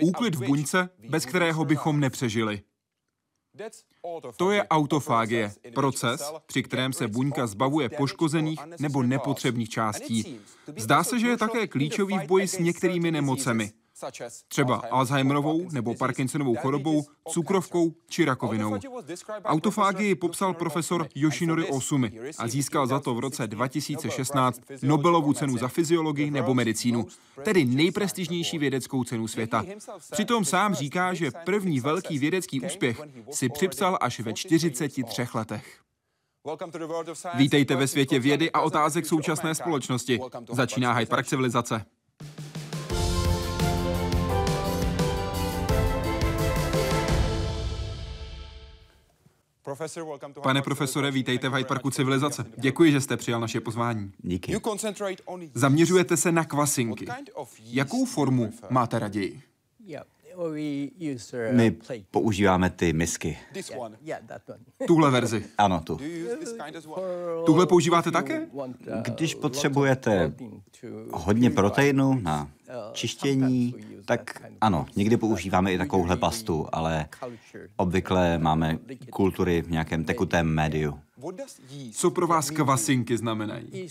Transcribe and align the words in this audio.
Úklid 0.00 0.34
v 0.34 0.46
buňce, 0.46 0.90
bez 1.08 1.24
kterého 1.26 1.64
bychom 1.64 2.00
nepřežili. 2.00 2.62
To 4.36 4.50
je 4.50 4.68
autofágie, 4.68 5.52
proces, 5.74 6.32
při 6.46 6.62
kterém 6.62 6.92
se 6.92 7.08
buňka 7.08 7.46
zbavuje 7.46 7.88
poškozených 7.88 8.60
nebo 8.80 9.02
nepotřebných 9.02 9.68
částí. 9.68 10.40
Zdá 10.76 11.04
se, 11.04 11.18
že 11.18 11.28
je 11.28 11.36
také 11.36 11.66
klíčový 11.66 12.18
v 12.18 12.26
boji 12.26 12.48
s 12.48 12.58
některými 12.58 13.10
nemocemi, 13.10 13.72
třeba 14.48 14.82
Alzheimerovou 14.90 15.68
nebo 15.72 15.94
Parkinsonovou 15.94 16.56
chorobou, 16.56 17.04
cukrovkou 17.28 17.94
či 18.08 18.24
rakovinou. 18.24 18.78
Autofágii 19.44 20.14
popsal 20.14 20.54
profesor 20.54 21.08
Yoshinori 21.14 21.64
Osumi 21.64 22.12
a 22.38 22.48
získal 22.48 22.86
za 22.86 23.00
to 23.00 23.14
v 23.14 23.18
roce 23.18 23.46
2016 23.46 24.60
Nobelovu 24.82 25.32
cenu 25.32 25.58
za 25.58 25.68
fyziologii 25.68 26.30
nebo 26.30 26.54
medicínu, 26.54 27.06
tedy 27.42 27.64
nejprestižnější 27.64 28.58
vědeckou 28.58 29.04
cenu 29.04 29.28
světa. 29.28 29.64
Přitom 30.10 30.44
sám 30.44 30.74
říká, 30.74 31.14
že 31.14 31.30
první 31.44 31.80
velký 31.80 32.18
vědecký 32.18 32.60
úspěch 32.60 33.00
si 33.30 33.48
připsal 33.48 33.98
až 34.00 34.20
ve 34.20 34.32
43 34.32 35.26
letech. 35.34 35.80
Vítejte 37.34 37.76
ve 37.76 37.86
světě 37.86 38.18
vědy 38.18 38.50
a 38.50 38.60
otázek 38.60 39.06
současné 39.06 39.54
společnosti. 39.54 40.20
Začíná 40.52 40.92
Hyde 40.92 41.06
Park 41.06 41.26
civilizace. 41.26 41.84
Pane 50.42 50.62
profesore, 50.62 51.10
vítejte 51.10 51.48
v 51.48 51.54
Hyde 51.54 51.68
Parku 51.68 51.90
civilizace. 51.90 52.44
Děkuji, 52.56 52.92
že 52.92 53.00
jste 53.00 53.16
přijal 53.16 53.40
naše 53.40 53.60
pozvání. 53.60 54.12
Díky. 54.18 54.52
Zaměřujete 55.54 56.16
se 56.16 56.32
na 56.32 56.44
kvasinky. 56.44 57.06
Jakou 57.64 58.04
formu 58.04 58.52
máte 58.70 58.98
raději? 58.98 59.42
My 61.52 61.76
používáme 62.10 62.70
ty 62.70 62.92
misky. 62.92 63.38
Tuhle 64.86 65.10
verzi. 65.10 65.44
Ano, 65.58 65.80
tu. 65.80 65.98
Tuhle 67.46 67.66
používáte 67.66 68.10
také? 68.10 68.46
Když 69.02 69.34
potřebujete 69.34 70.32
hodně 71.12 71.50
proteinu 71.50 72.14
na 72.22 72.50
čištění, 72.92 73.74
tak 74.04 74.42
ano, 74.60 74.86
někdy 74.96 75.16
používáme 75.16 75.72
i 75.72 75.78
takovouhle 75.78 76.16
pastu, 76.16 76.66
ale 76.72 77.08
obvykle 77.76 78.38
máme 78.38 78.78
kultury 79.10 79.62
v 79.62 79.70
nějakém 79.70 80.04
tekutém 80.04 80.46
médiu. 80.46 81.00
Co 81.92 82.10
pro 82.10 82.26
vás 82.26 82.50
kvasinky 82.50 83.16
znamenají? 83.16 83.88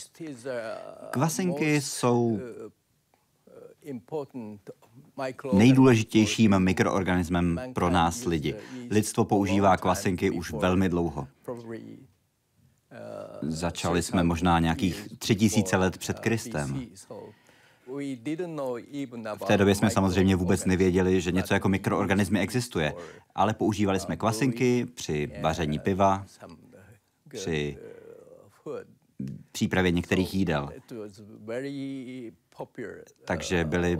Kvasinky 1.12 1.82
jsou 1.82 2.40
nejdůležitějším 5.54 6.60
mikroorganismem 6.60 7.60
pro 7.74 7.90
nás 7.90 8.26
lidi. 8.26 8.56
Lidstvo 8.90 9.26
používá 9.26 9.78
kvasinky 9.78 10.30
už 10.30 10.52
velmi 10.52 10.90
dlouho. 10.90 11.28
Začali 13.42 14.04
jsme 14.04 14.24
možná 14.24 14.60
nějakých 14.60 15.08
tři 15.20 15.36
tisíce 15.36 15.78
let 15.78 15.98
před 15.98 16.20
Kristem. 16.20 16.82
V 19.38 19.46
té 19.48 19.58
době 19.58 19.76
jsme 19.76 19.90
samozřejmě 19.90 20.36
vůbec 20.36 20.66
nevěděli, 20.66 21.22
že 21.22 21.32
něco 21.32 21.54
jako 21.54 21.70
mikroorganismy 21.70 22.40
existuje, 22.40 22.94
ale 23.36 23.54
používali 23.54 24.00
jsme 24.00 24.18
kvasinky 24.18 24.86
při 24.86 25.32
vaření 25.42 25.80
piva, 25.80 26.26
při 27.28 27.78
přípravě 29.52 29.92
některých 29.92 30.34
jídel. 30.34 30.70
Takže 33.26 33.64
byly 33.66 33.98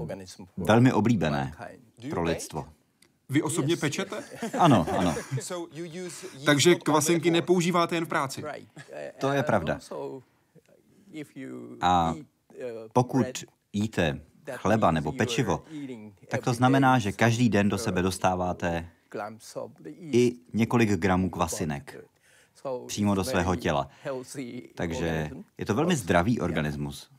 velmi 0.58 0.94
oblíbené 0.94 1.54
pro 2.10 2.24
lidstvo. 2.24 2.70
Vy 3.30 3.42
osobně 3.42 3.78
pečete? 3.78 4.24
Ano, 4.60 4.86
ano. 5.00 5.16
Takže 6.46 6.76
kvasinky 6.76 7.32
nepoužíváte 7.32 7.96
jen 7.96 8.06
v 8.06 8.10
práci? 8.10 8.44
To 9.20 9.32
je 9.32 9.44
pravda. 9.44 9.80
A 11.82 12.16
pokud 12.94 13.26
jíte 13.74 14.20
chleba 14.52 14.92
nebo 14.92 15.12
pečivo, 15.12 15.64
tak 16.28 16.44
to 16.44 16.54
znamená, 16.54 17.00
že 17.00 17.12
každý 17.12 17.50
den 17.50 17.70
do 17.70 17.78
sebe 17.78 18.02
dostáváte 18.02 18.90
i 20.00 20.36
několik 20.54 20.90
gramů 20.90 21.30
kvasinek 21.30 21.98
přímo 22.88 23.16
do 23.16 23.24
svého 23.24 23.56
těla. 23.56 23.90
Takže 24.76 25.30
je 25.58 25.66
to 25.66 25.74
velmi 25.74 25.96
zdravý 25.96 26.40
organismus. 26.40 27.10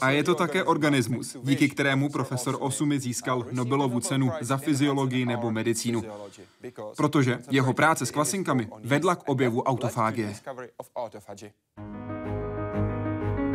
A 0.00 0.10
je 0.10 0.24
to 0.24 0.34
také 0.34 0.64
organismus, 0.64 1.36
díky 1.42 1.68
kterému 1.68 2.08
profesor 2.08 2.56
Osumi 2.60 3.00
získal 3.00 3.46
Nobelovu 3.52 4.00
cenu 4.00 4.32
za 4.40 4.56
fyziologii 4.56 5.26
nebo 5.26 5.50
medicínu. 5.50 6.02
Protože 6.96 7.38
jeho 7.50 7.72
práce 7.72 8.06
s 8.06 8.10
kvasinkami 8.10 8.68
vedla 8.84 9.14
k 9.16 9.28
objevu 9.28 9.62
autofágie. 9.62 10.34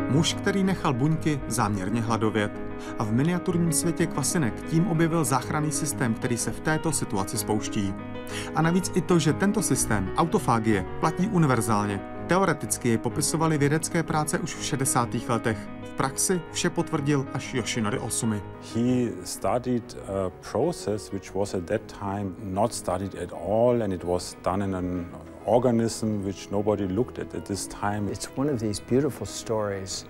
Muž, 0.10 0.34
který 0.34 0.64
nechal 0.64 0.94
buňky 0.94 1.40
záměrně 1.48 2.02
hladovět 2.02 2.52
a 3.00 3.04
v 3.04 3.12
miniaturním 3.12 3.72
světě 3.72 4.08
kvasinek 4.08 4.70
tím 4.70 4.88
objevil 4.88 5.24
záchranný 5.24 5.72
systém, 5.72 6.14
který 6.14 6.38
se 6.38 6.52
v 6.52 6.60
této 6.60 6.92
situaci 6.92 7.38
spouští. 7.38 7.94
A 8.56 8.62
navíc 8.62 8.92
i 8.96 9.02
to, 9.02 9.20
že 9.20 9.34
tento 9.34 9.62
systém, 9.62 10.12
autofágie, 10.18 10.86
platí 11.00 11.28
univerzálně. 11.28 12.19
Teoreticky 12.30 12.88
jej 12.88 12.98
popisovali 12.98 13.58
vědecké 13.58 14.04
práce 14.04 14.40
už 14.40 14.56
v 14.56 14.64
60. 14.64 15.10
letech. 15.30 15.58
V 15.84 15.90
praxi 15.90 16.42
vše 16.52 16.70
potvrdil 16.70 17.26
až 17.34 17.54
Yoshinori 17.54 18.00
Osumi. 18.00 18.42
He 18.76 19.12
studied 19.24 19.98
a 20.08 20.30
process 20.52 21.12
which 21.12 21.34
was 21.34 21.54
at 21.54 21.64
that 21.64 21.82
time 22.00 22.36
not 22.44 22.74
studied 22.74 23.16
at 23.16 23.32
all 23.32 23.82
and 23.84 23.94
it 23.94 24.04
was 24.04 24.38
done 24.44 24.64
in 24.64 24.76
an 24.76 25.08
organism 25.46 26.24
which 26.26 26.50
nobody 26.52 26.88
looked 26.88 27.20
at 27.20 27.36
at 27.36 27.48
this 27.48 27.68
time. 27.68 28.12
It's 28.12 28.30
one 28.38 28.54
of 28.54 28.60
these 28.60 28.82
beautiful 28.90 29.28
stories 29.28 30.06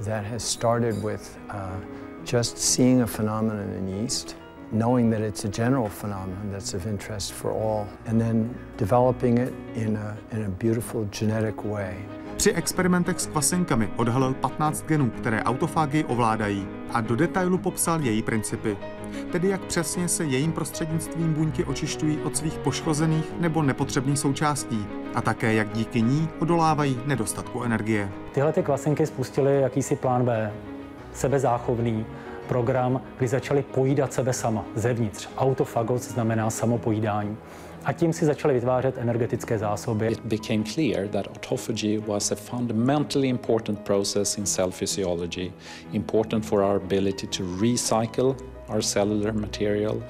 that 0.00 0.24
has 0.24 0.42
started 0.42 1.04
with 1.04 1.38
uh, 1.50 1.76
just 2.24 2.56
seeing 2.58 3.02
a 3.02 3.06
phenomenon 3.06 3.72
in 3.78 4.02
yeast, 4.02 4.36
knowing 4.72 5.12
that 5.12 5.20
it's 5.20 5.44
a 5.44 5.48
general 5.48 5.88
phenomenon 5.88 6.50
that's 6.52 6.74
of 6.74 6.86
interest 6.86 7.32
for 7.32 7.50
all, 7.50 7.86
and 8.06 8.20
then 8.20 8.54
developing 8.76 9.38
it 9.38 9.52
in 9.74 9.96
a, 9.96 10.16
in 10.32 10.44
a 10.44 10.48
beautiful 10.48 11.04
genetic 11.10 11.64
way. 11.64 11.96
Při 12.36 12.52
experimentech 12.52 13.20
s 13.20 13.26
kvasinkami 13.26 13.90
odhalil 13.96 14.34
15 14.34 14.84
genů, 14.86 15.10
které 15.10 15.42
autofágii 15.42 16.04
ovládají 16.04 16.68
a 16.92 17.00
do 17.00 17.16
detailu 17.16 17.58
popsal 17.58 18.00
její 18.00 18.22
principy. 18.22 18.76
Tedy 19.32 19.48
jak 19.48 19.60
přesně 19.60 20.08
se 20.08 20.24
jejím 20.24 20.52
prostřednictvím 20.52 21.34
buňky 21.34 21.64
očišťují 21.64 22.18
od 22.18 22.36
svých 22.36 22.58
poškozených 22.58 23.32
nebo 23.40 23.62
nepotřebných 23.62 24.18
součástí 24.18 24.86
a 25.14 25.20
také 25.20 25.54
jak 25.54 25.72
díky 25.72 26.02
ní 26.02 26.28
odolávají 26.38 27.00
nedostatku 27.06 27.62
energie. 27.62 28.08
Tyhle 28.32 28.52
ty 28.52 28.62
kvasinky 28.62 29.06
spustily 29.06 29.60
jakýsi 29.60 29.96
plán 29.96 30.24
B, 30.24 30.52
sebezáchovný 31.12 32.06
program, 32.48 33.00
kdy 33.18 33.28
začaly 33.28 33.62
pojídat 33.62 34.12
sebe 34.12 34.32
sama, 34.32 34.64
zevnitř. 34.74 35.28
Autofagos 35.36 36.02
znamená 36.02 36.50
samopojídání 36.50 37.36
a 37.84 37.92
tím 37.92 38.12
si 38.12 38.24
začali 38.24 38.54
vytvářet 38.54 38.98
energetické 38.98 39.58
zásoby. 39.58 40.06
It 40.06 40.20
became 40.24 40.64
clear 40.64 41.08
that 41.08 41.26
autophagy 41.26 41.98
was 42.06 42.32
a 42.32 42.34
fundamentally 42.34 43.28
important 43.28 43.80
process 43.80 44.38
in 44.38 44.46
cell 44.46 44.70
physiology, 44.70 45.52
important 45.92 46.44
for 46.44 46.62
our 46.62 46.76
ability 46.76 47.26
to 47.26 47.42
recycle 47.42 48.36
our 48.68 48.82
cellular 48.82 49.32
material 49.32 50.02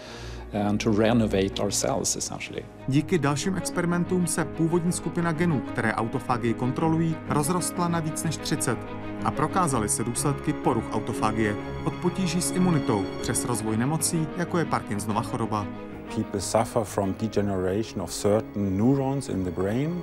and 0.52 0.84
to 0.84 0.90
renovate 0.90 1.62
our 1.62 1.70
cells 1.70 2.16
essentially. 2.16 2.64
Díky 2.88 3.18
dalším 3.18 3.56
experimentům 3.56 4.26
se 4.26 4.44
původní 4.44 4.92
skupina 4.92 5.32
genů, 5.32 5.60
které 5.60 5.94
autofágii 5.94 6.54
kontrolují, 6.54 7.16
rozrostla 7.28 7.88
na 7.88 8.00
víc 8.00 8.24
než 8.24 8.36
30 8.36 8.78
a 9.24 9.30
prokázaly 9.30 9.88
se 9.88 10.04
důsledky 10.04 10.52
poruch 10.52 10.84
autofágie 10.92 11.56
od 11.84 11.94
potíží 11.94 12.42
s 12.42 12.50
imunitou 12.50 13.04
přes 13.22 13.44
rozvoj 13.44 13.76
nemocí, 13.76 14.26
jako 14.36 14.58
je 14.58 14.64
Parkinsonova 14.64 15.22
choroba. 15.22 15.66
People 16.14 16.40
suffer 16.40 16.84
from 16.84 17.14
degeneration 17.14 18.02
of 18.02 18.10
certain 18.10 18.76
neurons 18.76 19.28
in 19.28 19.44
the 19.44 19.50
brain 19.50 20.02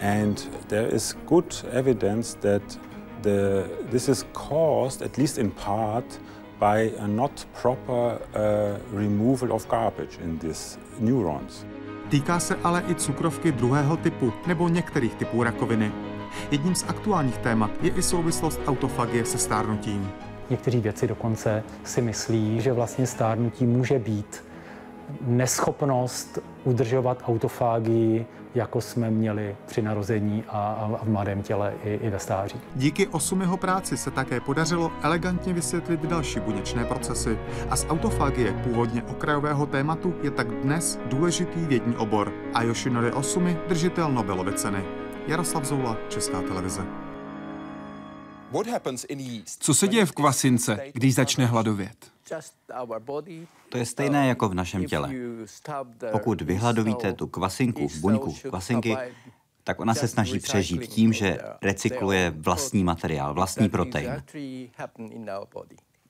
and 0.00 0.50
there 0.66 0.88
is 0.88 1.16
good 1.28 1.64
evidence 1.72 2.38
that 2.38 2.80
the, 3.22 3.68
this 3.90 4.08
is 4.08 4.26
caused, 4.32 5.02
at 5.02 5.18
least 5.18 5.38
in 5.38 5.50
part, 5.50 6.18
by 6.60 6.92
a 6.98 7.08
not 7.08 7.44
proper 7.62 8.18
uh, 8.34 8.98
removal 8.98 9.52
of 9.52 9.68
garbage 9.68 10.18
in 10.24 10.38
these 10.38 10.78
neurons. 10.98 11.66
Týká 12.08 12.40
se 12.40 12.56
ale 12.64 12.82
i 12.88 12.94
cukrovky 12.94 13.52
druhého 13.52 13.96
typu 13.96 14.32
nebo 14.46 14.68
některých 14.68 15.14
typů 15.14 15.42
rakoviny. 15.42 15.92
Jedním 16.50 16.74
z 16.74 16.84
aktuálních 16.88 17.38
témat 17.38 17.70
je 17.82 17.90
i 17.90 18.02
souvislost 18.02 18.60
autofagie 18.66 19.24
se 19.24 19.38
stárnutím. 19.38 20.10
Někteří 20.50 20.80
věci 20.80 21.08
dokonce 21.08 21.62
si 21.84 22.02
myslí, 22.02 22.60
že 22.60 22.72
vlastně 22.72 23.06
stárnutí 23.06 23.66
může 23.66 23.98
být 23.98 24.44
neschopnost 25.20 26.38
udržovat 26.64 27.22
autofágii 27.26 28.26
jako 28.54 28.80
jsme 28.80 29.10
měli 29.10 29.56
při 29.66 29.82
narození 29.82 30.44
a, 30.48 30.90
v 31.02 31.08
mladém 31.08 31.42
těle 31.42 31.74
i, 31.84 31.94
i 31.94 32.10
ve 32.10 32.18
stáří. 32.18 32.60
Díky 32.74 33.06
Osumiho 33.06 33.56
práci 33.56 33.96
se 33.96 34.10
také 34.10 34.40
podařilo 34.40 34.92
elegantně 35.02 35.52
vysvětlit 35.52 36.00
další 36.00 36.40
buněčné 36.40 36.84
procesy 36.84 37.38
a 37.70 37.76
z 37.76 37.86
autofagie 37.88 38.52
původně 38.52 39.02
okrajového 39.02 39.66
tématu 39.66 40.14
je 40.22 40.30
tak 40.30 40.50
dnes 40.50 40.98
důležitý 41.06 41.60
vědní 41.60 41.96
obor 41.96 42.32
a 42.54 42.62
Yoshinori 42.62 43.12
Osumi 43.12 43.58
držitel 43.68 44.12
Nobelovy 44.12 44.52
ceny. 44.52 44.99
Jaroslav 45.30 45.64
Zoula, 45.64 45.96
Česká 46.08 46.42
televize. 46.42 46.86
Co 49.60 49.74
se 49.74 49.88
děje 49.88 50.06
v 50.06 50.12
kvasince, 50.12 50.80
když 50.92 51.14
začne 51.14 51.46
hladovět? 51.46 52.12
To 53.68 53.78
je 53.78 53.86
stejné 53.86 54.28
jako 54.28 54.48
v 54.48 54.54
našem 54.54 54.84
těle. 54.84 55.10
Pokud 56.12 56.42
vyhladovíte 56.42 57.12
tu 57.12 57.26
kvasinku, 57.26 57.88
buňku 58.00 58.32
kvasinky, 58.32 58.96
tak 59.64 59.80
ona 59.80 59.94
se 59.94 60.08
snaží 60.08 60.38
přežít 60.38 60.86
tím, 60.86 61.12
že 61.12 61.38
recykluje 61.62 62.32
vlastní 62.36 62.84
materiál, 62.84 63.34
vlastní 63.34 63.68
protein. 63.68 64.22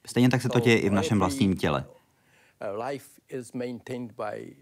Stejně 0.06 0.28
tak 0.28 0.42
se 0.42 0.48
to 0.48 0.60
děje 0.60 0.78
i 0.78 0.88
v 0.88 0.92
našem 0.92 1.18
vlastním 1.18 1.56
těle. 1.56 1.84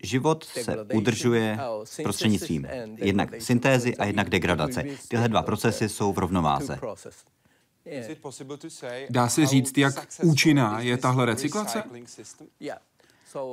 Život 0.02 0.44
se 0.44 0.84
udržuje 0.94 1.58
prostřednictvím 2.02 2.66
jednak 2.96 3.42
syntézy 3.42 3.96
a 3.96 4.04
jednak 4.04 4.30
degradace. 4.30 4.84
Tyhle 5.08 5.28
dva 5.28 5.42
procesy 5.42 5.88
jsou 5.88 6.12
v 6.12 6.18
rovnováze. 6.18 6.78
Dá 9.10 9.28
se 9.28 9.46
říct, 9.46 9.78
jak 9.78 10.06
účinná 10.22 10.80
je 10.80 10.96
tahle 10.96 11.26
recyklace? 11.26 11.82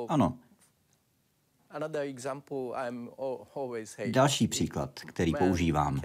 Ano. 0.08 0.38
Další 4.08 4.48
příklad, 4.48 5.00
který 5.00 5.34
používám. 5.34 6.02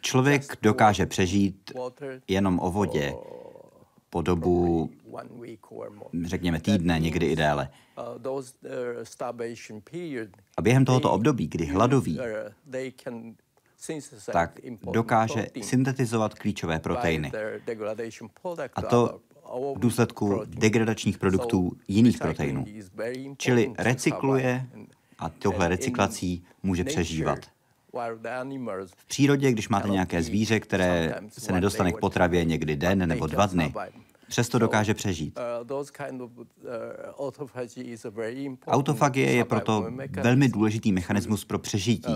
Člověk 0.00 0.56
dokáže 0.62 1.06
přežít 1.06 1.72
jenom 2.28 2.60
o 2.62 2.70
vodě 2.70 3.14
po 4.12 4.22
dobu, 4.22 4.90
řekněme, 6.24 6.60
týdne, 6.60 7.00
někdy 7.00 7.26
i 7.26 7.36
déle. 7.36 7.68
A 10.56 10.62
během 10.62 10.84
tohoto 10.84 11.10
období, 11.10 11.48
kdy 11.48 11.66
hladoví, 11.66 12.20
tak 14.32 14.60
dokáže 14.92 15.46
syntetizovat 15.62 16.34
klíčové 16.34 16.78
proteiny. 16.78 17.32
A 18.74 18.82
to 18.82 19.20
v 19.76 19.78
důsledku 19.78 20.42
degradačních 20.46 21.18
produktů 21.18 21.72
jiných 21.88 22.18
proteinů. 22.18 22.64
Čili 23.36 23.72
recykluje 23.78 24.66
a 25.18 25.28
tohle 25.28 25.68
recyklací 25.68 26.44
může 26.62 26.84
přežívat. 26.84 27.38
V 28.86 29.06
přírodě, 29.06 29.52
když 29.52 29.68
máte 29.68 29.88
nějaké 29.88 30.22
zvíře, 30.22 30.60
které 30.60 31.14
se 31.28 31.52
nedostane 31.52 31.92
k 31.92 31.98
potravě 32.00 32.44
někdy 32.44 32.76
den 32.76 33.08
nebo 33.08 33.26
dva 33.26 33.46
dny, 33.46 33.74
přesto 34.28 34.58
dokáže 34.58 34.94
přežít. 34.94 35.38
Autofagie 38.66 39.32
je 39.32 39.44
proto 39.44 39.90
velmi 40.22 40.48
důležitý 40.48 40.92
mechanismus 40.92 41.44
pro 41.44 41.58
přežití 41.58 42.14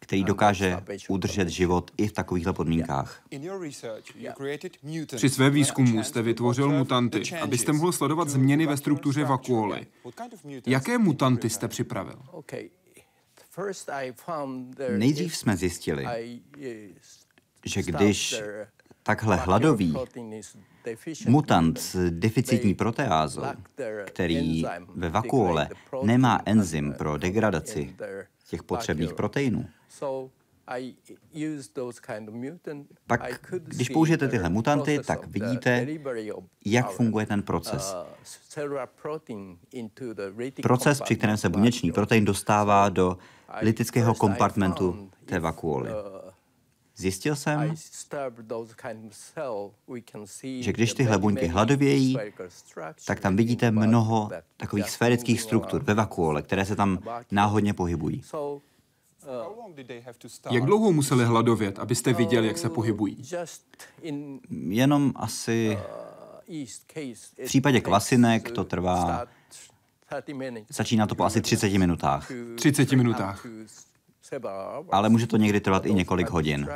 který 0.00 0.24
dokáže 0.24 0.80
udržet 1.08 1.48
život 1.48 1.90
i 1.96 2.08
v 2.08 2.12
takovýchto 2.12 2.54
podmínkách. 2.54 3.22
Při 5.16 5.28
své 5.30 5.50
výzkumu 5.50 6.02
jste 6.02 6.22
vytvořil 6.22 6.70
mutanty, 6.70 7.22
abyste 7.40 7.72
mohl 7.72 7.92
sledovat 7.92 8.28
změny 8.28 8.66
ve 8.66 8.76
struktuře 8.76 9.24
vakuoly. 9.24 9.86
Jaké 10.66 10.98
mutanty 10.98 11.50
jste 11.50 11.68
připravil? 11.68 12.18
Nejdřív 14.96 15.36
jsme 15.36 15.56
zjistili, 15.56 16.06
že 17.64 17.82
když 17.82 18.42
takhle 19.02 19.36
hladový 19.36 19.94
mutant 21.26 21.78
s 21.78 22.10
deficitní 22.10 22.74
proteázou, 22.74 23.42
který 24.06 24.64
ve 24.94 25.08
vakuole 25.08 25.68
nemá 26.02 26.40
enzym 26.46 26.92
pro 26.92 27.16
degradaci 27.16 27.96
těch 28.48 28.62
potřebných 28.62 29.14
proteinů. 29.14 29.68
Pak, 33.06 33.50
když 33.64 33.88
použijete 33.88 34.28
tyhle 34.28 34.48
mutanty, 34.48 34.98
tak 35.06 35.26
vidíte, 35.26 35.86
jak 36.64 36.90
funguje 36.90 37.26
ten 37.26 37.42
proces. 37.42 37.96
Proces, 40.62 41.00
při 41.00 41.16
kterém 41.16 41.36
se 41.36 41.48
buněčný 41.48 41.92
protein 41.92 42.24
dostává 42.24 42.88
do 42.88 43.18
litického 43.60 44.14
kompartmentu 44.14 45.10
té 45.24 45.40
vakuoly. 45.40 45.90
Zjistil 46.96 47.36
jsem, 47.36 47.74
že 50.60 50.72
když 50.72 50.94
tyhle 50.94 51.18
buňky 51.18 51.46
hladovějí, 51.46 52.18
tak 53.06 53.20
tam 53.20 53.36
vidíte 53.36 53.70
mnoho 53.70 54.30
takových 54.56 54.90
sférických 54.90 55.40
struktur 55.40 55.84
ve 55.84 55.94
vakuole, 55.94 56.42
které 56.42 56.64
se 56.64 56.76
tam 56.76 56.98
náhodně 57.30 57.74
pohybují. 57.74 58.22
Jak 60.50 60.64
dlouho 60.64 60.92
museli 60.92 61.24
hladovět, 61.24 61.78
abyste 61.78 62.12
viděli, 62.12 62.46
jak 62.46 62.58
se 62.58 62.68
pohybují? 62.68 63.22
Jenom 64.68 65.12
asi 65.16 65.78
v 67.14 67.44
případě 67.44 67.80
kvasinek 67.80 68.50
to 68.50 68.64
trvá 68.64 69.26
Začíná 70.68 71.06
to 71.06 71.14
po 71.14 71.24
asi 71.24 71.40
30 71.40 71.72
minutách. 71.72 72.32
30 72.56 72.92
minutách 72.92 73.46
ale 74.90 75.08
může 75.08 75.26
to 75.26 75.36
někdy 75.36 75.60
trvat 75.60 75.86
i 75.86 75.94
několik 75.94 76.30
hodin. 76.30 76.68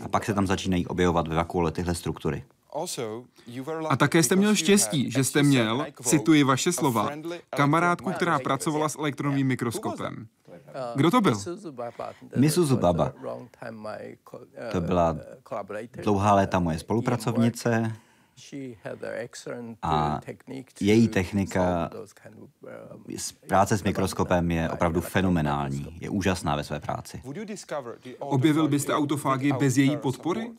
A 0.00 0.08
pak 0.08 0.24
se 0.24 0.34
tam 0.34 0.46
začínají 0.46 0.86
objevovat 0.86 1.28
ve 1.28 1.34
vakuole 1.34 1.72
tyhle 1.72 1.94
struktury. 1.94 2.44
A 3.88 3.96
také 3.96 4.22
jste 4.22 4.36
měl 4.36 4.54
štěstí, 4.54 5.10
že 5.10 5.24
jste 5.24 5.42
měl, 5.42 5.86
cituji 6.02 6.42
vaše 6.42 6.72
slova, 6.72 7.10
kamarádku, 7.56 8.12
která 8.12 8.38
pracovala 8.38 8.88
s 8.88 8.98
elektronovým 8.98 9.46
mikroskopem. 9.46 10.26
Kdo 10.94 11.10
to 11.10 11.20
byl? 11.20 11.34
Misuzu 12.36 12.76
Baba. 12.76 13.12
To 14.72 14.80
byla 14.80 15.16
dlouhá 16.02 16.34
léta 16.34 16.58
moje 16.58 16.78
spolupracovnice, 16.78 17.92
a 19.82 20.20
její 20.80 21.08
technika 21.08 21.90
práce 23.48 23.78
s 23.78 23.82
mikroskopem 23.82 24.50
je 24.50 24.70
opravdu 24.70 25.00
fenomenální. 25.00 25.96
Je 26.00 26.10
úžasná 26.10 26.56
ve 26.56 26.64
své 26.64 26.80
práci. 26.80 27.22
Objevil 28.18 28.68
byste 28.68 28.94
autofágii 28.94 29.52
bez 29.52 29.76
její 29.76 29.96
podpory? 29.96 30.50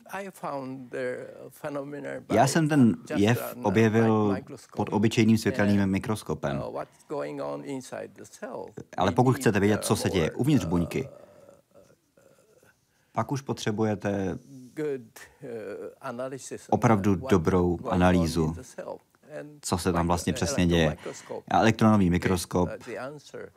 Já 2.32 2.46
jsem 2.46 2.68
ten 2.68 2.96
jev 3.16 3.54
objevil 3.62 4.36
pod 4.76 4.88
obyčejným 4.92 5.38
světelným 5.38 5.86
mikroskopem. 5.86 6.62
Ale 8.96 9.12
pokud 9.12 9.36
chcete 9.36 9.60
vědět, 9.60 9.84
co 9.84 9.96
se 9.96 10.10
děje 10.10 10.30
uvnitř 10.30 10.64
buňky, 10.64 11.08
pak 13.12 13.32
už 13.32 13.40
potřebujete 13.40 14.38
Uh, 14.48 14.65
opravdu 16.70 17.14
dobrou 17.14 17.78
analýzu, 17.88 18.56
co 19.60 19.78
se 19.78 19.92
tam 19.92 20.06
vlastně 20.06 20.32
přesně 20.32 20.66
děje. 20.66 20.96
A 21.48 21.60
elektronový 21.60 22.10
mikroskop 22.10 22.70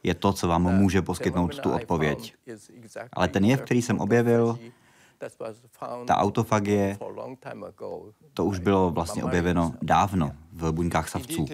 je 0.04 0.16
to, 0.16 0.34
co 0.34 0.48
vám 0.48 0.62
může 0.62 1.02
poskytnout 1.02 1.60
tu 1.60 1.72
odpověď. 1.72 2.36
Ale 3.14 3.28
ten 3.28 3.46
jev, 3.46 3.62
který 3.62 3.82
jsem 3.82 4.00
objevil, 4.00 4.60
ta 6.06 6.18
autofagie, 6.18 6.98
to 8.34 8.46
už 8.46 8.60
bylo 8.60 8.92
vlastně 8.92 9.24
objeveno 9.24 9.74
dávno 9.82 10.32
v 10.54 10.72
buňkách 10.72 11.10
savců. 11.10 11.46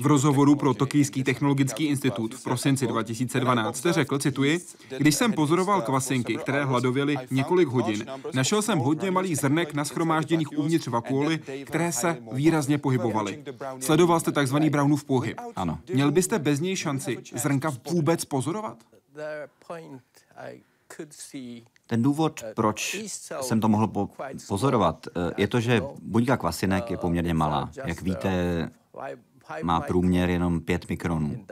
V 0.00 0.06
rozhovoru 0.06 0.56
pro 0.56 0.74
Tokijský 0.74 1.24
technologický 1.24 1.84
institut 1.84 2.34
v 2.34 2.44
prosinci 2.44 2.86
2012 2.86 3.76
jste 3.76 3.92
řekl, 3.92 4.18
cituji, 4.18 4.60
když 4.98 5.14
jsem 5.14 5.32
pozoroval 5.32 5.82
kvasinky, 5.82 6.36
které 6.36 6.64
hladověly 6.64 7.16
několik 7.30 7.68
hodin, 7.68 8.06
našel 8.34 8.62
jsem 8.62 8.78
hodně 8.78 9.10
malých 9.10 9.38
zrnek 9.38 9.74
naschromážděných 9.74 10.58
uvnitř 10.58 10.86
vakuoly, 10.86 11.38
které 11.64 11.92
se 11.92 12.18
výrazně 12.32 12.78
pohybovaly. 12.78 13.44
Sledoval 13.80 14.20
jste 14.20 14.32
takzvaný 14.32 14.70
Brownův 14.70 15.04
pohyb. 15.04 15.40
Ano. 15.56 15.78
Měl 15.94 16.10
byste 16.10 16.38
bez 16.38 16.60
něj 16.60 16.76
šanci 16.76 17.18
zrnka 17.34 17.72
vůbec 17.90 18.24
pozorovat? 18.24 18.78
Ten 21.92 22.02
důvod, 22.02 22.44
proč 22.54 22.94
jsem 23.40 23.60
to 23.60 23.68
mohl 23.68 23.86
po- 23.86 24.08
pozorovat, 24.48 25.06
eh, 25.16 25.34
je 25.36 25.48
to, 25.48 25.60
že 25.60 25.82
buňka 26.02 26.36
kvasinek 26.36 26.90
je 26.90 26.96
poměrně 26.96 27.34
malá. 27.34 27.70
Jak 27.84 28.02
víte, 28.02 28.70
má 29.62 29.80
průměr 29.80 30.30
jenom 30.30 30.60
5 30.60 30.88
mikronů. 30.88 31.44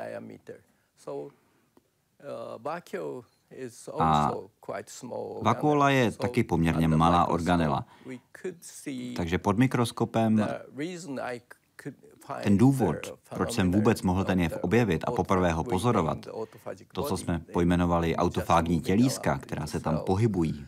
A 4.01 4.31
vakuola 5.43 5.91
je 5.91 6.11
taky 6.13 6.45
poměrně 6.45 6.89
malá 6.89 7.27
organela. 7.29 7.87
Takže 9.17 9.39
pod 9.39 9.59
mikroskopem 9.59 10.47
ten 12.43 12.59
důvod, 12.59 12.97
proč 13.35 13.53
jsem 13.53 13.73
vůbec 13.73 14.03
mohl 14.03 14.25
ten 14.25 14.41
jev 14.41 14.59
objevit 14.63 15.05
a 15.07 15.11
poprvé 15.11 15.53
ho 15.53 15.65
pozorovat, 15.65 16.19
to, 16.93 17.03
co 17.03 17.17
jsme 17.17 17.43
pojmenovali 17.53 18.17
autofágní 18.17 18.81
tělíska, 18.81 19.39
která 19.39 19.67
se 19.67 19.81
tam 19.81 19.99
pohybují, 19.99 20.67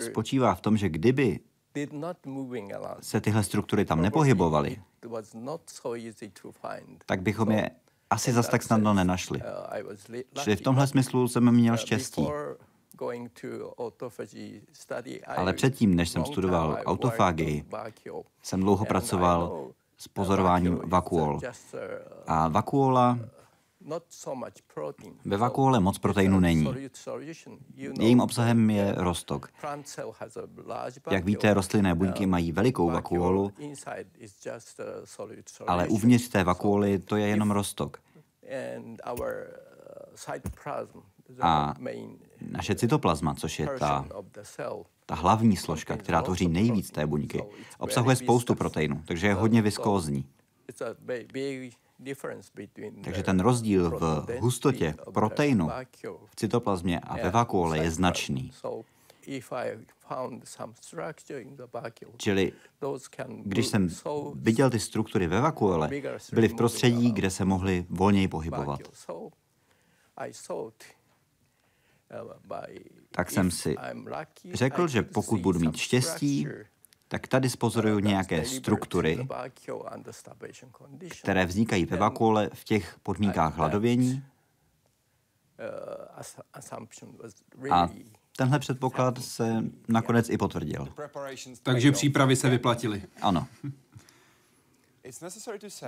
spočívá 0.00 0.54
v 0.54 0.60
tom, 0.60 0.76
že 0.76 0.88
kdyby 0.88 1.40
se 3.00 3.20
tyhle 3.20 3.42
struktury 3.42 3.84
tam 3.84 4.02
nepohybovaly, 4.02 4.82
tak 7.06 7.22
bychom 7.22 7.50
je 7.50 7.70
asi 8.10 8.32
zas 8.32 8.48
tak 8.48 8.62
snadno 8.62 8.94
nenašli. 8.94 9.42
Čili 10.42 10.56
v 10.56 10.60
tomhle 10.60 10.86
smyslu 10.86 11.28
jsem 11.28 11.52
měl 11.52 11.76
štěstí. 11.76 12.26
Ale 15.26 15.52
předtím, 15.52 15.94
než 15.94 16.08
jsem 16.08 16.24
studoval 16.24 16.78
autofágii, 16.84 17.64
jsem 18.42 18.60
dlouho 18.60 18.84
pracoval 18.84 19.68
s 19.96 20.08
pozorováním 20.08 20.80
vakuol. 20.84 21.40
A 22.26 22.48
vakuola 22.48 23.18
ve 25.24 25.36
vakuole 25.36 25.80
moc 25.80 25.98
proteinu 25.98 26.40
není. 26.40 26.74
Jejím 28.00 28.20
obsahem 28.20 28.70
je 28.70 28.94
rostok. 28.96 29.48
Jak 31.10 31.24
víte, 31.24 31.54
rostlinné 31.54 31.94
buňky 31.94 32.26
mají 32.26 32.52
velikou 32.52 32.90
vakuolu, 32.90 33.52
ale 35.66 35.88
uvnitř 35.88 36.28
té 36.28 36.44
vakuoly 36.44 36.98
to 36.98 37.16
je 37.16 37.28
jenom 37.28 37.50
rostok. 37.50 38.02
A 41.40 41.74
naše 42.40 42.74
cytoplazma, 42.74 43.34
což 43.34 43.58
je 43.58 43.68
ta, 43.78 44.06
ta 45.06 45.14
hlavní 45.14 45.56
složka, 45.56 45.96
která 45.96 46.22
tvoří 46.22 46.48
nejvíc 46.48 46.90
té 46.90 47.06
buňky, 47.06 47.42
obsahuje 47.78 48.16
spoustu 48.16 48.54
proteinu, 48.54 49.02
takže 49.06 49.26
je 49.26 49.34
hodně 49.34 49.62
viskózní. 49.62 50.24
Takže 53.04 53.22
ten 53.22 53.40
rozdíl 53.40 53.90
v 53.90 54.38
hustotě 54.40 54.94
proteinu 55.14 55.68
v 56.26 56.36
cytoplazmě 56.36 57.00
a 57.00 57.16
ve 57.16 57.30
vakuole 57.30 57.78
je 57.78 57.90
značný. 57.90 58.52
Čili 62.16 62.52
když 63.44 63.66
jsem 63.66 63.88
viděl 64.34 64.70
ty 64.70 64.80
struktury 64.80 65.26
ve 65.26 65.40
vakuole, 65.40 65.90
byly 66.32 66.48
v 66.48 66.54
prostředí, 66.54 67.12
kde 67.12 67.30
se 67.30 67.44
mohly 67.44 67.86
volněji 67.88 68.28
pohybovat. 68.28 68.80
Tak 73.10 73.30
jsem 73.30 73.50
si 73.50 73.76
řekl, 74.52 74.88
že 74.88 75.02
pokud 75.02 75.40
budu 75.40 75.60
mít 75.60 75.76
štěstí, 75.76 76.46
tak 77.08 77.26
tady 77.26 77.50
spozoruju 77.50 77.98
nějaké 77.98 78.44
struktury, 78.44 79.28
které 81.20 81.46
vznikají 81.46 81.84
ve 81.84 81.96
vakuole 81.96 82.50
v 82.54 82.64
těch 82.64 82.98
podmínkách 83.02 83.56
hladovění. 83.56 84.24
A 87.70 87.88
tenhle 88.36 88.58
předpoklad 88.58 89.24
se 89.24 89.64
nakonec 89.88 90.30
i 90.30 90.38
potvrdil. 90.38 90.88
Takže 91.62 91.92
přípravy 91.92 92.36
se 92.36 92.50
vyplatily. 92.50 93.02
Ano. 93.22 93.46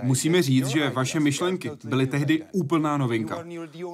Musíme 0.03 0.43
říct, 0.43 0.67
že 0.67 0.91
vaše 0.91 1.21
myšlenky 1.21 1.71
byly 1.85 2.07
tehdy 2.07 2.45
úplná 2.53 2.97
novinka. 2.97 3.45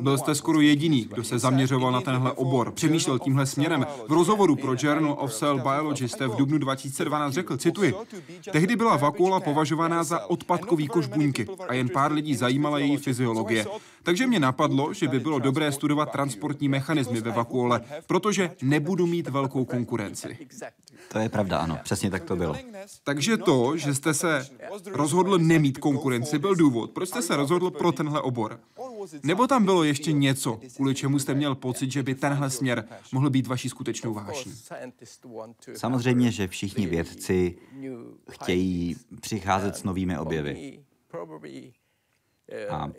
Byl 0.01 0.19
jste 0.19 0.35
skoro 0.35 0.61
jediný, 0.61 1.05
kdo 1.05 1.25
se 1.25 1.39
zaměřoval 1.39 1.93
na 1.93 2.01
tenhle 2.01 2.33
obor, 2.33 2.73
přemýšlel 2.73 3.19
tímhle 3.19 3.47
směrem. 3.47 3.87
V 4.09 4.13
rozhovoru 4.13 4.57
pro 4.57 4.75
Journal 4.79 5.17
of 5.21 5.35
Cell 5.35 5.59
Biology 5.59 6.09
jste 6.09 6.29
v 6.29 6.37
dubnu 6.37 6.59
2012 6.59 7.35
řekl, 7.35 7.57
cituji, 7.57 7.95
tehdy 8.53 8.77
byla 8.77 8.97
vakuola 8.97 9.41
považovaná 9.41 10.05
za 10.05 10.27
odpadkový 10.27 10.89
koš 10.89 11.07
buňky 11.07 11.47
a 11.69 11.75
jen 11.75 11.89
pár 11.89 12.13
lidí 12.13 12.35
zajímala 12.35 12.79
její 12.79 12.97
fyziologie. 12.97 13.67
Takže 14.05 14.27
mě 14.27 14.41
napadlo, 14.41 14.93
že 14.93 15.09
by 15.09 15.21
bylo 15.21 15.39
dobré 15.39 15.73
studovat 15.73 16.13
transportní 16.13 16.69
mechanismy 16.69 17.21
ve 17.21 17.31
vakuole, 17.31 17.81
protože 18.07 18.51
nebudu 18.63 19.07
mít 19.07 19.29
velkou 19.29 19.65
konkurenci. 19.65 20.39
To 21.13 21.19
je 21.19 21.29
pravda, 21.29 21.59
ano, 21.59 21.79
přesně 21.83 22.11
tak 22.11 22.25
to 22.25 22.37
bylo. 22.37 22.57
Takže 23.05 23.37
to, 23.37 23.77
že 23.77 23.95
jste 23.95 24.15
se 24.15 24.47
rozhodl 24.87 25.39
nemít 25.39 25.79
konkurenci, 25.79 26.39
byl 26.39 26.55
důvod, 26.55 26.91
proč 26.91 27.09
jste 27.09 27.23
se 27.23 27.37
rozhodl 27.37 27.71
pro 27.71 27.93
tenhle 27.93 28.21
obor. 28.21 28.61
Nebo 29.23 29.47
tam 29.47 29.65
bylo 29.65 29.85
ještě 29.85 30.13
něco, 30.13 30.61
kvůli 30.77 30.95
čemu 30.95 31.19
jste 31.19 31.35
měl 31.35 31.55
pocit, 31.55 31.93
že 31.93 32.03
by 32.03 32.15
tenhle 32.15 32.51
směr 32.51 32.85
mohl 33.13 33.31
být 33.31 33.47
vaší 33.47 33.69
skutečnou 33.69 34.15
vášní? 34.15 34.53
Samozřejmě, 35.77 36.31
že 36.31 36.49
všichni 36.49 36.87
vědci 36.87 37.59
chtějí 38.31 38.97
přicházet 39.21 39.77
s 39.77 39.83
novými 39.83 40.19
objevy. 40.19 40.81
A 42.71 42.91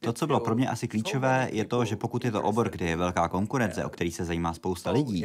to, 0.00 0.12
co 0.12 0.26
bylo 0.26 0.40
pro 0.40 0.54
mě 0.54 0.68
asi 0.68 0.88
klíčové, 0.88 1.48
je 1.52 1.64
to, 1.64 1.84
že 1.84 1.96
pokud 1.96 2.24
je 2.24 2.30
to 2.30 2.42
obor, 2.42 2.70
kde 2.70 2.86
je 2.86 2.96
velká 2.96 3.28
konkurence, 3.28 3.84
o 3.84 3.88
který 3.88 4.12
se 4.12 4.24
zajímá 4.24 4.54
spousta 4.54 4.90
lidí, 4.90 5.24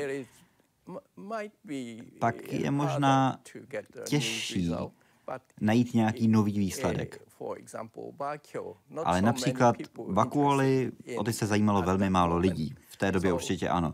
pak 2.19 2.53
je 2.53 2.71
možná 2.71 3.39
těžší 4.07 4.71
najít 5.61 5.93
nějaký 5.93 6.27
nový 6.27 6.59
výsledek. 6.59 7.21
Ale 9.03 9.21
například 9.21 9.75
vakuoly, 10.07 10.91
o 11.17 11.23
ty 11.23 11.33
se 11.33 11.45
zajímalo 11.45 11.81
velmi 11.81 12.09
málo 12.09 12.37
lidí. 12.37 12.75
V 12.87 12.97
té 12.97 13.11
době 13.11 13.33
určitě 13.33 13.69
ano. 13.69 13.93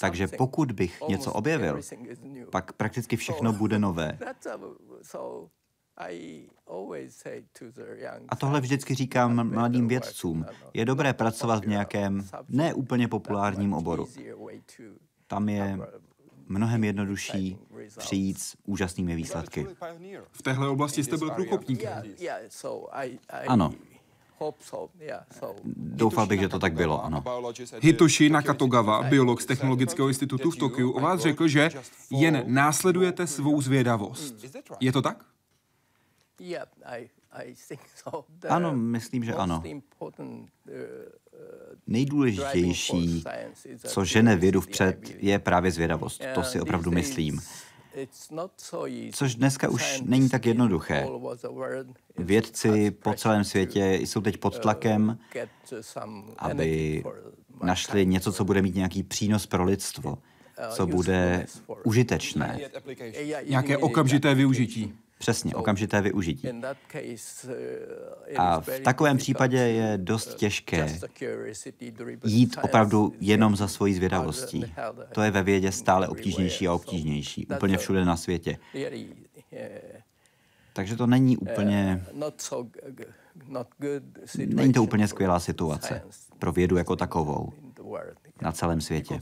Takže 0.00 0.28
pokud 0.28 0.72
bych 0.72 1.00
něco 1.08 1.32
objevil, 1.32 1.80
pak 2.50 2.72
prakticky 2.72 3.16
všechno 3.16 3.52
bude 3.52 3.78
nové. 3.78 4.18
A 8.28 8.36
tohle 8.36 8.60
vždycky 8.60 8.94
říkám 8.94 9.50
mladým 9.50 9.88
vědcům. 9.88 10.46
Je 10.74 10.84
dobré 10.84 11.12
pracovat 11.12 11.64
v 11.64 11.68
nějakém 11.68 12.28
neúplně 12.48 13.08
populárním 13.08 13.72
oboru. 13.72 14.08
Tam 15.26 15.48
je 15.48 15.78
mnohem 16.48 16.84
jednodušší 16.84 17.58
přijít 17.98 18.38
s 18.38 18.56
úžasnými 18.64 19.16
výsledky. 19.16 19.66
V 20.32 20.42
téhle 20.42 20.68
oblasti 20.68 21.04
jste 21.04 21.16
byl 21.16 21.30
průkopníkem. 21.30 22.02
Ano. 23.48 23.72
Doufal 25.76 26.26
bych, 26.26 26.40
že 26.40 26.48
to 26.48 26.58
tak 26.58 26.74
bylo, 26.74 27.04
ano. 27.04 27.24
Hitoshi 27.80 28.30
Nakatogawa, 28.30 29.02
biolog 29.02 29.40
z 29.40 29.46
Technologického 29.46 30.08
institutu 30.08 30.50
v 30.50 30.56
Tokiu, 30.56 30.90
o 30.90 31.00
vás 31.00 31.20
řekl, 31.20 31.48
že 31.48 31.70
jen 32.10 32.44
následujete 32.46 33.26
svou 33.26 33.60
zvědavost. 33.60 34.34
Je 34.80 34.92
to 34.92 35.02
tak? 35.02 35.24
Ano, 38.48 38.72
myslím, 38.76 39.24
že 39.24 39.34
ano. 39.34 39.62
Nejdůležitější, 41.86 43.24
co 43.78 44.04
žene 44.04 44.36
vědu 44.36 44.60
vpřed, 44.60 44.98
je 45.18 45.38
právě 45.38 45.70
zvědavost. 45.70 46.22
To 46.34 46.42
si 46.42 46.60
opravdu 46.60 46.90
myslím. 46.90 47.40
Což 49.12 49.34
dneska 49.34 49.68
už 49.68 50.00
není 50.04 50.28
tak 50.28 50.46
jednoduché. 50.46 51.06
Vědci 52.18 52.90
po 52.90 53.14
celém 53.14 53.44
světě 53.44 53.94
jsou 53.94 54.20
teď 54.20 54.36
pod 54.36 54.58
tlakem, 54.58 55.18
aby 56.38 57.04
našli 57.62 58.06
něco, 58.06 58.32
co 58.32 58.44
bude 58.44 58.62
mít 58.62 58.74
nějaký 58.74 59.02
přínos 59.02 59.46
pro 59.46 59.64
lidstvo, 59.64 60.18
co 60.70 60.86
bude 60.86 61.46
užitečné. 61.84 62.60
Nějaké 63.48 63.76
okamžité 63.78 64.34
využití. 64.34 64.94
Přesně, 65.18 65.54
okamžité 65.54 66.00
využití. 66.00 66.48
A 68.36 68.60
v 68.60 68.80
takovém 68.80 69.16
případě 69.16 69.58
je 69.58 69.98
dost 69.98 70.34
těžké 70.34 70.98
jít 72.24 72.56
opravdu 72.62 73.14
jenom 73.20 73.56
za 73.56 73.68
svojí 73.68 73.94
zvědavostí. 73.94 74.74
To 75.12 75.22
je 75.22 75.30
ve 75.30 75.42
vědě 75.42 75.72
stále 75.72 76.08
obtížnější 76.08 76.68
a 76.68 76.74
obtížnější, 76.74 77.46
úplně 77.46 77.78
všude 77.78 78.04
na 78.04 78.16
světě. 78.16 78.58
Takže 80.72 80.96
to 80.96 81.06
není 81.06 81.36
úplně... 81.36 82.06
Není 84.46 84.72
to 84.72 84.82
úplně 84.82 85.08
skvělá 85.08 85.40
situace 85.40 86.02
pro 86.38 86.52
vědu 86.52 86.76
jako 86.76 86.96
takovou 86.96 87.52
na 88.42 88.52
celém 88.52 88.80
světě. 88.80 89.20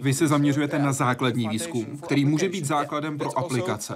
Vy 0.00 0.14
se 0.14 0.28
zaměřujete 0.28 0.78
na 0.78 0.92
základní 0.92 1.48
výzkum, 1.48 1.98
který 1.98 2.24
může 2.24 2.48
být 2.48 2.64
základem 2.64 3.18
pro 3.18 3.38
aplikace. 3.38 3.94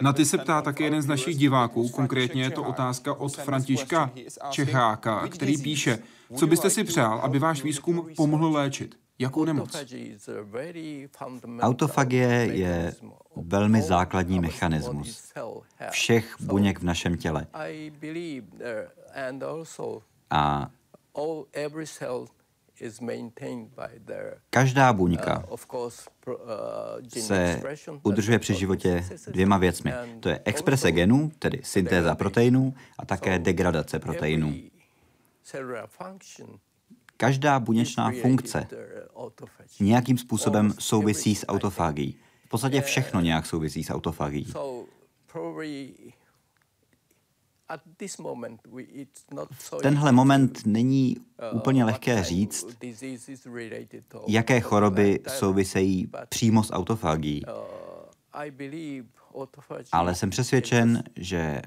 Na 0.00 0.12
ty 0.12 0.24
se 0.24 0.38
ptá 0.38 0.62
také 0.62 0.84
jeden 0.84 1.02
z 1.02 1.06
našich 1.06 1.36
diváků, 1.36 1.88
konkrétně 1.88 2.42
je 2.42 2.50
to 2.50 2.62
otázka 2.62 3.14
od 3.14 3.36
Františka 3.36 4.10
Čecháka, 4.50 5.28
který 5.28 5.58
píše, 5.58 5.98
co 6.36 6.46
byste 6.46 6.70
si 6.70 6.84
přál, 6.84 7.18
aby 7.18 7.38
váš 7.38 7.62
výzkum 7.62 8.08
pomohl 8.16 8.48
léčit? 8.48 8.94
Jakou 9.18 9.44
nemoc? 9.44 9.76
Autofagie 11.60 12.28
je 12.52 12.94
velmi 13.36 13.82
základní 13.82 14.40
mechanismus 14.40 15.32
všech 15.90 16.36
buněk 16.40 16.78
v 16.78 16.84
našem 16.84 17.16
těle. 17.16 17.46
A 20.30 20.70
Každá 24.50 24.92
buňka 24.92 25.44
se 27.08 27.62
udržuje 28.02 28.38
při 28.38 28.54
životě 28.54 29.04
dvěma 29.28 29.58
věcmi. 29.58 29.92
To 30.20 30.28
je 30.28 30.40
exprese 30.44 30.92
genů, 30.92 31.32
tedy 31.38 31.60
syntéza 31.62 32.14
proteinů, 32.14 32.74
a 32.98 33.06
také 33.06 33.38
degradace 33.38 33.98
proteinů. 33.98 34.54
Každá 37.16 37.60
buněčná 37.60 38.12
funkce 38.22 38.66
nějakým 39.80 40.18
způsobem 40.18 40.74
souvisí 40.78 41.34
s 41.34 41.46
autofágií. 41.46 42.16
V 42.46 42.48
podstatě 42.48 42.80
všechno 42.80 43.20
nějak 43.20 43.46
souvisí 43.46 43.84
s 43.84 43.90
autofagií. 43.90 44.52
Tenhle 49.82 50.12
moment 50.12 50.66
není 50.66 51.16
uh, 51.16 51.56
úplně 51.56 51.84
lehké 51.84 52.24
říct, 52.24 52.66
jaké 54.28 54.60
choroby 54.60 55.20
souvisejí 55.28 56.10
přímo 56.28 56.64
s 56.64 56.72
autofagií. 56.72 57.42
Uh, 57.44 57.52
Ale 59.92 60.14
jsem 60.14 60.30
přesvědčen, 60.30 61.02
že 61.16 61.62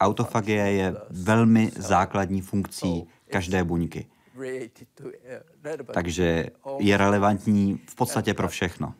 autofagie 0.00 0.72
je 0.72 0.96
velmi 1.10 1.70
základní 1.76 2.40
funkcí 2.40 3.06
každé 3.30 3.64
buňky. 3.64 4.06
Takže 5.92 6.46
je 6.78 6.96
relevantní 6.96 7.80
v 7.86 7.94
podstatě 7.94 8.34
pro 8.34 8.48
všechno. 8.48 8.94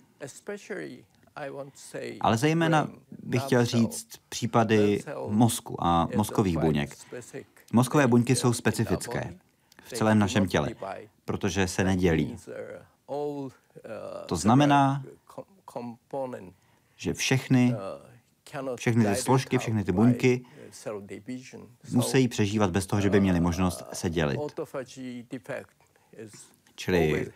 Ale 2.21 2.37
zejména 2.37 2.89
bych 3.23 3.43
chtěl 3.43 3.65
říct 3.65 4.09
případy 4.29 5.03
mozku 5.29 5.85
a 5.85 6.09
mozkových 6.17 6.59
buněk. 6.59 6.97
Mozkové 7.73 8.07
buňky 8.07 8.37
jsou 8.37 8.53
specifické 8.53 9.35
v 9.85 9.93
celém 9.93 10.19
našem 10.19 10.49
těle, 10.49 10.71
protože 11.25 11.69
se 11.69 11.85
nedělí. 11.85 12.37
To 14.27 14.37
znamená, 14.37 15.05
že 16.97 17.15
všechny, 17.15 17.75
všechny 18.77 19.05
ty 19.05 19.17
složky, 19.17 19.59
všechny 19.59 19.85
ty 19.85 19.93
buňky 19.93 20.45
musí 21.93 22.29
přežívat 22.29 22.71
bez 22.71 22.87
toho, 22.87 23.03
že 23.03 23.11
by 23.11 23.21
měly 23.21 23.41
možnost 23.41 23.85
se 23.93 24.11
dělit. 24.11 24.41
Čili 26.75 27.33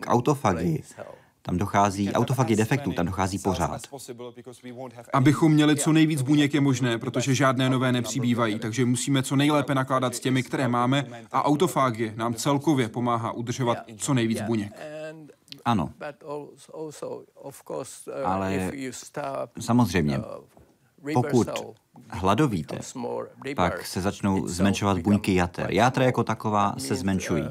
k 0.00 0.06
autofagii 0.06 0.82
tam 1.42 1.58
dochází, 1.58 2.12
autofagy 2.12 2.56
defektů, 2.56 2.92
tam 2.92 3.06
dochází 3.06 3.38
pořád. 3.38 3.80
Abychom 5.12 5.52
měli 5.52 5.76
co 5.76 5.92
nejvíc 5.92 6.22
buněk 6.22 6.54
je 6.54 6.60
možné, 6.60 6.98
protože 6.98 7.34
žádné 7.34 7.70
nové 7.70 7.92
nepřibývají, 7.92 8.58
takže 8.58 8.84
musíme 8.84 9.22
co 9.22 9.36
nejlépe 9.36 9.74
nakládat 9.74 10.14
s 10.14 10.20
těmi, 10.20 10.42
které 10.42 10.68
máme 10.68 11.06
a 11.32 11.44
autofagie 11.44 12.14
nám 12.16 12.34
celkově 12.34 12.88
pomáhá 12.88 13.32
udržovat 13.32 13.78
co 13.96 14.14
nejvíc 14.14 14.40
buněk. 14.40 14.72
Ano. 15.64 15.90
Ale 18.24 18.72
samozřejmě, 19.60 20.20
pokud 21.14 21.48
hladovíte, 22.08 22.78
pak 23.56 23.86
se 23.86 24.00
začnou 24.00 24.48
zmenšovat 24.48 24.98
buňky 24.98 25.34
jater. 25.34 25.70
Játra 25.70 26.04
jako 26.04 26.24
taková 26.24 26.74
se 26.78 26.94
zmenšují 26.94 27.44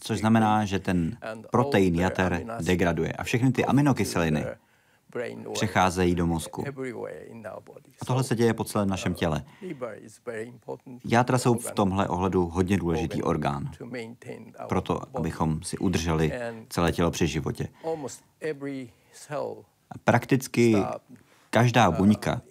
což 0.00 0.18
znamená, 0.18 0.64
že 0.64 0.78
ten 0.78 1.18
protein 1.50 1.94
jater 1.94 2.44
degraduje 2.62 3.12
a 3.12 3.24
všechny 3.24 3.52
ty 3.52 3.64
aminokyseliny 3.64 4.46
přecházejí 5.52 6.14
do 6.14 6.26
mozku. 6.26 6.64
A 8.00 8.04
tohle 8.06 8.24
se 8.24 8.36
děje 8.36 8.54
po 8.54 8.64
celém 8.64 8.88
našem 8.88 9.14
těle. 9.14 9.44
Játra 11.04 11.38
jsou 11.38 11.54
v 11.54 11.72
tomhle 11.72 12.08
ohledu 12.08 12.46
hodně 12.46 12.76
důležitý 12.76 13.22
orgán. 13.22 13.70
Proto, 14.68 15.02
abychom 15.14 15.62
si 15.62 15.78
udrželi 15.78 16.32
celé 16.68 16.92
tělo 16.92 17.10
při 17.10 17.26
životě. 17.26 17.68
A 19.90 19.98
prakticky 20.04 20.76
každá 21.50 21.90
buňka, 21.90 22.42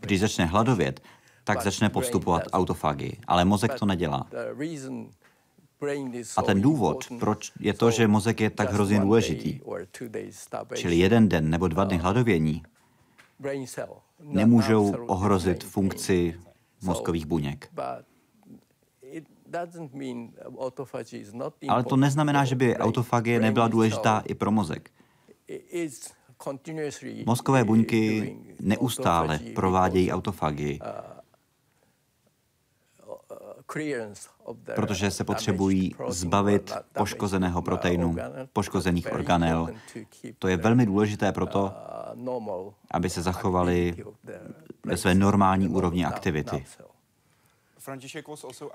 když 0.00 0.20
začne 0.20 0.44
hladovět, 0.44 1.02
tak 1.44 1.62
začne 1.62 1.88
postupovat 1.88 2.42
autofagii. 2.52 3.16
Ale 3.26 3.44
mozek 3.44 3.74
to 3.78 3.86
nedělá. 3.86 4.26
A 6.36 6.42
ten 6.42 6.60
důvod, 6.60 7.04
proč 7.20 7.52
je 7.60 7.72
to, 7.72 7.90
že 7.90 8.08
mozek 8.08 8.40
je 8.40 8.50
tak 8.50 8.72
hrozně 8.72 9.00
důležitý, 9.00 9.60
čili 10.74 10.96
jeden 10.96 11.28
den 11.28 11.50
nebo 11.50 11.68
dva 11.68 11.84
dny 11.84 11.96
hladovění, 11.96 12.62
nemůžou 14.20 14.94
ohrozit 15.06 15.64
funkci 15.64 16.40
mozkových 16.82 17.26
buněk. 17.26 17.70
Ale 21.68 21.84
to 21.84 21.96
neznamená, 21.96 22.44
že 22.44 22.56
by 22.56 22.76
autofagie 22.76 23.40
nebyla 23.40 23.68
důležitá 23.68 24.22
i 24.26 24.34
pro 24.34 24.50
mozek. 24.50 24.90
Mozkové 27.26 27.64
buňky 27.64 28.36
neustále 28.60 29.38
provádějí 29.54 30.12
autofagii 30.12 30.78
protože 34.74 35.10
se 35.10 35.24
potřebují 35.24 35.94
zbavit 36.08 36.72
poškozeného 36.92 37.62
proteinu, 37.62 38.16
poškozených 38.52 39.12
organel. 39.12 39.68
To 40.38 40.48
je 40.48 40.56
velmi 40.56 40.86
důležité 40.86 41.32
proto, 41.32 41.72
aby 42.90 43.10
se 43.10 43.22
zachovali 43.22 44.04
ve 44.86 44.96
své 44.96 45.14
normální 45.14 45.68
úrovni 45.68 46.04
aktivity. 46.04 46.64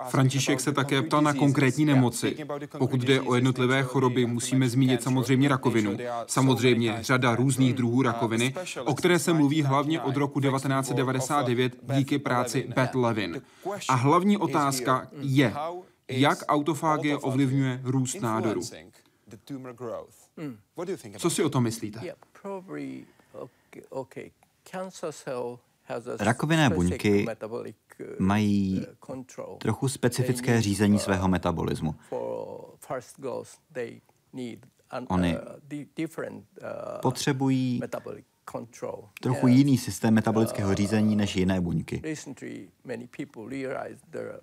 František 0.08 0.60
se 0.60 0.72
také 0.72 1.02
ptal 1.02 1.22
na 1.22 1.34
konkrétní 1.34 1.84
nemoci. 1.84 2.36
Pokud 2.78 3.00
jde 3.00 3.20
o 3.20 3.34
jednotlivé 3.34 3.82
choroby, 3.82 4.26
musíme 4.26 4.68
zmínit 4.68 5.02
samozřejmě 5.02 5.48
rakovinu. 5.48 5.96
Samozřejmě 6.26 6.98
řada 7.00 7.34
různých 7.34 7.74
druhů 7.74 8.02
rakoviny, 8.02 8.54
o 8.84 8.94
které 8.94 9.18
se 9.18 9.32
mluví 9.32 9.62
hlavně 9.62 10.00
od 10.00 10.16
roku 10.16 10.40
1999 10.40 11.76
díky 11.96 12.18
práci 12.18 12.68
Beth 12.74 12.94
Levin. 12.94 13.42
A 13.88 13.94
hlavní 13.94 14.36
otázka 14.36 15.08
je, 15.20 15.54
jak 16.08 16.38
autofágie 16.48 17.16
ovlivňuje 17.16 17.80
růst 17.84 18.20
nádoru. 18.20 18.60
Co 21.18 21.30
si 21.30 21.42
o 21.42 21.48
tom 21.48 21.62
myslíte? 21.62 22.14
Rakovinné 26.20 26.70
buňky 26.70 27.26
mají 28.18 28.86
trochu 29.58 29.88
specifické 29.88 30.62
řízení 30.62 30.98
svého 30.98 31.28
metabolismu. 31.28 31.94
Oni 35.08 35.36
potřebují 37.02 37.80
trochu 39.20 39.46
jiný 39.46 39.78
systém 39.78 40.14
metabolického 40.14 40.74
řízení 40.74 41.16
než 41.16 41.36
jiné 41.36 41.60
buňky. 41.60 42.02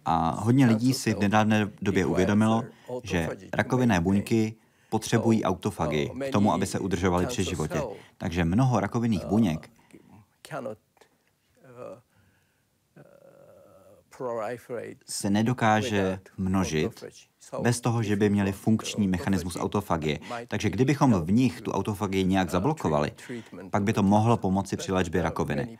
A 0.05 0.29
hodně 0.41 0.65
lidí 0.65 0.93
si 0.93 1.13
v 1.13 1.19
nedávné 1.19 1.71
době 1.81 2.05
uvědomilo, 2.05 2.63
že 3.03 3.29
rakovinné 3.53 4.01
buňky 4.01 4.55
potřebují 4.89 5.43
autofagii 5.43 6.09
k 6.09 6.31
tomu, 6.31 6.53
aby 6.53 6.65
se 6.65 6.79
udržovaly 6.79 7.25
při 7.25 7.43
životě. 7.43 7.81
Takže 8.17 8.45
mnoho 8.45 8.79
rakovinných 8.79 9.25
buněk 9.25 9.69
se 15.05 15.29
nedokáže 15.29 16.19
množit 16.37 17.03
bez 17.61 17.81
toho, 17.81 18.03
že 18.03 18.15
by 18.15 18.29
měli 18.29 18.51
funkční 18.51 19.07
mechanismus 19.07 19.57
autofagie. 19.59 20.19
Takže 20.47 20.69
kdybychom 20.69 21.13
v 21.13 21.31
nich 21.31 21.61
tu 21.61 21.71
autofagii 21.71 22.23
nějak 22.23 22.49
zablokovali, 22.49 23.11
pak 23.69 23.83
by 23.83 23.93
to 23.93 24.03
mohlo 24.03 24.37
pomoci 24.37 24.77
při 24.77 24.91
léčbě 24.91 25.21
rakoviny. 25.21 25.77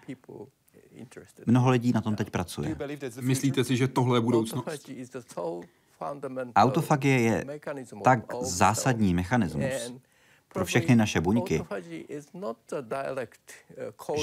Mnoho 1.46 1.70
lidí 1.70 1.92
na 1.92 2.02
tom 2.02 2.16
teď 2.16 2.30
pracuje. 2.30 2.76
Myslíte 3.22 3.64
si, 3.64 3.78
že 3.78 3.88
tohle 3.88 4.18
je 4.18 4.22
budoucnost? 4.22 4.90
Autofagie 6.56 7.20
je 7.20 7.46
tak 8.04 8.20
zásadní 8.42 9.14
mechanismus, 9.14 9.94
pro 10.54 10.66
všechny 10.66 10.96
naše 10.96 11.22
buňky, 11.22 11.66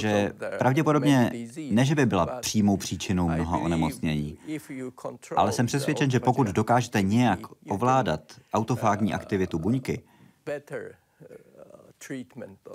že 0.01 0.33
pravděpodobně 0.59 1.31
ne, 1.71 1.85
že 1.85 1.95
by 1.95 2.07
byla 2.07 2.27
přímou 2.27 2.77
příčinou 2.77 3.29
mnoha 3.29 3.59
onemocnění, 3.59 4.39
ale 5.37 5.53
jsem 5.53 5.67
přesvědčen, 5.67 6.11
že 6.11 6.21
pokud 6.21 6.47
dokážete 6.47 7.03
nějak 7.03 7.41
ovládat 7.69 8.33
autofágní 8.55 9.15
aktivitu 9.15 9.59
buňky, 9.59 10.03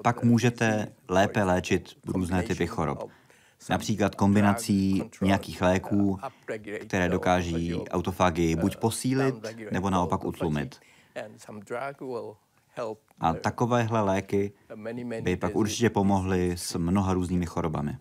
pak 0.03 0.23
můžete 0.23 0.87
lépe 1.09 1.43
léčit 1.43 1.97
různé 2.07 2.43
typy 2.43 2.67
chorob. 2.67 3.09
Například 3.69 4.15
kombinací 4.15 5.03
nějakých 5.21 5.61
léků, 5.61 6.19
které 6.81 7.09
dokáží 7.09 7.75
autofagii 7.89 8.55
buď 8.55 8.77
posílit, 8.77 9.35
nebo 9.71 9.89
naopak 9.89 10.25
utlumit. 10.25 10.79
A 13.19 13.33
takovéhle 13.33 14.01
léky 14.01 14.53
by 15.21 15.35
pak 15.37 15.55
určitě 15.55 15.89
pomohly 15.89 16.57
s 16.57 16.75
mnoha 16.75 17.13
různými 17.13 17.45
chorobami. 17.45 17.97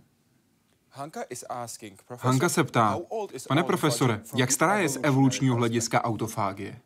Hanka 2.18 2.48
se 2.48 2.64
ptá, 2.64 2.98
pane 3.48 3.62
profesore, 3.62 4.20
jak 4.36 4.52
stará 4.52 4.78
je 4.78 4.88
z 4.88 4.98
evolučního 5.02 5.56
hlediska 5.56 6.04
autofágie? 6.04 6.80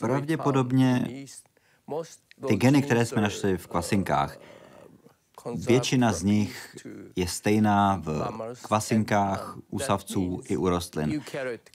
Pravděpodobně 0.00 1.08
ty 2.48 2.56
geny, 2.56 2.82
které 2.82 3.06
jsme 3.06 3.22
našli 3.22 3.56
v 3.56 3.66
kvasinkách, 3.66 4.38
většina 5.54 6.12
z 6.12 6.22
nich 6.22 6.76
je 7.16 7.26
stejná 7.26 7.96
v 7.96 8.28
kvasinkách, 8.62 9.58
u 9.70 9.78
savců 9.78 10.40
i 10.44 10.56
u 10.56 10.68
rostlin. 10.68 11.22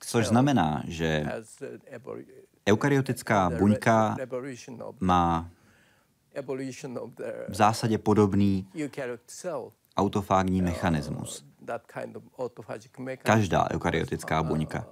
Což 0.02 0.28
znamená, 0.28 0.84
že 0.88 1.26
eukaryotická 2.70 3.50
buňka 3.50 4.16
má 5.00 5.50
v 7.48 7.56
zásadě 7.56 7.98
podobný 7.98 8.68
autofágní 9.98 10.62
mechanismus. 10.62 11.46
Každá 13.24 13.68
eukaryotická 13.72 14.44
buňka 14.44 14.88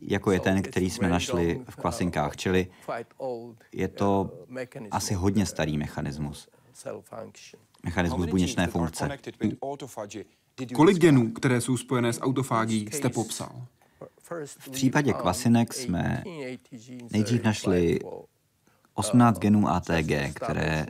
jako 0.00 0.30
je 0.30 0.40
ten, 0.40 0.62
který 0.62 0.90
jsme 0.90 1.08
našli 1.08 1.64
v 1.68 1.76
kvasinkách, 1.76 2.36
čili 2.36 2.70
je 3.72 3.88
to 3.88 4.30
asi 4.90 5.14
hodně 5.14 5.46
starý 5.46 5.78
mechanismus. 5.78 6.48
Mechanismus 7.84 8.26
buněčné 8.26 8.66
funkce. 8.66 9.18
Kolik 10.74 10.98
genů, 10.98 11.32
které 11.32 11.60
jsou 11.60 11.76
spojené 11.76 12.12
s 12.12 12.20
autofágií, 12.20 12.88
jste 12.92 13.08
popsal? 13.08 13.66
V 14.46 14.70
případě 14.70 15.12
kvasinek 15.12 15.74
jsme 15.74 16.24
nejdřív 17.12 17.44
našli 17.44 18.00
18 18.94 19.38
genů 19.38 19.68
ATG, 19.68 20.34
které 20.34 20.86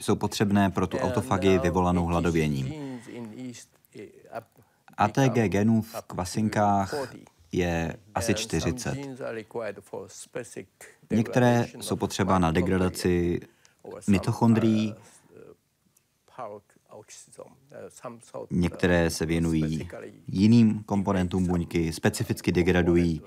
jsou 0.00 0.16
potřebné 0.16 0.70
pro 0.70 0.86
tu 0.86 0.98
autofagii 0.98 1.58
vyvolanou 1.58 2.06
hladověním. 2.06 2.74
ATG 4.96 5.34
genů 5.48 5.82
v 5.82 6.02
kvasinkách 6.06 6.94
je 7.52 7.96
asi 8.14 8.34
40. 8.34 8.96
Některé 11.10 11.66
jsou 11.80 11.96
potřeba 11.96 12.38
na 12.38 12.50
degradaci 12.50 13.40
mitochondrií, 14.06 14.94
některé 18.50 19.10
se 19.10 19.26
věnují 19.26 19.88
jiným 20.26 20.82
komponentům 20.84 21.46
buňky, 21.46 21.92
specificky 21.92 22.52
degradují 22.52 23.22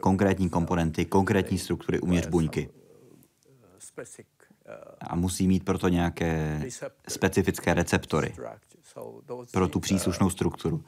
konkrétní 0.00 0.50
komponenty, 0.50 1.04
konkrétní 1.04 1.58
struktury 1.58 2.00
uvnitř 2.00 2.26
buňky. 2.28 2.70
A 5.00 5.16
musí 5.16 5.46
mít 5.48 5.64
proto 5.64 5.88
nějaké 5.88 6.62
specifické 7.08 7.74
receptory 7.74 8.34
pro 9.52 9.68
tu 9.68 9.80
příslušnou 9.80 10.30
strukturu. 10.30 10.84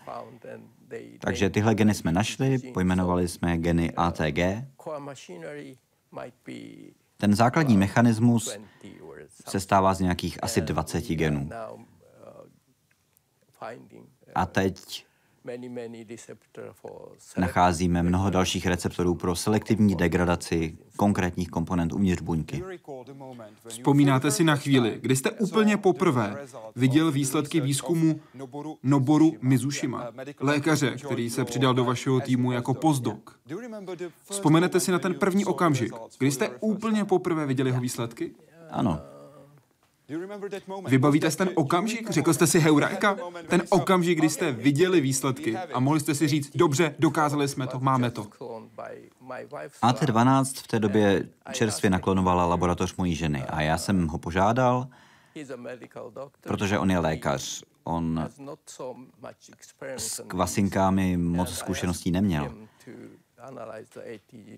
Takže 1.21 1.51
tyhle 1.51 1.75
geny 1.75 1.95
jsme 1.95 2.13
našli, 2.13 2.59
pojmenovali 2.59 3.29
jsme 3.29 3.59
geny 3.59 3.93
ATG. 3.97 4.39
Ten 7.17 7.35
základní 7.35 7.77
mechanismus 7.77 8.59
se 9.49 9.61
stává 9.61 9.95
z 9.95 10.01
nějakých 10.01 10.45
asi 10.45 10.61
20 10.61 11.05
genů. 11.05 11.51
A 14.35 14.47
teď 14.47 15.07
nacházíme 17.37 18.03
mnoho 18.03 18.31
dalších 18.31 18.67
receptorů 18.67 19.15
pro 19.15 19.37
selektivní 19.37 19.95
degradaci 19.95 20.79
konkrétních 20.97 21.49
komponent 21.49 21.93
uvnitř 21.93 22.23
buňky. 22.23 22.63
Vzpomínáte 23.69 24.31
si 24.31 24.45
na 24.45 24.57
chvíli, 24.57 24.99
kdy 25.01 25.17
jste 25.17 25.31
úplně 25.31 25.77
poprvé 25.77 26.47
viděl 26.77 27.13
výsledky 27.13 27.61
výzkumu 27.61 28.21
Noboru 28.83 29.35
Mizushima, 29.41 30.13
lékaře, 30.41 30.97
který 31.05 31.31
se 31.31 31.45
přidal 31.45 31.75
do 31.75 31.85
vašeho 31.85 32.21
týmu 32.21 32.53
jako 32.53 32.75
postdoc. 32.75 33.19
Vzpomenete 34.31 34.81
si 34.81 34.93
na 34.93 34.99
ten 34.99 35.15
první 35.15 35.45
okamžik, 35.45 35.93
kdy 36.19 36.31
jste 36.31 36.49
úplně 36.61 37.05
poprvé 37.05 37.47
viděli 37.47 37.71
jeho 37.71 37.81
výsledky? 37.81 38.35
Ano, 38.71 39.01
Vybavíte 40.89 41.31
si 41.31 41.37
ten 41.37 41.51
okamžik? 41.55 42.11
Řekl 42.11 42.35
jste 42.35 42.47
si 42.47 42.61
heureka? 42.61 43.17
Ten 43.49 43.63
okamžik, 43.71 44.19
kdy 44.19 44.31
jste 44.31 44.53
viděli 44.53 45.01
výsledky 45.01 45.57
a 45.57 45.81
mohli 45.81 46.01
jste 46.01 46.15
si 46.15 46.29
říct, 46.29 46.57
dobře, 46.57 46.95
dokázali 46.99 47.49
jsme 47.49 47.67
to, 47.67 47.81
máme 47.81 48.11
to. 48.11 48.23
AT12 49.83 50.63
v 50.63 50.67
té 50.67 50.79
době 50.79 51.29
čerstvě 51.53 51.91
naklonovala 51.91 52.47
laboratoř 52.47 52.97
mojí 52.97 53.15
ženy 53.15 53.43
a 53.43 53.61
já 53.61 53.79
jsem 53.79 54.09
ho 54.09 54.19
požádal, 54.19 54.89
protože 56.41 56.79
on 56.79 56.91
je 56.91 56.99
lékař. 56.99 57.63
On 57.85 58.29
s 59.97 60.23
kvasinkami 60.27 61.17
moc 61.17 61.55
zkušeností 61.55 62.11
neměl. 62.11 62.55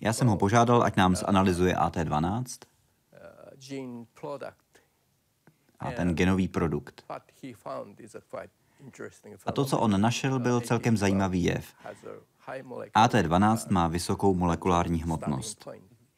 Já 0.00 0.12
jsem 0.12 0.28
ho 0.28 0.36
požádal, 0.36 0.82
ať 0.82 0.96
nám 0.96 1.16
zanalizuje 1.16 1.74
AT12 1.74 2.44
a 5.80 5.90
ten 5.90 6.14
genový 6.14 6.48
produkt. 6.48 7.04
A 9.46 9.52
to, 9.52 9.64
co 9.64 9.78
on 9.78 10.00
našel, 10.00 10.38
byl 10.38 10.60
celkem 10.60 10.96
zajímavý 10.96 11.44
jev. 11.44 11.74
AT12 12.94 13.70
má 13.70 13.88
vysokou 13.88 14.34
molekulární 14.34 15.02
hmotnost. 15.02 15.68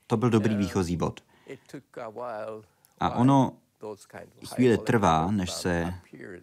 To 0.06 0.16
byl 0.16 0.30
dobrý 0.30 0.56
výchozí 0.56 0.96
bod. 0.96 1.20
A 3.00 3.10
ono 3.14 3.56
chvíli 4.46 4.78
trvá, 4.78 5.30
než 5.30 5.52
se 5.52 5.94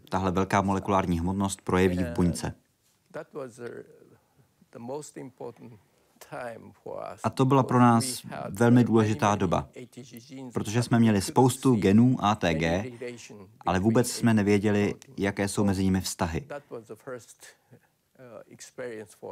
tahle 0.10 0.32
velká 0.32 0.62
molekulární 0.62 1.20
hmotnost 1.20 1.62
projeví 1.62 2.04
v 2.04 2.14
buňce. 2.14 2.54
A 7.24 7.30
to 7.30 7.46
byla 7.46 7.64
pro 7.64 7.80
nás 7.80 8.26
velmi 8.50 8.84
důležitá 8.84 9.36
doba, 9.36 9.70
protože 10.54 10.84
jsme 10.84 11.00
měli 11.00 11.22
spoustu 11.22 11.76
genů 11.76 12.18
ATG, 12.20 12.64
ale 13.66 13.80
vůbec 13.80 14.12
jsme 14.12 14.34
nevěděli, 14.34 14.96
jaké 15.18 15.48
jsou 15.48 15.64
mezi 15.64 15.84
nimi 15.84 16.02
vztahy. 16.02 16.48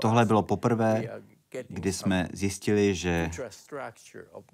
Tohle 0.02 0.26
bylo 0.26 0.44
poprvé, 0.44 1.22
kdy 1.68 1.94
jsme 1.94 2.30
zjistili, 2.34 2.96
že 2.96 3.30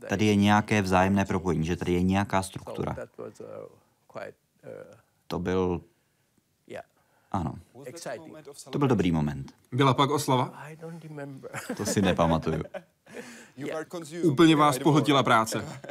tady 0.09 0.25
je 0.25 0.35
nějaké 0.35 0.81
vzájemné 0.81 1.25
propojení, 1.25 1.65
že 1.65 1.75
tady 1.75 1.93
je 1.93 2.01
nějaká 2.01 2.43
struktura. 2.43 2.95
To 5.27 5.39
byl 5.39 5.81
ano. 7.31 7.55
To 8.69 8.79
byl 8.79 8.87
dobrý 8.87 9.11
moment. 9.11 9.53
Byla 9.71 9.93
pak 9.93 10.09
oslava? 10.09 10.53
To 11.77 11.85
si 11.85 12.01
nepamatuju. 12.01 12.63
Úplně 14.23 14.55
vás 14.55 14.79
pohltila 14.79 15.23
práce. 15.23 15.65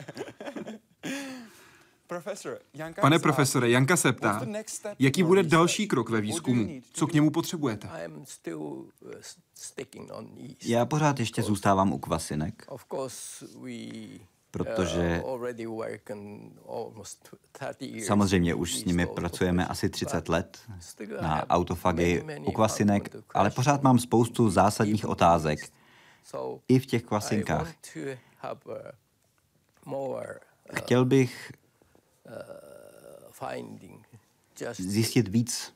Pane 3.00 3.18
profesore, 3.18 3.70
Janka 3.70 3.96
se 3.96 4.12
ptá, 4.12 4.46
jaký 4.98 5.22
bude 5.22 5.42
další 5.42 5.88
krok 5.88 6.10
ve 6.10 6.20
výzkumu? 6.20 6.80
Co 6.92 7.06
k 7.06 7.12
němu 7.12 7.30
potřebujete? 7.30 7.88
Já 10.64 10.86
pořád 10.86 11.20
ještě 11.20 11.42
zůstávám 11.42 11.92
u 11.92 11.98
kvasinek 11.98 12.66
protože 14.50 15.22
samozřejmě 18.06 18.54
už 18.54 18.78
s 18.78 18.84
nimi 18.84 19.06
pracujeme 19.06 19.66
asi 19.66 19.88
30 19.88 20.28
let 20.28 20.58
na 21.20 21.50
autofagii 21.50 22.24
u 22.44 22.52
kvasinek, 22.52 23.16
ale 23.34 23.50
pořád 23.50 23.82
mám 23.82 23.98
spoustu 23.98 24.50
zásadních 24.50 25.06
otázek 25.06 25.58
i 26.68 26.78
v 26.78 26.86
těch 26.86 27.02
kvasinkách. 27.02 27.74
Chtěl 30.74 31.04
bych 31.04 31.52
zjistit 34.78 35.28
víc 35.28 35.74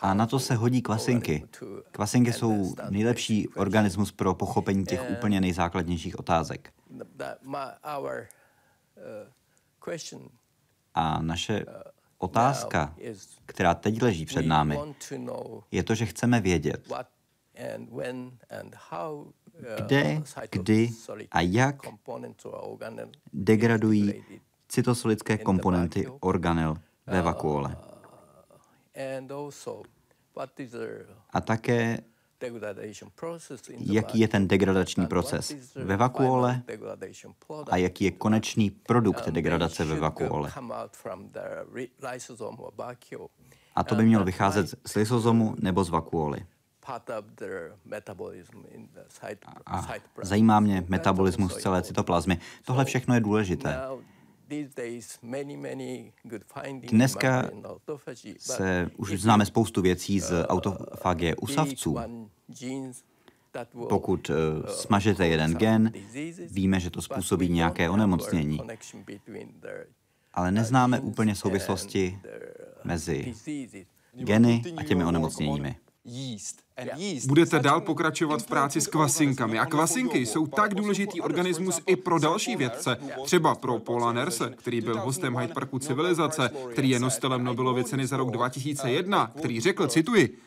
a 0.00 0.14
na 0.14 0.26
to 0.26 0.38
se 0.38 0.54
hodí 0.54 0.82
kvasinky. 0.82 1.48
Kvasinky 1.90 2.32
jsou 2.32 2.74
nejlepší 2.90 3.48
organismus 3.48 4.12
pro 4.12 4.34
pochopení 4.34 4.84
těch 4.84 5.10
úplně 5.10 5.40
nejzákladnějších 5.40 6.18
otázek. 6.18 6.72
A 10.94 11.22
naše 11.22 11.64
otázka, 12.18 12.94
která 13.46 13.74
teď 13.74 14.02
leží 14.02 14.26
před 14.26 14.46
námi, 14.46 14.78
je 15.70 15.82
to, 15.82 15.94
že 15.94 16.06
chceme 16.06 16.40
vědět, 16.40 16.88
kde, 19.76 20.22
kdy 20.50 20.90
a 21.30 21.40
jak 21.40 21.76
degradují 23.32 24.24
cytosolické 24.68 25.38
komponenty 25.38 26.06
organel 26.20 26.76
ve 27.06 27.22
vakuole. 27.22 27.76
A 31.30 31.40
také, 31.40 31.98
jaký 33.78 34.18
je 34.20 34.28
ten 34.28 34.48
degradační 34.48 35.06
proces 35.06 35.74
ve 35.74 35.96
vakuole 35.96 36.62
a 37.70 37.76
jaký 37.76 38.04
je 38.04 38.10
konečný 38.10 38.70
produkt 38.70 39.28
degradace 39.28 39.84
ve 39.84 40.00
vakuole. 40.00 40.52
A 43.74 43.84
to 43.84 43.94
by 43.94 44.04
mělo 44.04 44.24
vycházet 44.24 44.74
z 44.86 44.94
lysozomu 44.94 45.54
nebo 45.58 45.84
z 45.84 45.88
vakuoly. 45.88 46.46
A 49.66 49.82
zajímá 50.22 50.60
mě 50.60 50.84
metabolismus 50.88 51.56
celé 51.56 51.82
cytoplazmy. 51.82 52.38
Tohle 52.64 52.84
všechno 52.84 53.14
je 53.14 53.20
důležité. 53.20 53.78
Dneska 56.90 57.50
se 58.38 58.90
už 58.96 59.20
známe 59.20 59.46
spoustu 59.46 59.82
věcí 59.82 60.20
z 60.20 60.46
autofagie 60.48 61.36
u 61.36 61.46
savců. 61.46 61.96
Pokud 63.88 64.30
uh, 64.30 64.36
smažete 64.66 65.26
jeden 65.26 65.54
gen, 65.54 65.92
víme, 66.50 66.80
že 66.80 66.90
to 66.90 67.02
způsobí 67.02 67.48
nějaké 67.48 67.90
onemocnění. 67.90 68.60
Ale 70.34 70.52
neznáme 70.52 71.00
úplně 71.00 71.34
souvislosti 71.34 72.18
mezi 72.84 73.34
geny 74.12 74.62
a 74.76 74.82
těmi 74.82 75.04
onemocněními. 75.04 75.76
Budete 77.26 77.58
dál 77.58 77.80
pokračovat 77.80 78.42
v 78.42 78.46
práci 78.46 78.80
s 78.80 78.86
kvasinkami. 78.86 79.58
A 79.58 79.66
kvasinky 79.66 80.26
jsou 80.26 80.46
tak 80.46 80.74
důležitý 80.74 81.20
organismus 81.20 81.80
i 81.86 81.96
pro 81.96 82.18
další 82.18 82.56
vědce. 82.56 82.96
Třeba 83.24 83.54
pro 83.54 83.78
Paula 83.78 84.12
Nerse, 84.12 84.50
který 84.56 84.80
byl 84.80 85.00
hostem 85.00 85.36
Hyde 85.36 85.54
Parku 85.54 85.78
civilizace, 85.78 86.50
který 86.72 86.90
je 86.90 87.00
nositelem 87.00 87.44
Nobelovy 87.44 87.84
ceny 87.84 88.06
za 88.06 88.16
rok 88.16 88.30
2001, 88.30 89.32
který 89.38 89.60
řekl, 89.60 89.86
cituji, 89.86 90.38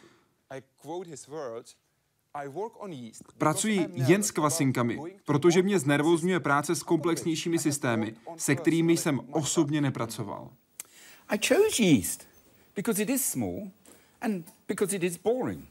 Pracuji 3.38 3.88
jen 3.94 4.24
s 4.24 4.32
kvasinkami, 4.32 5.00
protože 5.26 5.62
mě 5.62 5.80
znervozňuje 5.80 6.40
práce 6.40 6.76
s 6.76 6.84
komplexnějšími 6.84 7.60
systémy, 7.60 8.16
se 8.38 8.56
kterými 8.56 8.98
jsem 8.98 9.20
osobně 9.32 9.82
nepracoval. 9.82 10.50
I 11.30 11.40
chose 11.48 11.84
yeast 11.84 12.28
because 12.76 13.04
it 13.04 13.10
is 13.10 13.26
small 13.26 13.72
and 14.22 14.59
because 14.70 14.94
it 14.94 15.04
is 15.04 15.18
boring. 15.18 15.68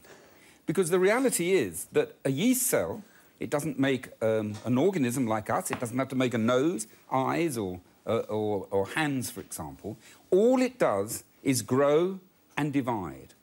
Because 0.67 0.91
the 0.91 0.99
reality 0.99 1.53
is 1.53 1.87
that 1.93 2.15
a 2.25 2.29
yeast 2.29 2.67
cell, 2.67 3.01
it 3.39 3.49
doesn't 3.49 3.79
make 3.79 4.09
um, 4.21 4.53
an 4.65 4.77
organism 4.77 5.25
like 5.25 5.49
us, 5.49 5.71
it 5.71 5.79
doesn't 5.79 5.97
have 5.97 6.09
to 6.09 6.15
make 6.15 6.35
a 6.35 6.37
nose, 6.37 6.85
eyes, 7.11 7.57
or, 7.57 7.79
uh, 8.05 8.19
or, 8.27 8.67
or 8.69 8.87
hands, 8.89 9.31
for 9.31 9.39
example. 9.39 9.97
All 10.29 10.61
it 10.61 10.77
does 10.77 11.23
is 11.41 11.63
grow 11.63 12.19
and 12.57 12.73
divide. 12.73 13.33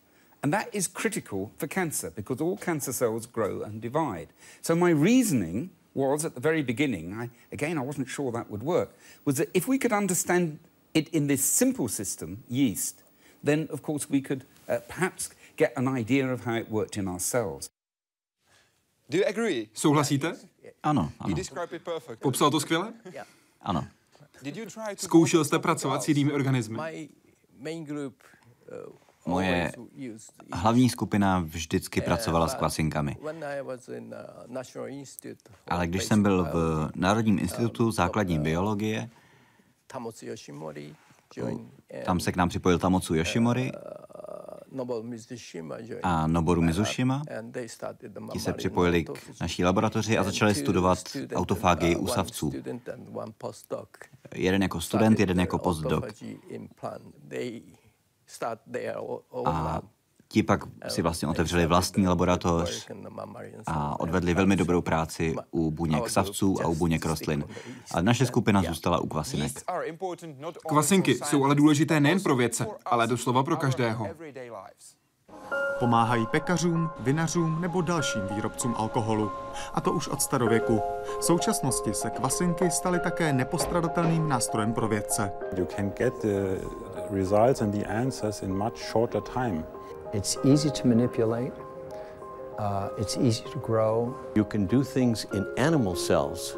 And 0.42 0.52
that 0.52 0.68
is 0.72 0.86
critical 0.86 1.50
for 1.56 1.66
cancer 1.66 2.12
because 2.14 2.40
all 2.40 2.58
cancer 2.58 2.92
cells 2.92 3.24
grow 3.26 3.62
and 3.62 3.80
divide. 3.80 4.28
So 4.60 4.76
my 4.76 4.90
reasoning 4.90 5.70
was 5.94 6.26
at 6.26 6.34
the 6.34 6.40
very 6.40 6.62
beginning, 6.62 7.14
I, 7.14 7.30
again, 7.50 7.78
I 7.78 7.80
wasn't 7.80 8.08
sure 8.10 8.30
that 8.32 8.50
would 8.50 8.62
work, 8.62 8.94
was 9.24 9.38
that 9.38 9.48
if 9.54 9.66
we 9.66 9.78
could 9.78 9.92
understand 9.92 10.58
it 10.92 11.08
in 11.08 11.26
this 11.28 11.42
simple 11.42 11.88
system, 11.88 12.44
yeast, 12.48 13.02
then 13.42 13.68
of 13.72 13.80
course 13.80 14.10
we 14.10 14.20
could 14.20 14.44
uh, 14.68 14.78
perhaps 14.88 15.30
get 15.56 15.72
an 15.76 15.98
idea 15.98 16.34
of 16.34 16.46
how 16.46 16.54
it 16.54 16.68
worked 16.68 16.96
in 16.96 17.08
our 17.08 17.20
cells. 17.20 17.68
Do 19.08 19.18
you 19.18 19.24
agree? 19.28 19.68
Souhlasíte? 19.74 20.36
Ano, 20.82 21.12
ano. 21.20 21.36
Popsal 22.20 22.50
to 22.50 22.60
skvěle? 22.60 22.92
Ano. 23.60 23.86
Zkoušel 24.96 25.44
jste 25.44 25.58
pracovat 25.58 26.02
s 26.02 26.08
jinými 26.08 26.32
organismy? 26.32 26.78
Uh, 26.78 26.84
Moje 29.26 29.72
hlavní 30.52 30.90
skupina 30.90 31.38
vždycky 31.38 32.00
pracovala 32.00 32.48
s 32.48 32.54
kvasinkami. 32.54 33.16
Uh, 33.16 33.30
Ale 35.66 35.86
když 35.86 36.04
jsem 36.04 36.22
byl 36.22 36.44
v 36.44 36.90
Národním 36.94 37.38
institutu 37.38 37.90
základní 37.90 38.38
biologie, 38.38 39.10
tam 42.04 42.20
se 42.20 42.32
k 42.32 42.36
nám 42.36 42.48
připojil 42.48 42.78
Tamocu 42.78 43.14
Yoshimori 43.14 43.72
a 46.02 46.26
Noboru 46.26 46.62
Mizushima. 46.62 47.22
Ti 48.32 48.38
se 48.38 48.52
připojili 48.52 49.04
k 49.04 49.40
naší 49.40 49.64
laboratoři 49.64 50.18
a 50.18 50.24
začali 50.24 50.54
studovat 50.54 50.98
autofágii 51.34 51.96
u 51.96 52.06
savců. 52.06 52.52
Jeden 54.34 54.62
jako 54.62 54.80
student, 54.80 55.20
jeden 55.20 55.40
jako 55.40 55.58
postdoc. 55.58 56.04
A 59.44 59.82
Ti 60.28 60.42
pak 60.42 60.64
si 60.88 61.02
vlastně 61.02 61.28
otevřeli 61.28 61.66
vlastní 61.66 62.08
laboratoř 62.08 62.88
a 63.66 64.00
odvedli 64.00 64.34
velmi 64.34 64.56
dobrou 64.56 64.82
práci 64.82 65.36
u 65.50 65.70
buněk 65.70 66.10
savců 66.10 66.56
a 66.64 66.68
u 66.68 66.74
buněk 66.74 67.06
rostlin. 67.06 67.44
A 67.94 68.02
naše 68.02 68.26
skupina 68.26 68.62
zůstala 68.62 68.98
u 68.98 69.06
kvasinek. 69.06 69.52
Kvasinky 70.68 71.14
jsou 71.14 71.44
ale 71.44 71.54
důležité 71.54 72.00
nejen 72.00 72.20
pro 72.20 72.36
vědce, 72.36 72.66
ale 72.84 73.06
doslova 73.06 73.42
pro 73.42 73.56
každého. 73.56 74.08
Pomáhají 75.78 76.26
pekařům, 76.26 76.90
vinařům 77.00 77.60
nebo 77.60 77.80
dalším 77.80 78.22
výrobcům 78.34 78.74
alkoholu. 78.78 79.30
A 79.74 79.80
to 79.80 79.92
už 79.92 80.08
od 80.08 80.22
starověku. 80.22 80.80
V 81.20 81.24
současnosti 81.24 81.94
se 81.94 82.10
kvasinky 82.10 82.70
staly 82.70 83.00
také 83.00 83.32
nepostradatelným 83.32 84.28
nástrojem 84.28 84.72
pro 84.72 84.88
vědce. 84.88 85.32
You 85.56 85.66
can 85.76 85.90
get 85.90 86.14
the 86.22 86.58
results 87.10 87.62
and 87.62 87.70
the 87.70 87.86
answers 87.86 88.42
in 88.42 88.58
much 88.58 88.92
shorter 88.92 89.22
time. 89.22 89.64
It's 90.16 90.38
easy 90.44 90.70
to 90.70 90.88
manipulate. 90.88 91.52
Uh, 92.58 92.88
it's 92.96 93.18
easy 93.18 93.44
to 93.52 93.58
grow. 93.58 94.16
You 94.34 94.44
can 94.44 94.66
do 94.66 94.82
things 94.82 95.26
in 95.34 95.46
animal 95.58 95.94
cells 95.94 96.56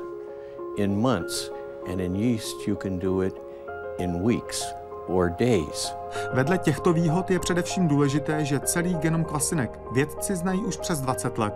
in 0.76 1.00
months, 1.00 1.50
and 1.88 2.00
in 2.00 2.14
yeast 2.14 2.68
you 2.68 2.76
can 2.76 3.00
do 3.00 3.22
it 3.22 3.34
in 3.98 4.22
weeks 4.22 4.62
or 5.08 5.30
days. 5.30 5.92
Vedle 6.32 6.58
těchto 6.58 6.92
výhod 6.92 7.30
je 7.30 7.38
především 7.38 7.88
důležité, 7.88 8.44
že 8.44 8.60
celý 8.60 8.94
genom 8.94 9.24
kvasinek 9.24 9.80
vědci 9.92 10.36
znají 10.36 10.60
už 10.60 10.76
přes 10.76 11.00
20 11.00 11.38
let 11.38 11.54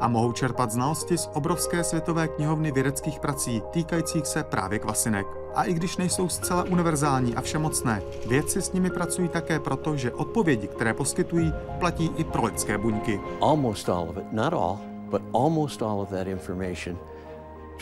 a 0.00 0.08
mohou 0.08 0.32
čerpat 0.32 0.70
znalosti 0.70 1.18
z 1.18 1.30
obrovské 1.34 1.84
světové 1.84 2.28
knihovny 2.28 2.72
vědeckých 2.72 3.20
prací 3.20 3.62
týkajících 3.70 4.26
se 4.26 4.44
právě 4.44 4.78
kvasinek. 4.78 5.26
A 5.58 5.64
i 5.64 5.74
když 5.74 5.96
nejsou 5.96 6.28
zcela 6.28 6.62
univerzální 6.62 7.34
a 7.34 7.40
všemocné, 7.40 8.02
vědci 8.28 8.62
s 8.62 8.72
nimi 8.72 8.90
pracují 8.90 9.28
také 9.28 9.58
proto, 9.58 9.96
že 9.96 10.12
odpovědi, 10.12 10.68
které 10.68 10.94
poskytují, 10.94 11.52
platí 11.78 12.10
i 12.16 12.24
pro 12.24 12.44
lidské 12.44 12.78
buňky. 12.78 13.20
Almost 13.40 13.88
all 13.88 14.10
of 14.10 14.16
it, 14.16 14.32
not 14.32 14.52
all, 14.52 14.78
but 15.10 15.22
almost 15.34 15.82
all 15.82 16.00
of 16.00 16.08
that 16.08 16.26
information 16.26 16.98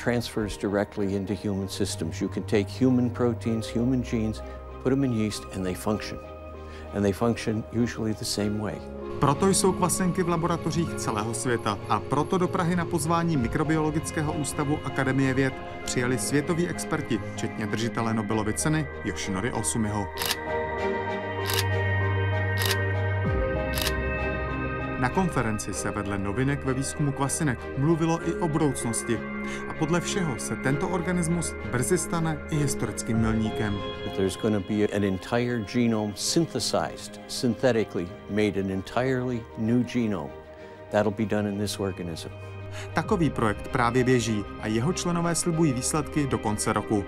transfers 0.02 0.56
directly 0.58 1.14
into 1.14 1.34
human 1.34 1.68
systems. 1.68 2.20
You 2.20 2.28
can 2.28 2.42
take 2.42 2.84
human 2.84 3.10
proteins, 3.10 3.66
human 3.68 4.02
genes, 4.02 4.42
put 4.82 4.90
them 4.90 5.04
in 5.04 5.12
yeast, 5.12 5.42
and 5.54 5.64
they 5.64 5.74
function. 5.74 6.18
And 6.94 7.04
they 7.04 7.12
function 7.12 7.64
usually 7.72 8.12
the 8.12 8.24
same 8.24 8.58
way. 8.58 8.78
Proto 9.18 9.48
jsou 9.48 9.72
kvasenky 9.72 10.22
v 10.22 10.28
laboratořích 10.28 10.94
celého 10.94 11.34
světa 11.34 11.78
a 11.88 12.00
proto 12.00 12.38
do 12.38 12.48
Prahy 12.48 12.76
na 12.76 12.84
pozvání 12.84 13.36
Mikrobiologického 13.36 14.32
ústavu 14.32 14.78
Akademie 14.84 15.34
věd 15.34 15.54
přijeli 15.84 16.18
světoví 16.18 16.68
experti, 16.68 17.20
včetně 17.34 17.66
držitele 17.66 18.14
Nobelovy 18.14 18.52
ceny 18.52 18.86
Yoshinori 19.04 19.52
Osumiho. 19.52 20.06
Na 25.00 25.08
konferenci 25.08 25.74
se 25.74 25.90
vedle 25.90 26.18
novinek 26.18 26.64
ve 26.64 26.74
výzkumu 26.74 27.12
kvasinek 27.12 27.58
mluvilo 27.78 28.28
i 28.28 28.34
o 28.34 28.48
budoucnosti 28.48 29.18
a 29.68 29.74
podle 29.74 30.00
všeho 30.00 30.38
se 30.38 30.56
tento 30.56 30.88
organismus 30.88 31.54
brzy 31.72 31.98
stane 31.98 32.38
i 32.50 32.56
historickým 32.56 33.18
milníkem. 33.18 33.78
There's 34.16 34.36
going 34.36 34.56
to 34.56 34.72
be 34.72 34.96
an 34.96 35.04
entire 35.04 35.64
genome 35.72 36.12
synthesized, 36.16 37.20
synthetically 37.28 38.08
made 38.30 38.60
an 38.60 38.70
entirely 38.70 39.42
new 39.58 39.84
genome. 39.84 40.30
That'll 40.90 41.12
be 41.12 41.26
done 41.26 41.48
in 41.48 41.58
this 41.58 41.80
organism. 41.80 42.28
Takový 42.94 43.30
projekt 43.30 43.68
právě 43.68 44.04
běží 44.04 44.44
a 44.60 44.66
jeho 44.66 44.92
členové 44.92 45.34
slibují 45.34 45.72
výsledky 45.72 46.26
do 46.26 46.38
konce 46.38 46.72
roku. 46.72 47.04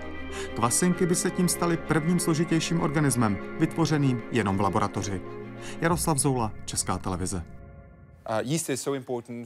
Kvasinky 0.55 1.05
by 1.05 1.15
se 1.15 1.31
tím 1.31 1.47
staly 1.47 1.77
prvním 1.77 2.19
složitějším 2.19 2.81
organismem, 2.81 3.37
vytvořeným 3.59 4.21
jenom 4.31 4.57
v 4.57 4.61
laboratoři. 4.61 5.21
Jaroslav 5.81 6.17
Zoula, 6.17 6.51
Česká 6.65 6.97
televize. 6.97 7.58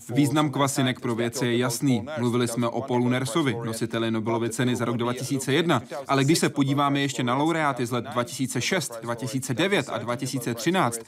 Význam 0.09 0.51
kvasinek 0.51 0.99
pro 0.99 1.15
vědce 1.15 1.47
je 1.47 1.57
jasný. 1.57 2.05
Mluvili 2.17 2.47
jsme 2.47 2.67
o 2.67 2.81
Paulu 2.81 3.09
Nersovi, 3.09 3.55
nositeli 3.65 4.11
Nobelovy 4.11 4.49
ceny 4.49 4.75
za 4.75 4.85
rok 4.85 4.97
2001, 4.97 5.81
ale 6.07 6.23
když 6.23 6.39
se 6.39 6.49
podíváme 6.49 6.99
ještě 6.99 7.23
na 7.23 7.35
laureáty 7.35 7.85
z 7.85 7.91
let 7.91 8.05
2006, 8.05 8.93
2009 9.01 9.89
a 9.89 9.97
2013, 9.97 11.01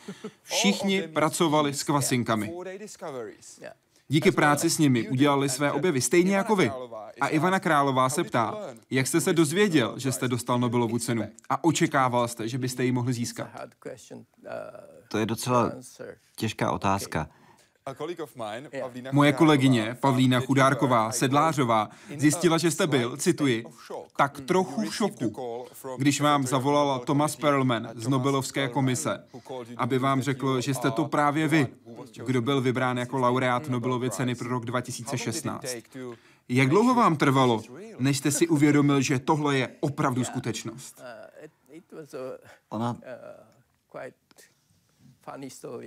všichni 0.44 1.02
pracovali 1.02 1.74
s 1.74 1.84
kvasinkami. 1.84 2.54
Díky 4.08 4.32
práci 4.32 4.70
s 4.70 4.78
nimi 4.78 5.10
udělali 5.10 5.50
své 5.50 5.72
objevy, 5.72 6.02
stejně 6.02 6.36
jako 6.36 6.56
vy. 6.56 6.72
A 7.22 7.28
Ivana 7.28 7.60
Králová 7.60 8.10
se 8.10 8.24
ptá, 8.24 8.58
jak 8.90 9.08
jste 9.08 9.22
se 9.22 9.34
dozvěděl, 9.34 9.94
že 9.98 10.12
jste 10.12 10.28
dostal 10.28 10.60
Nobelovu 10.60 11.00
cenu 11.00 11.24
a 11.50 11.64
očekával 11.64 12.28
jste, 12.28 12.48
že 12.48 12.58
byste 12.58 12.86
ji 12.86 12.92
mohli 12.92 13.14
získat? 13.14 13.48
To 15.08 15.18
je 15.18 15.26
docela 15.26 15.72
těžká 16.36 16.72
otázka. 16.72 17.30
Moje 19.12 19.34
kolegyně 19.34 19.98
Pavlína 20.00 20.40
Chudárková, 20.40 21.12
sedlářová, 21.12 21.90
zjistila, 22.18 22.58
že 22.58 22.72
jste 22.72 22.88
byl, 22.88 23.18
cituji, 23.18 23.66
tak 24.18 24.40
trochu 24.40 24.90
v 24.90 24.96
šoku, 24.96 25.66
když 25.98 26.22
vám 26.22 26.48
zavolal 26.48 27.00
Thomas 27.00 27.36
Perlman 27.36 27.90
z 27.96 28.08
Nobelovské 28.08 28.68
komise, 28.68 29.24
aby 29.78 30.00
vám 30.00 30.22
řekl, 30.22 30.62
že 30.62 30.74
jste 30.74 30.92
to 30.92 31.06
právě 31.06 31.48
vy, 31.48 31.68
kdo 32.26 32.42
byl 32.42 32.62
vybrán 32.62 32.98
jako 32.98 33.18
laureát 33.18 33.70
Nobelovy 33.70 34.10
ceny 34.10 34.36
pro 34.36 34.50
rok 34.50 34.66
2016. 34.66 35.66
Jak 36.50 36.70
dlouho 36.70 36.94
vám 36.94 37.18
trvalo, 37.18 37.62
než 38.00 38.18
jste 38.18 38.32
si 38.32 38.48
uvědomil, 38.48 39.02
že 39.02 39.20
tohle 39.20 39.58
je 39.58 39.70
opravdu 39.80 40.24
skutečnost? 40.24 41.02
Ona 42.70 42.98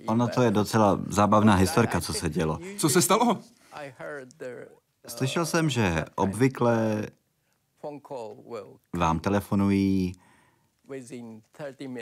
Ono 0.06 0.28
to 0.28 0.42
je 0.42 0.50
docela 0.50 1.00
zábavná 1.08 1.54
historka, 1.54 2.00
co 2.00 2.12
se 2.12 2.30
dělo. 2.30 2.58
Co 2.78 2.88
se 2.88 3.02
stalo? 3.02 3.38
Slyšel 5.06 5.46
jsem, 5.46 5.70
že 5.70 6.04
obvykle 6.14 7.06
vám 8.96 9.20
telefonují 9.20 10.12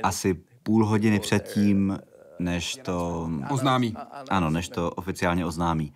asi 0.02 0.34
půl 0.62 0.86
hodiny 0.86 1.20
předtím, 1.20 1.98
než 2.38 2.76
to... 2.76 3.28
Oznámí. 3.50 3.94
Ano, 4.30 4.50
než 4.50 4.68
to 4.68 4.90
oficiálně 4.90 5.46
oznámí. 5.46 5.94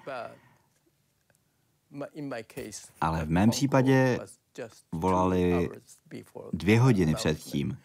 Ale 3.00 3.24
v 3.24 3.30
mém 3.30 3.50
případě 3.50 4.18
volali 4.92 5.70
dvě 6.52 6.80
hodiny 6.80 7.14
předtím 7.14 7.78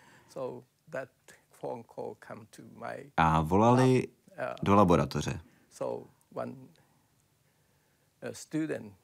a 3.17 3.41
volali 3.41 4.07
do 4.63 4.75
laboratoře. 4.75 5.39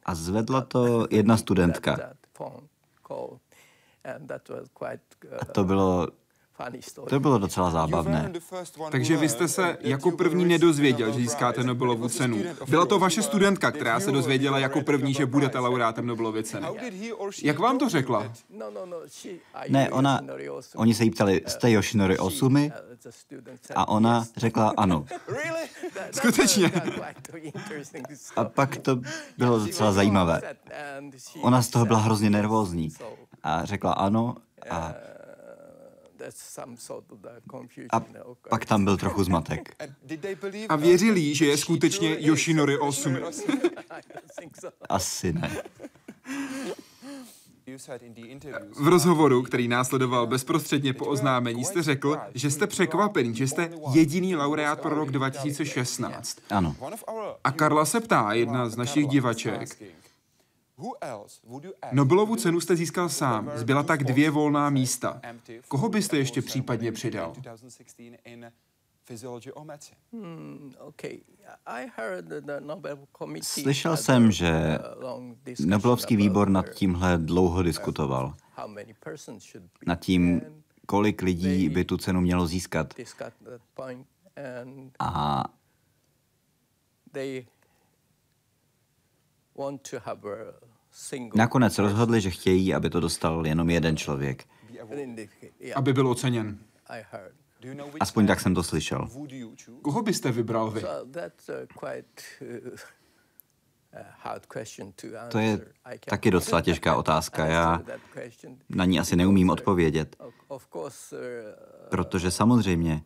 A 0.04 0.15
zvedla 0.15 0.62
to 0.62 1.08
jedna 1.12 1.38
studentka. 1.38 1.97
A 5.39 5.45
to 5.45 5.63
bylo 5.63 6.08
to 7.10 7.19
bylo 7.19 7.38
docela 7.38 7.71
zábavné. 7.71 8.34
Takže 8.91 9.17
vy 9.17 9.30
jste 9.30 9.47
se 9.47 9.78
jako 9.82 10.12
první 10.12 10.45
nedozvěděl, 10.45 11.12
že 11.12 11.19
získáte 11.19 11.63
Nobelovu 11.63 12.10
cenu. 12.10 12.43
Byla 12.67 12.86
to 12.86 13.00
vaše 13.00 13.21
studentka, 13.21 13.71
která 13.71 14.00
se 14.00 14.12
dozvěděla 14.12 14.60
jako 14.60 14.82
první, 14.82 15.13
že 15.13 15.26
budete 15.26 15.60
laureátem 15.60 16.08
Nobelovy 16.08 16.43
ceny. 16.43 16.67
Jak 17.43 17.60
vám 17.60 17.78
to 17.78 17.89
řekla? 17.89 18.34
Ne, 19.69 19.89
ona, 19.89 20.21
oni 20.76 20.93
se 20.93 21.04
jí 21.04 21.12
ptali, 21.12 21.41
jste 21.47 21.71
Yoshinori 21.71 22.17
Osumi? 22.17 22.71
A 23.76 23.88
ona 23.88 24.26
řekla 24.38 24.74
ano. 24.78 25.06
Skutečně. 26.12 26.71
A 28.36 28.43
pak 28.43 28.78
to 28.78 29.02
bylo 29.38 29.60
docela 29.60 29.91
zajímavé. 29.91 30.41
Ona 31.41 31.62
z 31.62 31.67
toho 31.67 31.86
byla 31.86 32.00
hrozně 32.00 32.30
nervózní 32.30 32.89
a 33.43 33.65
řekla 33.65 33.93
ano 33.93 34.36
a 34.69 34.93
a 37.91 38.01
pak 38.49 38.65
tam 38.65 38.84
byl 38.84 38.97
trochu 38.97 39.23
zmatek. 39.23 39.75
A 40.69 40.75
věřili, 40.75 41.36
že 41.36 41.45
je 41.45 41.57
skutečně 41.57 42.17
Yoshinori 42.19 42.77
Osumi? 42.77 43.21
Asi 44.89 45.34
ne. 45.34 45.62
V 48.75 48.88
rozhovoru, 48.88 49.43
který 49.43 49.67
následoval 49.67 50.27
bezprostředně 50.27 50.93
po 50.93 51.05
oznámení, 51.05 51.65
jste 51.65 51.84
řekl, 51.84 52.17
že 52.34 52.51
jste 52.51 52.67
překvapený, 52.67 53.36
že 53.36 53.47
jste 53.47 53.71
jediný 53.93 54.36
laureát 54.36 54.81
pro 54.81 54.95
rok 54.95 55.12
2016. 55.12 56.38
Ano. 56.49 56.75
A 57.43 57.51
Karla 57.51 57.86
se 57.86 57.99
ptá, 57.99 58.34
jedna 58.34 58.69
z 58.69 58.77
našich 58.77 59.07
divaček, 59.07 59.77
Nobelovu 61.91 62.36
cenu 62.36 62.60
jste 62.60 62.76
získal 62.76 63.10
sám. 63.10 63.52
Zbyla 63.56 63.84
tak 63.84 64.04
dvě 64.04 64.30
volná 64.32 64.70
místa. 64.70 65.22
Koho 65.67 65.89
byste 65.89 66.17
ještě 66.17 66.41
případně 66.41 66.91
přidal? 66.91 67.34
Hmm, 70.13 70.74
Slyšel 73.44 73.98
jsem, 73.98 74.32
že 74.32 74.80
Nobelovský 75.65 76.15
výbor 76.15 76.50
nad 76.50 76.70
tímhle 76.70 77.17
dlouho 77.17 77.63
diskutoval. 77.63 78.36
Nad 79.88 80.00
tím, 80.00 80.41
kolik 80.86 81.22
lidí 81.22 81.70
by 81.70 81.86
tu 81.86 81.98
cenu 81.98 82.22
mělo 82.22 82.48
získat. 82.48 82.94
A 85.00 85.44
Nakonec 91.36 91.77
rozhodli, 91.77 92.21
že 92.21 92.30
chtějí, 92.30 92.73
aby 92.73 92.89
to 92.89 92.99
dostal 92.99 93.47
jenom 93.47 93.69
jeden 93.69 93.97
člověk. 93.97 94.45
Aby 95.75 95.93
byl 95.93 96.08
oceněn. 96.08 96.60
Aspoň 97.99 98.27
tak 98.27 98.39
jsem 98.39 98.56
to 98.56 98.63
slyšel. 98.63 99.10
Koho 99.82 100.01
byste 100.01 100.32
vybral 100.32 100.71
vy? 100.71 100.82
To 105.30 105.39
je 105.39 105.60
taky 106.10 106.32
docela 106.32 106.62
těžká 106.71 106.95
otázka. 106.95 107.45
Já 107.45 107.82
na 108.69 108.86
ní 108.86 108.99
asi 108.99 109.15
neumím 109.15 109.49
odpovědět. 109.49 110.15
Protože 111.89 112.32
samozřejmě 112.32 113.04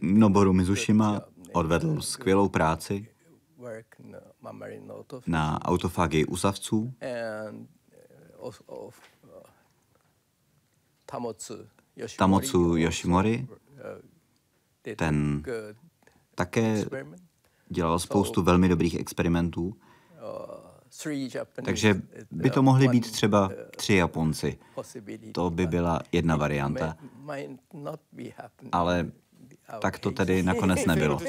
Noboru 0.00 0.52
Mizushima 0.52 1.20
odvedl 1.52 2.00
skvělou 2.00 2.48
práci, 2.48 3.08
na 5.26 5.64
autofagii 5.64 6.24
usavců 6.24 6.78
uh, 6.80 6.92
Tamotsu 12.18 12.76
Yoshimori, 12.76 13.46
uh, 13.50 13.56
ten 14.96 15.42
také 16.34 16.84
dělal 17.68 17.98
spoustu 17.98 18.42
velmi 18.42 18.68
dobrých 18.68 18.94
experimentů, 19.00 19.76
takže 21.64 22.02
by 22.30 22.50
to 22.50 22.62
mohli 22.62 22.88
být 22.88 23.12
třeba 23.12 23.50
tři 23.76 23.94
Japonci. 23.94 24.58
To 25.32 25.50
by 25.50 25.66
byla 25.66 26.00
jedna 26.12 26.36
varianta. 26.36 26.96
Ale 28.72 29.12
tak 29.78 29.98
to 29.98 30.10
tedy 30.10 30.42
nakonec 30.42 30.86
nebylo. 30.86 31.20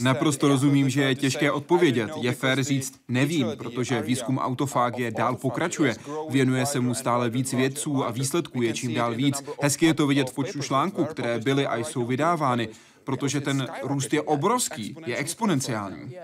Naprosto 0.00 0.48
rozumím, 0.48 0.90
že 0.90 1.02
je 1.02 1.14
těžké 1.14 1.52
odpovědět. 1.52 2.10
Je 2.20 2.32
fér 2.32 2.62
říct 2.62 3.00
nevím, 3.08 3.46
protože 3.58 4.02
výzkum 4.02 4.38
autofágie 4.38 5.10
dál 5.10 5.36
pokračuje. 5.36 5.94
Věnuje 6.30 6.66
se 6.66 6.80
mu 6.80 6.94
stále 6.94 7.30
víc 7.30 7.52
vědců 7.52 8.04
a 8.04 8.10
výsledků 8.10 8.62
je 8.62 8.72
čím 8.72 8.94
dál 8.94 9.14
víc. 9.14 9.44
Hezky 9.62 9.86
je 9.86 9.94
to 9.94 10.06
vidět 10.06 10.30
v 10.30 10.34
počtu 10.34 10.62
článků, 10.62 11.04
které 11.04 11.38
byly 11.38 11.66
a 11.66 11.76
jsou 11.76 12.06
vydávány 12.06 12.68
protože 13.04 13.40
ten 13.40 13.68
růst 13.82 14.12
je 14.12 14.22
obrovský, 14.22 14.96
je 15.06 15.16
exponenciální. 15.16 16.16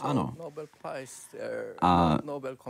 Ano. 0.00 0.34
A 1.82 2.18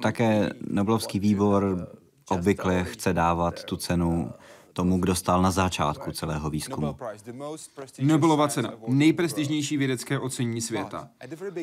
také 0.03 0.51
Nobelovský 0.71 1.19
výbor 1.19 1.89
obvykle 2.29 2.85
chce 2.85 3.13
dávat 3.13 3.65
tu 3.65 3.77
cenu 3.77 4.33
tomu, 4.77 4.99
kdo 4.99 5.15
stál 5.15 5.43
na 5.43 5.51
začátku 5.51 6.13
celého 6.13 6.51
výzkumu. 6.51 6.97
Nobelova 8.01 8.49
cena, 8.49 8.73
nejprestižnější 8.89 9.77
vědecké 9.77 10.19
ocenění 10.19 10.61
světa. 10.61 11.09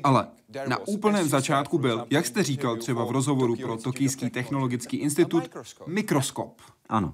Ale 0.03 0.27
na 0.67 0.77
úplném 0.87 1.29
začátku 1.29 1.77
byl, 1.77 2.05
jak 2.09 2.25
jste 2.25 2.43
říkal 2.43 2.77
třeba 2.77 3.05
v 3.05 3.11
rozhovoru 3.11 3.55
pro 3.55 3.77
Tokijský 3.77 4.29
technologický 4.29 4.97
institut, 4.97 5.43
mikroskop. 5.87 6.61
Ano. 6.89 7.13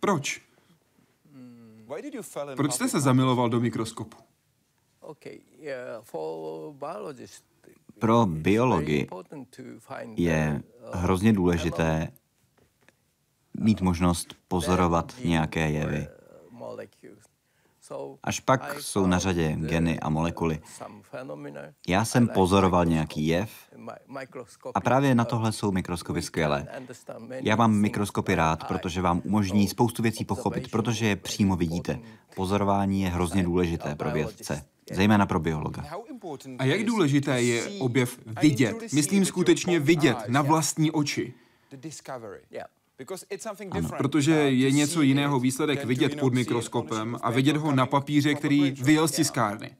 Proč? 0.00 0.42
Proč 2.56 2.72
jste 2.72 2.88
se 2.88 3.00
zamiloval 3.00 3.48
do 3.48 3.60
mikroskopu? 3.60 4.16
Pro 7.98 8.26
biologii 8.26 9.08
je 10.16 10.62
hrozně 10.92 11.32
důležité 11.32 12.12
mít 13.60 13.80
možnost 13.80 14.34
pozorovat 14.48 15.14
nějaké 15.24 15.70
jevy. 15.70 16.06
Až 18.22 18.40
pak 18.40 18.80
jsou 18.80 19.06
na 19.06 19.18
řadě 19.18 19.56
geny 19.56 20.00
a 20.00 20.08
molekuly. 20.08 20.60
Já 21.88 22.04
jsem 22.04 22.28
pozoroval 22.28 22.84
nějaký 22.84 23.26
jev 23.26 23.50
a 24.74 24.80
právě 24.80 25.14
na 25.14 25.24
tohle 25.24 25.52
jsou 25.52 25.72
mikroskopy 25.72 26.22
skvělé. 26.22 26.66
Já 27.28 27.56
mám 27.56 27.72
mikroskopy 27.72 28.34
rád, 28.34 28.68
protože 28.68 29.00
vám 29.00 29.22
umožní 29.24 29.68
spoustu 29.68 30.02
věcí 30.02 30.24
pochopit, 30.24 30.70
protože 30.70 31.06
je 31.06 31.16
přímo 31.16 31.56
vidíte. 31.56 31.98
Pozorování 32.36 33.02
je 33.02 33.08
hrozně 33.08 33.42
důležité 33.42 33.94
pro 33.94 34.10
vědce, 34.10 34.64
zejména 34.92 35.26
pro 35.26 35.40
biologa. 35.40 35.84
A 36.58 36.64
jak 36.64 36.84
důležité 36.84 37.42
je 37.42 37.80
objev 37.80 38.18
vidět? 38.42 38.92
Myslím 38.92 39.24
skutečně 39.24 39.80
vidět 39.80 40.16
na 40.28 40.42
vlastní 40.42 40.90
oči. 40.90 41.34
Ano, 43.70 43.88
protože 43.98 44.32
je 44.32 44.70
něco 44.70 45.02
jiného 45.02 45.40
výsledek 45.40 45.84
vidět 45.84 46.20
pod 46.20 46.34
mikroskopem 46.34 47.18
a 47.22 47.30
vidět 47.30 47.56
ho 47.56 47.72
na 47.72 47.86
papíře, 47.86 48.34
který 48.34 48.70
vyjel 48.70 49.08
z 49.08 49.12
tiskárny. 49.12 49.76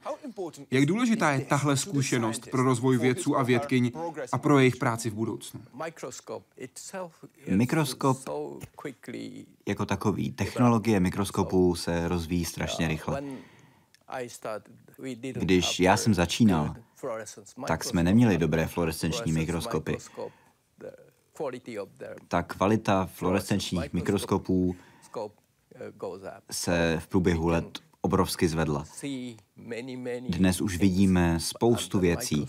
Jak 0.71 0.87
důležitá 0.87 1.31
je 1.31 1.41
tahle 1.41 1.77
zkušenost 1.77 2.51
pro 2.51 2.63
rozvoj 2.63 2.99
vědců 2.99 3.39
a 3.39 3.43
vědkyň 3.43 3.93
a 4.33 4.39
pro 4.39 4.59
jejich 4.59 4.77
práci 4.77 5.11
v 5.11 5.15
budoucnu? 5.15 5.61
Mikroskop 7.49 8.19
jako 9.67 9.87
takový, 9.87 10.33
technologie 10.33 11.01
mikroskopu 11.01 11.75
se 11.75 12.09
rozvíjí 12.09 12.45
strašně 12.45 12.89
rychle. 12.89 13.23
Když 15.33 15.81
já 15.81 15.97
jsem 15.97 16.15
začínal, 16.15 16.77
tak 17.67 17.85
jsme 17.85 18.03
neměli 18.03 18.39
dobré 18.39 18.67
fluorescenční 18.67 19.33
mikroskopy. 19.33 19.99
Ta 22.29 22.43
kvalita 22.43 23.07
fluorescenčních 23.07 23.93
mikroskopů 23.93 24.77
se 26.51 26.97
v 27.01 27.07
průběhu 27.07 27.49
let 27.49 27.79
obrovsky 28.01 28.49
zvedla. 28.49 28.85
Dnes 30.29 30.61
už 30.61 30.79
vidíme 30.79 31.41
spoustu 31.41 31.99
věcí. 31.99 32.47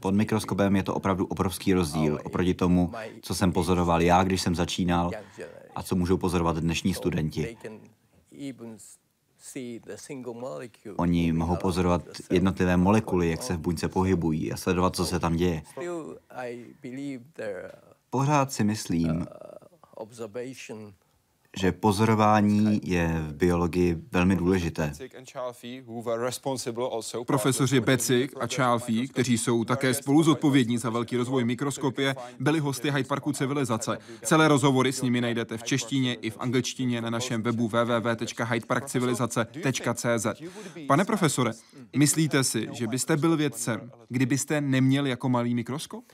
Pod 0.00 0.14
mikroskopem 0.14 0.76
je 0.76 0.82
to 0.82 0.94
opravdu 0.94 1.26
obrovský 1.26 1.72
rozdíl 1.72 2.18
oproti 2.24 2.54
tomu, 2.54 2.92
co 3.22 3.34
jsem 3.34 3.52
pozoroval 3.52 4.02
já, 4.02 4.24
když 4.24 4.42
jsem 4.42 4.54
začínal 4.54 5.10
a 5.74 5.82
co 5.82 5.96
můžou 5.96 6.16
pozorovat 6.16 6.56
dnešní 6.56 6.94
studenti. 6.94 7.56
Oni 10.96 11.32
mohou 11.32 11.56
pozorovat 11.56 12.02
jednotlivé 12.30 12.76
molekuly, 12.76 13.30
jak 13.30 13.42
se 13.42 13.56
v 13.56 13.58
buňce 13.58 13.88
pohybují 13.88 14.52
a 14.52 14.56
sledovat, 14.56 14.96
co 14.96 15.06
se 15.06 15.20
tam 15.20 15.36
děje. 15.36 15.62
Pořád 18.10 18.52
si 18.52 18.64
myslím, 18.64 19.26
že 21.60 21.72
pozorování 21.72 22.80
je 22.84 23.24
v 23.28 23.32
biologii 23.34 23.96
velmi 24.12 24.36
důležité. 24.36 24.92
Profesoři 27.26 27.80
Becik 27.80 28.32
a 28.40 28.46
Čálfí, 28.46 29.08
kteří 29.08 29.38
jsou 29.38 29.64
také 29.64 29.94
spolu 29.94 30.22
zodpovědní 30.22 30.78
za 30.78 30.90
velký 30.90 31.16
rozvoj 31.16 31.44
mikroskopie, 31.44 32.16
byli 32.40 32.58
hosty 32.58 32.90
Hyde 32.90 33.08
Parku 33.08 33.32
Civilizace. 33.32 33.98
Celé 34.22 34.48
rozhovory 34.48 34.92
s 34.92 35.02
nimi 35.02 35.20
najdete 35.20 35.58
v 35.58 35.62
češtině 35.62 36.14
i 36.14 36.30
v 36.30 36.36
angličtině 36.38 37.02
na 37.02 37.10
našem 37.10 37.42
webu 37.42 37.68
www.hydeparkcivilizace.cz. 37.68 40.26
Pane 40.86 41.04
profesore, 41.04 41.50
myslíte 41.96 42.44
si, 42.44 42.68
že 42.72 42.86
byste 42.86 43.16
byl 43.16 43.36
vědcem, 43.36 43.90
kdybyste 44.08 44.60
neměl 44.60 45.06
jako 45.06 45.28
malý 45.28 45.54
mikroskop? 45.54 46.04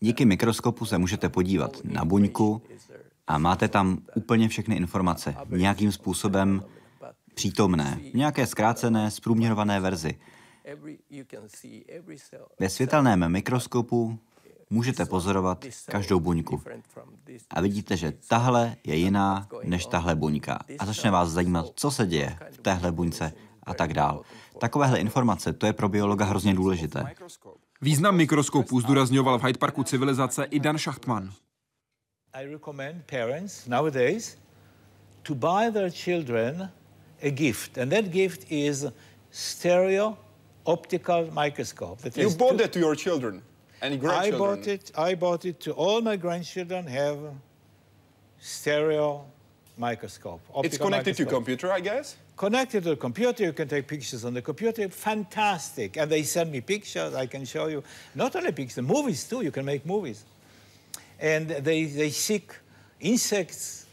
Díky 0.00 0.24
mikroskopu 0.24 0.86
se 0.86 0.98
můžete 0.98 1.28
podívat 1.28 1.76
na 1.84 2.04
buňku 2.04 2.62
a 3.26 3.38
máte 3.38 3.68
tam 3.68 3.98
úplně 4.14 4.48
všechny 4.48 4.76
informace, 4.76 5.36
nějakým 5.56 5.92
způsobem 5.92 6.64
přítomné, 7.34 8.00
nějaké 8.14 8.46
zkrácené, 8.46 9.10
zprůměrované 9.10 9.80
verzi. 9.80 10.18
Ve 12.60 12.68
světelném 12.68 13.32
mikroskopu 13.32 14.18
můžete 14.70 15.06
pozorovat 15.06 15.64
každou 15.86 16.20
buňku. 16.20 16.62
A 17.50 17.60
vidíte, 17.60 17.96
že 17.96 18.12
tahle 18.28 18.76
je 18.84 18.96
jiná 18.96 19.48
než 19.64 19.86
tahle 19.86 20.14
buňka. 20.14 20.58
A 20.78 20.86
začne 20.86 21.10
vás 21.10 21.30
zajímat, 21.30 21.66
co 21.74 21.90
se 21.90 22.06
děje 22.06 22.38
v 22.50 22.58
téhle 22.58 22.92
buňce 22.92 23.32
a 23.62 23.74
tak 23.74 23.94
dál. 23.94 24.22
Takovéhle 24.58 24.98
informace, 24.98 25.52
to 25.52 25.66
je 25.66 25.72
pro 25.72 25.88
biologa 25.88 26.24
hrozně 26.24 26.54
důležité. 26.54 27.14
Význam 27.84 28.16
mikroskopu 28.16 28.80
zdůrazňoval 28.80 29.38
v 29.38 29.44
Hyde 29.44 29.58
Parku 29.58 29.84
civilizace 29.84 30.44
i 30.44 30.60
Dan 30.60 30.78
Schachtman. 30.78 31.32
I 32.34 32.52
recommend 32.52 33.04
parents 33.06 33.66
nowadays 33.66 34.36
to 35.22 35.34
buy 35.34 35.70
their 35.72 35.90
children 35.90 36.70
a 37.22 37.30
gift, 37.30 37.78
and 37.78 37.92
that 37.92 38.04
gift 38.04 38.52
is 38.52 38.86
stereo 39.30 40.16
optical 40.64 41.30
microscope. 41.32 42.02
That 42.02 42.16
you 42.16 42.30
bought 42.30 42.58
that 42.58 42.72
to 42.72 42.78
your 42.78 42.96
children 42.96 43.42
and 43.80 44.00
grandchildren. 44.00 44.34
I 44.34 44.38
bought 44.38 44.66
it. 44.66 44.92
I 45.10 45.16
bought 45.16 45.44
it 45.44 45.60
to 45.60 45.72
all 45.72 46.00
my 46.00 46.16
grandchildren. 46.16 46.86
Have 46.86 47.18
stereo 48.40 49.24
microscope. 49.76 50.40
It's 50.64 50.78
connected 50.78 51.18
microscope. 51.18 51.28
to 51.28 51.34
computer, 51.34 51.78
I 51.78 51.80
guess. 51.80 52.16
Connected 52.36 52.82
to 52.82 52.90
the 52.90 52.96
computer, 52.96 53.44
you 53.44 53.52
can 53.52 53.68
take 53.68 53.86
pictures 53.86 54.24
on 54.24 54.34
the 54.34 54.42
computer. 54.42 54.88
Fantastic. 54.88 55.96
And 55.96 56.10
they 56.10 56.24
send 56.24 56.50
me 56.50 56.60
pictures. 56.60 57.14
I 57.14 57.26
can 57.26 57.44
show 57.44 57.68
you 57.68 57.84
not 58.14 58.34
only 58.34 58.50
pictures, 58.52 58.82
movies 58.82 59.24
too. 59.28 59.42
You 59.42 59.52
can 59.52 59.64
make 59.64 59.86
movies. 59.86 60.24
And 61.20 61.48
they, 61.48 61.84
they 61.84 62.10
seek 62.10 62.52
insects 63.00 63.86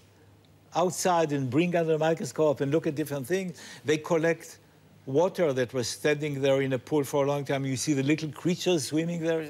outside 0.76 1.32
and 1.34 1.50
bring 1.50 1.76
under 1.76 1.94
the 1.94 2.00
microscope 2.00 2.62
and 2.62 2.72
look 2.72 2.88
at 2.88 2.96
different 2.96 3.28
things. 3.28 3.62
They 3.86 3.98
collect 3.98 4.58
water 5.06 5.54
that 5.54 5.74
was 5.74 5.88
standing 5.88 6.42
there 6.42 6.62
in 6.62 6.74
a 6.74 6.80
pool 6.80 7.04
for 7.04 7.26
a 7.26 7.28
long 7.28 7.46
time. 7.46 7.66
You 7.66 7.76
see 7.76 7.94
the 7.94 8.04
little 8.04 8.30
creatures 8.30 8.88
swimming 8.88 9.22
there. 9.22 9.46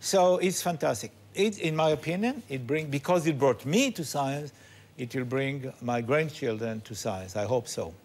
So 0.00 0.38
it's 0.38 0.62
fantastic. 0.62 1.12
It, 1.34 1.58
in 1.58 1.76
my 1.76 1.90
opinion, 1.90 2.42
it 2.48 2.66
bring, 2.66 2.90
because 2.90 3.26
it 3.26 3.38
brought 3.38 3.64
me 3.64 3.92
to 3.92 4.04
science, 4.04 4.52
it 5.00 5.14
will 5.14 5.24
bring 5.24 5.72
my 5.80 6.02
grandchildren 6.02 6.80
to 6.80 6.94
science. 6.94 7.42
I 7.42 7.46
hope 7.46 7.68
so. 7.68 7.96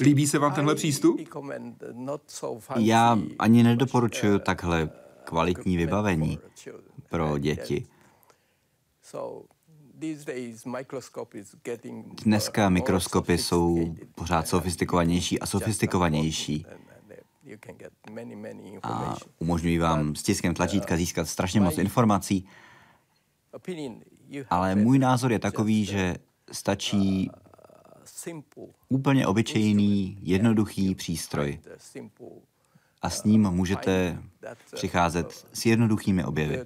Líbí 0.00 0.26
se 0.26 0.38
vám 0.38 0.54
tenhle 0.54 0.74
přístup? 0.74 1.20
Já 2.76 3.18
ani 3.38 3.62
nedoporučuju 3.62 4.38
takhle 4.38 4.90
kvalitní 5.24 5.76
vybavení 5.76 6.38
pro 7.10 7.38
děti. 7.38 7.86
Dneska 12.24 12.68
mikroskopy 12.68 13.38
jsou 13.38 13.94
pořád 14.14 14.48
sofistikovanější 14.48 15.40
a 15.40 15.46
sofistikovanější 15.46 16.66
a 18.82 19.16
umožňují 19.38 19.78
vám 19.78 20.14
s 20.14 20.22
tiskem 20.22 20.54
tlačítka 20.54 20.96
získat 20.96 21.28
strašně 21.28 21.60
moc 21.60 21.78
informací. 21.78 22.48
Ale 24.50 24.74
můj 24.74 24.98
názor 24.98 25.32
je 25.32 25.38
takový, 25.38 25.84
že 25.84 26.16
stačí 26.52 27.30
úplně 28.88 29.26
obyčejný, 29.26 30.18
jednoduchý 30.22 30.94
přístroj 30.94 31.58
a 33.02 33.10
s 33.10 33.24
ním 33.24 33.50
můžete 33.50 34.22
přicházet 34.74 35.46
s 35.52 35.66
jednoduchými 35.66 36.24
objevy. 36.24 36.64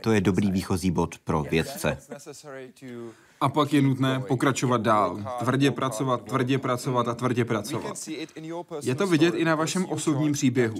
To 0.00 0.12
je 0.12 0.20
dobrý 0.20 0.50
výchozí 0.50 0.90
bod 0.90 1.18
pro 1.18 1.42
vědce. 1.42 1.98
A 3.40 3.48
pak 3.48 3.72
je 3.72 3.82
nutné 3.82 4.20
pokračovat 4.20 4.80
dál. 4.80 5.36
Tvrdě 5.38 5.70
pracovat, 5.70 6.24
tvrdě 6.24 6.58
pracovat 6.58 7.08
a 7.08 7.14
tvrdě 7.14 7.44
pracovat. 7.44 8.08
Je 8.82 8.94
to 8.94 9.06
vidět 9.06 9.34
i 9.34 9.44
na 9.44 9.54
vašem 9.54 9.84
osobním 9.84 10.32
příběhu. 10.32 10.76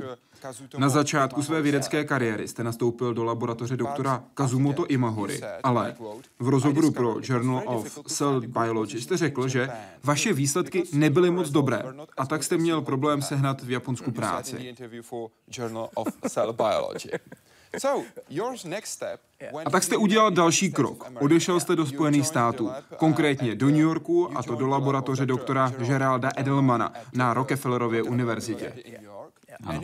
Na 0.78 0.88
začátku 0.88 1.42
své 1.42 1.62
vědecké 1.62 2.04
kariéry 2.04 2.48
jste 2.48 2.64
nastoupil 2.64 3.14
do 3.14 3.24
laboratoře 3.24 3.76
doktora 3.76 4.24
Kazumoto 4.34 4.86
Imahori, 4.86 5.40
ale 5.62 5.94
v 6.38 6.48
rozhovoru 6.48 6.90
pro 6.90 7.16
Journal 7.22 7.62
of 7.66 7.98
Cell 8.06 8.40
Biology 8.40 9.00
jste 9.00 9.16
řekl, 9.16 9.48
že 9.48 9.68
vaše 10.04 10.32
výsledky 10.32 10.84
nebyly 10.92 11.30
moc 11.30 11.50
dobré 11.50 11.82
a 12.16 12.26
tak 12.26 12.42
jste 12.42 12.56
měl 12.56 12.80
problém 12.80 13.22
sehnat 13.22 13.62
v 13.62 13.70
Japonsku 13.70 14.10
práci. 14.10 14.74
A 19.64 19.70
tak 19.70 19.82
jste 19.82 19.96
udělal 19.96 20.30
další 20.30 20.72
krok. 20.72 21.10
Odešel 21.20 21.60
jste 21.60 21.76
do 21.76 21.86
Spojených 21.86 22.26
států, 22.26 22.70
konkrétně 22.96 23.54
do 23.54 23.66
New 23.66 23.76
Yorku, 23.76 24.38
a 24.38 24.42
to 24.42 24.54
do 24.54 24.66
laboratoře 24.66 25.26
doktora 25.26 25.70
Geralda 25.70 26.30
Edelmana 26.36 26.92
na 27.14 27.34
Rockefellerově 27.34 28.02
univerzitě. 28.02 28.72
Ano. 29.64 29.82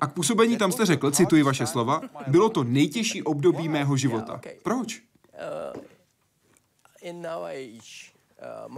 A 0.00 0.06
k 0.06 0.12
působení 0.12 0.56
tam 0.56 0.72
jste 0.72 0.86
řekl, 0.86 1.10
cituji 1.10 1.42
vaše 1.42 1.66
slova, 1.66 2.02
bylo 2.26 2.48
to 2.48 2.64
nejtěžší 2.64 3.22
období 3.22 3.68
mého 3.68 3.96
života. 3.96 4.40
Proč? 4.62 5.02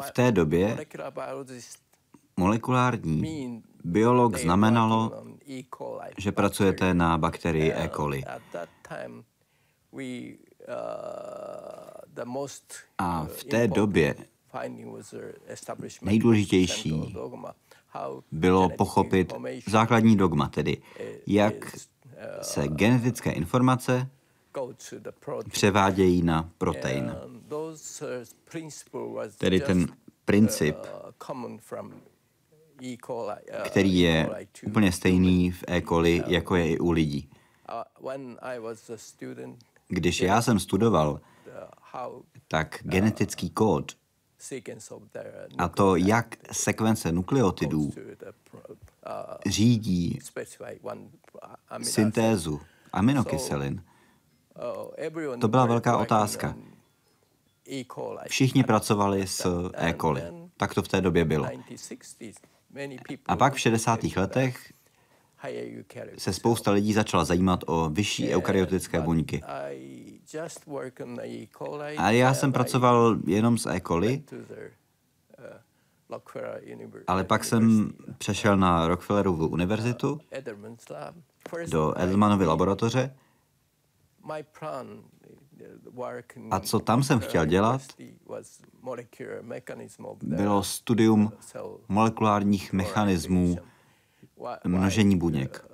V 0.02 0.10
té 0.12 0.32
době 0.32 0.86
molekulární 2.36 3.62
biolog 3.84 4.38
znamenalo, 4.38 5.24
že 6.18 6.32
pracujete 6.32 6.94
na 6.94 7.18
bakterii 7.18 7.72
E. 7.72 7.88
coli. 7.88 8.22
A 12.98 13.24
v 13.24 13.44
té 13.44 13.68
době 13.68 14.14
nejdůležitější 16.02 17.16
bylo 18.32 18.68
pochopit 18.68 19.32
základní 19.66 20.16
dogma, 20.16 20.48
tedy 20.48 20.82
jak 21.26 21.76
se 22.42 22.68
genetické 22.68 23.30
informace 23.30 24.08
převádějí 25.50 26.22
na 26.22 26.50
protein. 26.58 27.14
Tedy 29.38 29.60
ten 29.60 29.86
princip, 30.24 30.76
který 33.64 33.98
je 33.98 34.30
úplně 34.66 34.92
stejný 34.92 35.50
v 35.50 35.64
E. 35.68 35.82
coli, 35.82 36.22
jako 36.26 36.56
je 36.56 36.68
i 36.68 36.78
u 36.78 36.90
lidí. 36.90 37.30
Když 39.88 40.20
já 40.20 40.42
jsem 40.42 40.58
studoval, 40.58 41.20
tak 42.48 42.78
genetický 42.82 43.50
kód 43.50 43.92
a 45.58 45.68
to, 45.68 45.96
jak 45.96 46.36
sekvence 46.52 47.12
nukleotidů 47.12 47.92
řídí 49.46 50.18
syntézu 51.82 52.60
aminokyselin, 52.92 53.82
to 55.40 55.48
byla 55.48 55.66
velká 55.66 55.98
otázka. 55.98 56.56
Všichni 58.28 58.64
pracovali 58.64 59.26
s 59.26 59.70
E. 59.74 59.94
coli. 60.00 60.22
Tak 60.56 60.74
to 60.74 60.82
v 60.82 60.88
té 60.88 61.00
době 61.00 61.24
bylo. 61.24 61.46
A 63.26 63.36
pak 63.36 63.54
v 63.54 63.60
60. 63.60 64.00
letech 64.16 64.72
se 66.18 66.32
spousta 66.32 66.70
lidí 66.70 66.92
začala 66.92 67.24
zajímat 67.24 67.64
o 67.66 67.90
vyšší 67.90 68.28
eukaryotické 68.34 69.00
buňky. 69.00 69.42
A 71.98 72.10
já 72.10 72.34
jsem 72.34 72.52
pracoval 72.52 73.16
jenom 73.26 73.58
s 73.58 73.66
E. 73.66 73.80
coli, 73.80 74.22
ale 77.06 77.24
pak 77.24 77.44
jsem 77.44 77.92
přešel 78.18 78.56
na 78.56 78.88
Rockefellerovu 78.88 79.48
univerzitu 79.48 80.20
do 81.70 81.94
Edelmanovy 81.98 82.46
laboratoře 82.46 83.14
a 86.50 86.60
co 86.60 86.78
tam 86.78 87.02
jsem 87.02 87.20
chtěl 87.20 87.46
dělat, 87.46 87.82
bylo 90.22 90.62
studium 90.62 91.32
molekulárních 91.88 92.72
mechanismů 92.72 93.56
množení 94.64 95.16
buněk. 95.18 95.66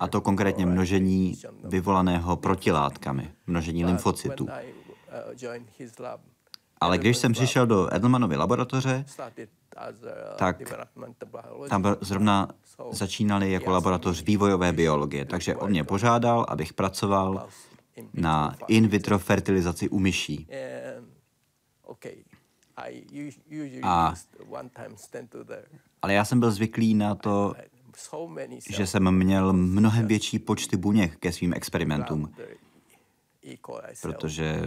A 0.00 0.08
to 0.08 0.20
konkrétně 0.20 0.66
množení 0.66 1.38
vyvolaného 1.64 2.36
protilátkami, 2.36 3.34
množení 3.46 3.84
lymfocytů. 3.84 4.48
Ale 6.80 6.98
když 6.98 7.16
jsem 7.16 7.32
přišel 7.32 7.66
do 7.66 7.94
Edelmanovy 7.94 8.36
laboratoře, 8.36 9.04
tak 10.36 10.62
tam 11.68 11.96
zrovna 12.00 12.48
začínali 12.90 13.52
jako 13.52 13.70
laboratoř 13.70 14.22
vývojové 14.22 14.72
biologie, 14.72 15.24
takže 15.24 15.56
on 15.56 15.70
mě 15.70 15.84
požádal, 15.84 16.46
abych 16.48 16.72
pracoval 16.72 17.48
na 18.14 18.56
in 18.68 18.88
vitro 18.88 19.18
fertilizaci 19.18 19.88
u 19.88 19.98
myší. 19.98 20.48
A, 23.82 24.14
ale 26.02 26.14
já 26.14 26.24
jsem 26.24 26.40
byl 26.40 26.50
zvyklý 26.50 26.94
na 26.94 27.14
to, 27.14 27.54
že 28.70 28.86
jsem 28.86 29.10
měl 29.10 29.52
mnohem 29.52 30.06
větší 30.06 30.38
počty 30.38 30.76
buněk 30.76 31.16
ke 31.16 31.32
svým 31.32 31.54
experimentům, 31.54 32.34
protože 34.02 34.62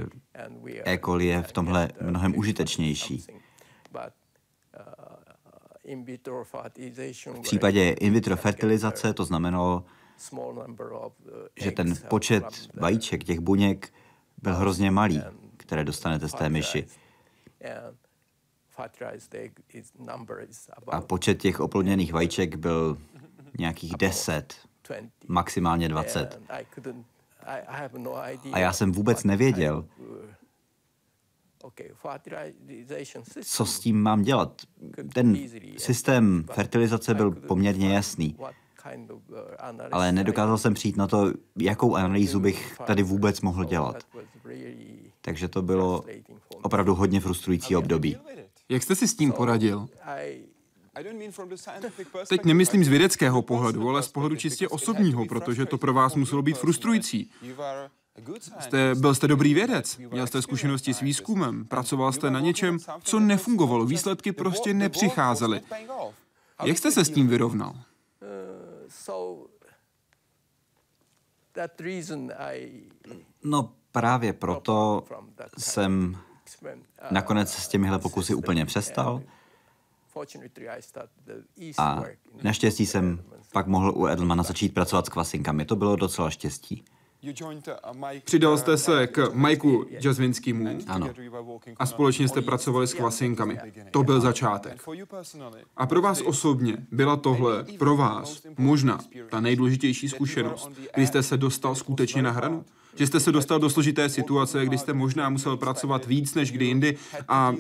E. 0.86 0.98
coli 0.98 1.26
je 1.26 1.42
v 1.42 1.52
tomhle 1.52 1.90
mnohem 2.02 2.38
užitečnější. 2.38 3.26
V 7.34 7.42
případě 7.42 7.90
in 7.90 8.14
vitro 8.14 8.38
fertilizace 8.38 9.14
to 9.14 9.26
znamenalo, 9.26 9.84
že 11.62 11.72
ten 11.72 11.96
počet 12.10 12.44
vajíček, 12.74 13.24
těch 13.24 13.40
buněk, 13.40 13.94
byl 14.42 14.56
hrozně 14.56 14.92
malý, 14.92 15.22
které 15.58 15.84
dostanete 15.84 16.28
z 16.28 16.34
té 16.34 16.50
myši. 16.50 16.88
A 20.88 21.02
počet 21.02 21.42
těch 21.42 21.60
oplodněných 21.60 22.14
vajíček 22.14 22.56
byl 22.56 22.98
nějakých 23.60 23.94
10, 23.98 24.56
maximálně 25.28 25.90
20. 25.90 26.42
A 28.54 28.60
já 28.60 28.74
jsem 28.74 28.92
vůbec 28.92 29.24
nevěděl, 29.24 29.86
co 33.44 33.66
s 33.66 33.80
tím 33.80 34.02
mám 34.02 34.22
dělat? 34.22 34.62
Ten 35.14 35.38
systém 35.78 36.46
fertilizace 36.54 37.14
byl 37.14 37.32
poměrně 37.32 37.94
jasný, 37.94 38.38
ale 39.92 40.12
nedokázal 40.12 40.58
jsem 40.58 40.74
přijít 40.74 40.98
na 40.98 41.08
to, 41.08 41.34
jakou 41.58 41.96
analýzu 41.96 42.40
bych 42.40 42.78
tady 42.86 43.04
vůbec 43.04 43.42
mohl 43.42 43.66
dělat. 43.66 44.04
Takže 45.22 45.48
to 45.48 45.62
bylo 45.62 46.04
opravdu 46.62 46.96
hodně 46.96 47.20
frustrující 47.20 47.76
období. 47.76 48.18
Jak 48.70 48.84
jste 48.84 48.96
si 48.96 49.08
s 49.08 49.16
tím 49.16 49.32
poradil? 49.32 49.88
Teď 52.30 52.46
nemyslím 52.46 52.84
z 52.84 52.88
vědeckého 52.88 53.42
pohledu, 53.42 53.90
ale 53.90 54.04
z 54.04 54.08
pohledu 54.08 54.36
čistě 54.36 54.68
osobního, 54.68 55.26
protože 55.26 55.66
to 55.66 55.78
pro 55.78 55.94
vás 55.94 56.16
muselo 56.16 56.42
být 56.42 56.58
frustrující. 56.58 57.30
Jste, 58.60 58.96
byl 58.96 59.16
jste 59.16 59.28
dobrý 59.28 59.54
vědec, 59.54 59.98
měl 59.98 60.28
jste 60.28 60.42
zkušenosti 60.42 60.94
s 60.94 61.00
výzkumem, 61.00 61.66
pracoval 61.66 62.12
jste 62.12 62.32
na 62.32 62.40
něčem, 62.40 62.78
co 63.04 63.20
nefungovalo, 63.20 63.86
výsledky 63.86 64.32
prostě 64.32 64.74
nepřicházely. 64.74 65.62
Jak 66.64 66.78
jste 66.78 66.92
se 66.92 67.06
s 67.06 67.10
tím 67.10 67.28
vyrovnal? 67.28 67.76
No 73.44 73.74
právě 73.92 74.34
proto 74.34 75.04
jsem 75.58 76.18
nakonec 77.12 77.54
s 77.54 77.68
těmihle 77.68 78.00
pokusy 78.00 78.34
úplně 78.34 78.66
přestal. 78.66 79.22
A 81.78 82.04
naštěstí 82.44 82.86
jsem 82.86 83.24
pak 83.54 83.68
mohl 83.68 83.92
u 83.96 84.08
Edelmana 84.08 84.44
začít 84.44 84.74
pracovat 84.74 85.06
s 85.06 85.10
kvasinkami. 85.10 85.66
To 85.66 85.76
bylo 85.76 85.96
docela 85.96 86.30
štěstí. 86.30 86.86
Přidal 88.24 88.58
jste 88.58 88.78
se 88.78 89.08
k 89.08 89.30
Majku 89.34 89.86
Jazvinskému 89.90 90.80
ano. 90.88 91.10
a 91.78 91.86
společně 91.86 92.28
jste 92.28 92.42
pracovali 92.42 92.88
s 92.88 92.94
kvasinkami. 92.94 93.60
To 93.92 94.04
byl 94.04 94.22
začátek. 94.22 94.82
A 95.78 95.88
pro 95.88 96.02
vás 96.02 96.22
osobně 96.22 96.78
byla 96.92 97.16
tohle 97.18 97.66
pro 97.78 97.98
vás 97.98 98.42
možná 98.58 99.00
ta 99.30 99.42
nejdůležitější 99.42 100.10
zkušenost, 100.10 100.70
kdy 100.96 101.08
jste 101.08 101.24
se 101.24 101.38
dostal 101.38 101.76
skutečně 101.76 102.22
na 102.22 102.32
hranu? 102.32 102.66
Že 102.96 103.08
jste 103.08 103.20
se 103.20 103.32
dostal 103.32 103.60
do 103.60 103.70
složité 103.70 104.10
situace, 104.10 104.66
kdy 104.66 104.78
jste 104.78 104.94
možná 104.94 105.30
musel 105.30 105.58
pracovat 105.58 106.06
víc 106.06 106.36
než 106.36 106.52
kdy 106.52 106.66
jindy 106.66 106.98
a 107.28 107.54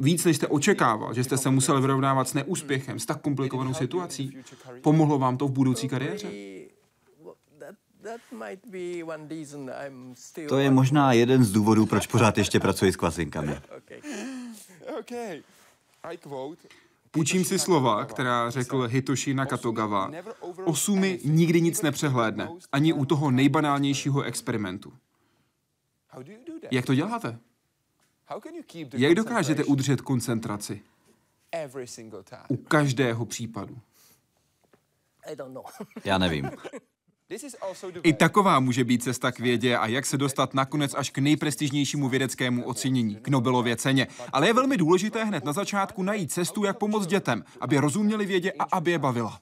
víc 0.00 0.24
než 0.24 0.36
jste 0.36 0.46
očekával, 0.46 1.14
že 1.14 1.24
jste 1.24 1.36
se 1.36 1.50
musel 1.50 1.80
vyrovnávat 1.80 2.28
s 2.28 2.34
neúspěchem, 2.34 2.98
s 2.98 3.06
tak 3.06 3.20
komplikovanou 3.20 3.74
situací. 3.74 4.36
Pomohlo 4.80 5.18
vám 5.18 5.36
to 5.36 5.48
v 5.48 5.52
budoucí 5.52 5.88
kariéře? 5.88 6.28
To 10.48 10.58
je 10.58 10.70
možná 10.70 11.12
jeden 11.12 11.44
z 11.44 11.52
důvodů, 11.52 11.86
proč 11.86 12.06
pořád 12.06 12.38
ještě 12.38 12.60
pracuji 12.60 12.92
s 12.92 12.96
kvasinkami. 12.96 13.56
Půjčím 17.10 17.44
si 17.44 17.58
slova, 17.58 18.04
která 18.04 18.50
řekl 18.50 18.82
Hitoshi 18.82 19.34
Nakatogawa. 19.34 20.10
Osumi 20.64 21.20
nikdy 21.24 21.60
nic 21.60 21.82
nepřehlédne, 21.82 22.50
ani 22.72 22.92
u 22.92 23.04
toho 23.04 23.30
nejbanálnějšího 23.30 24.22
experimentu. 24.22 24.92
Jak 26.70 26.84
to 26.84 26.94
děláte? 26.94 27.38
Jak 28.92 29.14
dokážete 29.14 29.64
udržet 29.64 30.00
koncentraci? 30.00 30.82
U 32.48 32.56
každého 32.56 33.26
případu. 33.26 33.78
Já 36.04 36.18
nevím. 36.18 36.50
I 38.02 38.12
taková 38.12 38.60
může 38.60 38.84
být 38.84 39.02
cesta 39.02 39.32
k 39.32 39.38
vědě 39.38 39.76
a 39.76 39.86
jak 39.86 40.06
se 40.06 40.18
dostat 40.18 40.54
nakonec 40.54 40.94
až 40.94 41.10
k 41.10 41.18
nejprestižnějšímu 41.18 42.08
vědeckému 42.08 42.64
ocenění, 42.64 43.16
k 43.22 43.28
Nobelově 43.28 43.76
ceně. 43.76 44.06
Ale 44.32 44.46
je 44.46 44.52
velmi 44.52 44.76
důležité 44.76 45.24
hned 45.24 45.44
na 45.44 45.52
začátku 45.52 46.02
najít 46.02 46.32
cestu, 46.32 46.64
jak 46.64 46.78
pomoct 46.78 47.06
dětem, 47.06 47.44
aby 47.60 47.78
rozuměli 47.78 48.26
vědě 48.26 48.52
a 48.52 48.64
aby 48.64 48.90
je 48.90 48.98
bavila. 48.98 49.40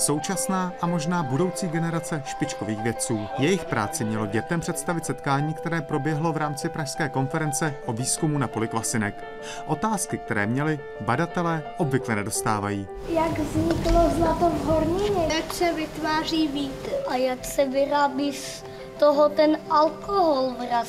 Současná 0.00 0.72
a 0.80 0.86
možná 0.86 1.22
budoucí 1.22 1.68
generace 1.68 2.22
špičkových 2.26 2.82
vědců. 2.82 3.26
Jejich 3.38 3.64
práci 3.64 4.04
mělo 4.04 4.26
dětem 4.26 4.60
představit 4.60 5.06
setkání, 5.06 5.54
které 5.54 5.82
proběhlo 5.82 6.32
v 6.32 6.36
rámci 6.36 6.68
Pražské 6.68 7.08
konference 7.08 7.74
o 7.86 7.92
výzkumu 7.92 8.38
na 8.38 8.48
poli 8.48 8.68
kvasinek. 8.68 9.24
Otázky, 9.66 10.18
které 10.18 10.46
měli, 10.46 10.80
badatelé 11.00 11.62
obvykle 11.76 12.16
nedostávají. 12.16 12.88
Jak 13.08 13.38
vzniklo 13.38 14.10
zlato 14.16 14.50
v 14.50 14.64
hornině? 14.64 15.34
Jak 15.34 15.54
se 15.54 15.72
vytváří 15.72 16.48
vítr? 16.48 16.90
A 17.08 17.16
jak 17.16 17.44
se 17.44 17.64
vyrábí 17.66 18.32
z 18.32 18.64
toho 18.98 19.28
ten 19.28 19.58
alkohol 19.70 20.54
vraz? 20.58 20.88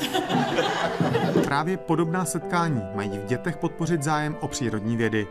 Právě 1.43 1.77
podobná 1.77 2.25
setkání 2.25 2.81
mají 2.95 3.09
v 3.09 3.25
dětech 3.25 3.57
podpořit 3.57 4.03
zájem 4.03 4.37
o 4.39 4.47
přírodní 4.47 4.97
vědy. 4.97 5.27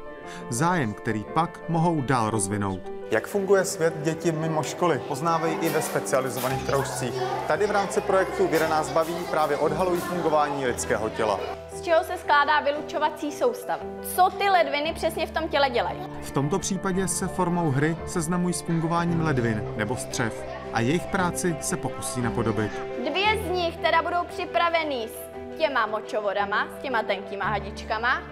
Zájem, 0.51 0.95
který 0.95 1.25
pak 1.35 1.61
mohou 1.69 2.01
dál 2.01 2.31
rozvinout. 2.31 2.81
Jak 3.11 3.27
funguje 3.27 3.65
svět 3.65 3.95
dětí 4.03 4.33
mimo 4.33 4.63
školy? 4.63 5.01
Poznávají 5.09 5.55
i 5.55 5.69
ve 5.69 5.83
specializovaných 5.83 6.67
kroužcích. 6.67 7.15
Tady 7.47 7.67
v 7.67 7.71
rámci 7.71 8.01
projektu 8.01 8.49
Věda 8.49 8.69
nás 8.69 8.91
baví 8.91 9.15
právě 9.31 9.57
odhalují 9.57 10.01
fungování 10.01 10.67
lidského 10.67 11.11
těla. 11.11 11.41
Z 11.73 11.81
čeho 11.81 12.05
se 12.05 12.17
skládá 12.17 12.61
vylučovací 12.61 13.33
soustava? 13.33 13.83
Co 14.15 14.31
ty 14.39 14.49
ledviny 14.49 14.93
přesně 14.95 15.27
v 15.27 15.31
tom 15.31 15.49
těle 15.49 15.71
dělají? 15.71 16.01
V 16.23 16.31
tomto 16.31 16.59
případě 16.59 17.09
se 17.09 17.29
formou 17.29 17.71
hry 17.71 17.97
seznamují 18.07 18.55
s 18.55 18.61
fungováním 18.61 19.21
ledvin 19.21 19.65
nebo 19.77 19.97
střev 19.97 20.45
a 20.73 20.81
jejich 20.81 21.07
práci 21.07 21.57
se 21.61 21.77
pokusí 21.77 22.21
napodobit. 22.21 22.71
Dvě 23.11 23.27
z 23.47 23.51
nich 23.51 23.77
teda 23.77 24.03
budou 24.03 24.25
připravený 24.29 25.09
s 25.09 25.31
těma 25.59 25.87
močovodama, 25.87 26.69
s 26.79 26.83
těma 26.83 27.03
tenkýma 27.03 27.45
hadičkama 27.45 28.23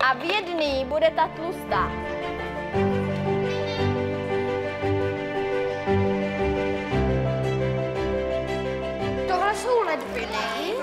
a 0.00 0.14
v 0.14 0.24
jedný 0.24 0.84
bude 0.84 1.10
ta 1.16 1.28
tlustá. 1.28 1.90
Tohle 9.28 9.54
jsou 9.54 9.82
ledviny, 9.86 10.74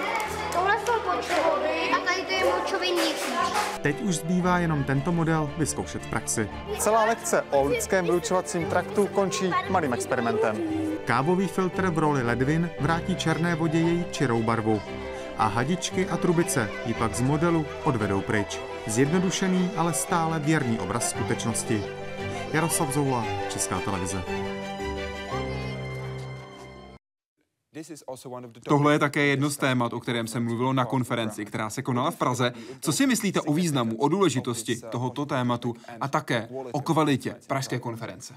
tohle 0.53 0.79
jsou 0.85 0.93
močovody 0.93 1.91
a 1.95 1.99
tady 1.99 2.21
to 2.21 2.33
je 2.33 2.43
močový 2.59 2.91
měsíc. 2.91 3.33
Teď 3.81 4.01
už 4.01 4.15
zbývá 4.15 4.57
jenom 4.57 4.83
tento 4.83 5.11
model 5.11 5.49
vyzkoušet 5.57 6.05
v 6.05 6.09
praxi. 6.09 6.49
Celá 6.79 7.05
lekce 7.05 7.43
o 7.51 7.65
lidském 7.65 8.05
vylučovacím 8.05 8.65
traktu 8.65 9.07
končí 9.07 9.51
malým 9.69 9.93
experimentem. 9.93 10.57
Kávový 11.05 11.47
filtr 11.47 11.89
v 11.89 11.97
roli 11.97 12.23
ledvin 12.23 12.69
vrátí 12.79 13.15
černé 13.15 13.55
vodě 13.55 13.79
její 13.79 14.05
čirou 14.11 14.43
barvu 14.43 14.81
a 15.37 15.47
hadičky 15.47 16.07
a 16.09 16.17
trubice 16.17 16.69
ji 16.85 16.93
pak 16.93 17.15
z 17.15 17.21
modelu 17.21 17.65
odvedou 17.83 18.21
pryč. 18.21 18.70
Zjednodušený, 18.87 19.69
ale 19.77 19.93
stále 19.93 20.39
věrný 20.39 20.79
obraz 20.79 21.09
skutečnosti. 21.09 21.83
Jaroslav 22.53 22.93
Zoula, 22.93 23.25
Česká 23.49 23.79
televize. 23.79 24.23
Tohle 28.67 28.93
je 28.93 28.99
také 28.99 29.25
jedno 29.25 29.49
z 29.49 29.57
témat, 29.57 29.93
o 29.93 29.99
kterém 29.99 30.27
se 30.27 30.39
mluvilo 30.39 30.73
na 30.73 30.85
konferenci, 30.85 31.45
která 31.45 31.69
se 31.69 31.81
konala 31.81 32.11
v 32.11 32.15
Praze. 32.15 32.53
Co 32.81 32.93
si 32.93 33.07
myslíte 33.07 33.41
o 33.41 33.53
významu, 33.53 33.97
o 33.97 34.07
důležitosti 34.07 34.75
tohoto 34.91 35.25
tématu 35.25 35.75
a 36.01 36.07
také 36.07 36.49
o 36.71 36.81
kvalitě 36.81 37.35
Pražské 37.47 37.79
konference? 37.79 38.33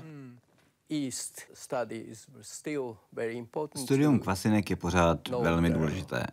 Studium 3.77 4.19
kvasinek 4.19 4.71
je 4.71 4.77
pořád 4.77 5.29
velmi 5.29 5.71
důležité. 5.71 6.27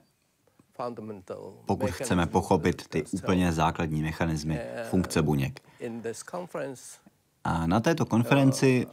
Pokud 1.65 1.91
chceme 1.91 2.27
pochopit 2.27 2.87
ty 2.87 3.03
úplně 3.11 3.53
základní 3.53 4.01
mechanismy 4.01 4.61
funkce 4.89 5.21
buněk. 5.21 5.59
A 7.43 7.67
na 7.67 7.79
této 7.79 8.05
konferenci 8.05 8.87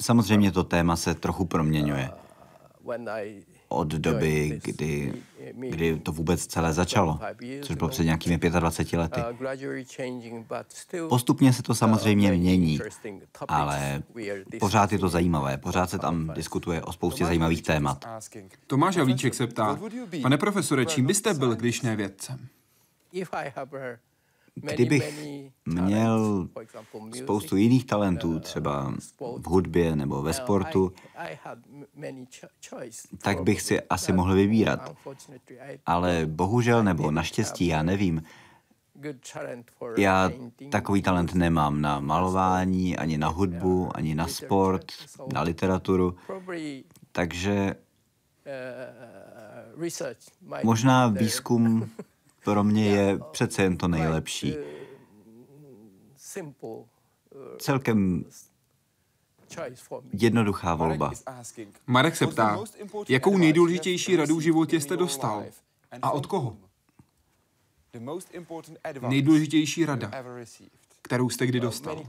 samozřejmě 0.00 0.52
to 0.52 0.64
téma 0.64 0.96
se 0.96 1.14
trochu 1.14 1.44
proměňuje 1.44 2.10
od 3.68 3.88
doby, 3.88 4.60
kdy, 4.64 5.12
kdy 5.54 5.98
to 5.98 6.12
vůbec 6.12 6.46
celé 6.46 6.72
začalo, 6.72 7.20
což 7.62 7.76
bylo 7.76 7.90
před 7.90 8.04
nějakými 8.04 8.38
25 8.38 8.98
lety. 8.98 9.20
Postupně 11.08 11.52
se 11.52 11.62
to 11.62 11.74
samozřejmě 11.74 12.32
mění, 12.32 12.80
ale 13.48 14.02
pořád 14.60 14.92
je 14.92 14.98
to 14.98 15.08
zajímavé, 15.08 15.58
pořád 15.58 15.90
se 15.90 15.98
tam 15.98 16.32
diskutuje 16.34 16.82
o 16.82 16.92
spoustě 16.92 17.24
zajímavých 17.24 17.62
témat. 17.62 18.04
Tomáš 18.66 18.96
Havlíček 18.96 19.34
se 19.34 19.46
ptá, 19.46 19.78
pane 20.22 20.38
profesore, 20.38 20.86
čím 20.86 21.06
byste 21.06 21.34
byl, 21.34 21.54
když 21.54 21.82
ne 21.82 21.96
vědcem? 21.96 22.48
Kdybych 24.56 25.18
měl 25.66 26.48
spoustu 27.12 27.56
jiných 27.56 27.84
talentů, 27.84 28.40
třeba 28.40 28.94
v 29.20 29.46
hudbě 29.46 29.96
nebo 29.96 30.22
ve 30.22 30.32
sportu, 30.32 30.92
tak 33.22 33.42
bych 33.42 33.62
si 33.62 33.80
asi 33.80 34.12
mohl 34.12 34.34
vybírat. 34.34 34.96
Ale 35.86 36.26
bohužel 36.26 36.84
nebo 36.84 37.10
naštěstí, 37.10 37.66
já 37.66 37.82
nevím, 37.82 38.22
já 39.98 40.30
takový 40.70 41.02
talent 41.02 41.34
nemám 41.34 41.80
na 41.80 42.00
malování, 42.00 42.96
ani 42.96 43.18
na 43.18 43.28
hudbu, 43.28 43.90
ani 43.94 44.14
na 44.14 44.26
sport, 44.26 44.92
na 45.32 45.42
literaturu. 45.42 46.16
Takže 47.12 47.76
možná 50.62 51.08
výzkum 51.08 51.90
pro 52.46 52.64
mě 52.64 52.88
je 52.88 53.18
přece 53.30 53.62
jen 53.62 53.76
to 53.76 53.88
nejlepší. 53.88 54.56
Celkem 57.58 58.24
jednoduchá 60.12 60.74
volba. 60.74 61.12
Marek 61.86 62.16
se 62.16 62.26
ptá, 62.26 62.58
jakou 63.08 63.38
nejdůležitější 63.38 64.16
radu 64.16 64.36
v 64.36 64.40
životě 64.40 64.80
jste 64.80 64.96
dostal? 64.96 65.44
A 66.02 66.10
od 66.10 66.26
koho? 66.26 66.56
Nejdůležitější 69.08 69.84
rada, 69.84 70.10
kterou 71.02 71.30
jste 71.30 71.46
kdy 71.46 71.60
dostal. 71.60 72.02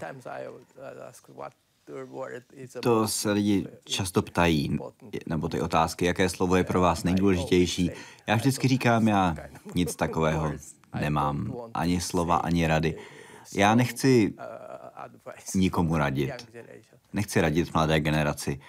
To 2.79 3.07
se 3.07 3.31
lidi 3.31 3.67
často 3.85 4.21
ptají, 4.21 4.77
nebo 5.25 5.49
ty 5.49 5.61
otázky, 5.61 6.05
jaké 6.05 6.29
slovo 6.29 6.55
je 6.55 6.63
pro 6.63 6.81
vás 6.81 7.03
nejdůležitější. 7.03 7.91
Já 8.27 8.35
vždycky 8.35 8.67
říkám, 8.67 9.07
já 9.07 9.35
nic 9.75 9.95
takového 9.95 10.51
nemám. 10.99 11.53
Ani 11.73 12.01
slova, 12.01 12.35
ani 12.35 12.67
rady. 12.67 12.97
Já 13.55 13.75
nechci 13.75 14.33
nikomu 15.55 15.97
radit. 15.97 16.31
Nechci 17.13 17.41
radit 17.41 17.73
mladé 17.73 17.99
generaci. 17.99 18.59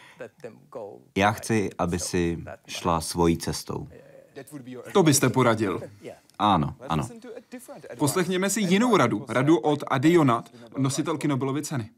Já 1.17 1.33
chci, 1.33 1.71
aby 1.79 1.99
si 1.99 2.45
šla 2.67 3.01
svojí 3.01 3.39
cestou. 3.39 3.89
To 4.93 5.03
byste 5.03 5.29
poradil. 5.29 5.81
Ano, 6.39 6.75
ano. 6.89 7.09
Poslechněme 7.99 8.51
si 8.51 8.61
jinou 8.61 8.97
radu. 8.97 9.25
Radu 9.29 9.59
od 9.59 9.85
Ady 9.91 10.13
Jonat, 10.13 10.51
nositelky 10.79 11.29
Nobelovy 11.29 11.63
ceny. 11.63 11.91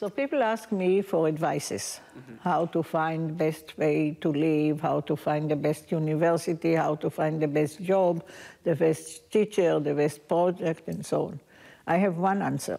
So 0.00 0.08
people 0.08 0.42
ask 0.42 0.72
me 0.72 1.02
for 1.02 1.28
advices, 1.28 2.00
mm-hmm. 2.16 2.36
how 2.40 2.64
to 2.72 2.82
find 2.82 3.36
best 3.36 3.76
way 3.76 4.16
to 4.22 4.32
live, 4.32 4.80
how 4.80 5.00
to 5.02 5.14
find 5.14 5.50
the 5.50 5.56
best 5.56 5.92
university, 5.92 6.74
how 6.74 6.94
to 6.94 7.10
find 7.10 7.38
the 7.38 7.46
best 7.46 7.82
job, 7.82 8.24
the 8.64 8.74
best 8.74 9.30
teacher, 9.30 9.78
the 9.78 9.92
best 9.92 10.26
project, 10.26 10.88
and 10.88 11.04
so 11.04 11.26
on. 11.26 11.40
I 11.86 11.98
have 11.98 12.16
one 12.16 12.40
answer. 12.40 12.78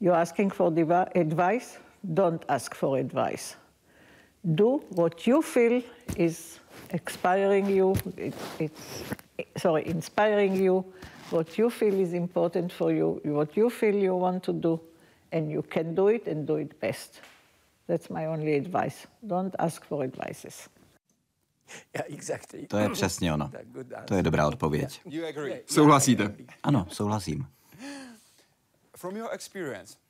You're 0.00 0.16
asking 0.16 0.50
for 0.50 0.72
advice? 1.14 1.78
Don't 2.12 2.44
ask 2.48 2.74
for 2.74 2.98
advice. 2.98 3.54
Do 4.56 4.82
what 4.88 5.28
you 5.28 5.42
feel 5.42 5.80
is 6.16 6.58
inspiring 6.90 7.70
you, 7.70 7.94
it, 8.16 8.34
it's, 8.58 9.04
sorry, 9.58 9.86
inspiring 9.86 10.56
you, 10.56 10.84
what 11.30 11.58
you 11.58 11.70
feel 11.70 12.00
is 12.00 12.12
important 12.12 12.72
for 12.72 12.92
you, 12.92 13.20
what 13.24 13.56
you 13.56 13.70
feel 13.70 13.94
you 13.94 14.16
want 14.18 14.42
to 14.44 14.52
do, 14.52 14.80
and 15.32 15.50
you 15.50 15.62
can 15.62 15.94
do 15.94 16.08
it 16.08 16.28
and 16.28 16.46
do 16.46 16.56
it 16.56 16.80
best. 16.80 17.20
That's 17.88 18.10
my 18.10 18.26
only 18.26 18.56
advice. 18.56 19.06
Don't 19.22 19.54
ask 19.58 19.84
for 19.84 20.04
advices. 20.04 20.68
To 22.68 22.78
je 22.78 22.88
přesně 22.88 23.34
ono. 23.34 23.50
To 24.04 24.14
je 24.14 24.22
dobrá 24.22 24.46
odpověď. 24.46 25.00
Souhlasíte? 25.66 26.34
Ano, 26.62 26.86
souhlasím. 26.90 27.46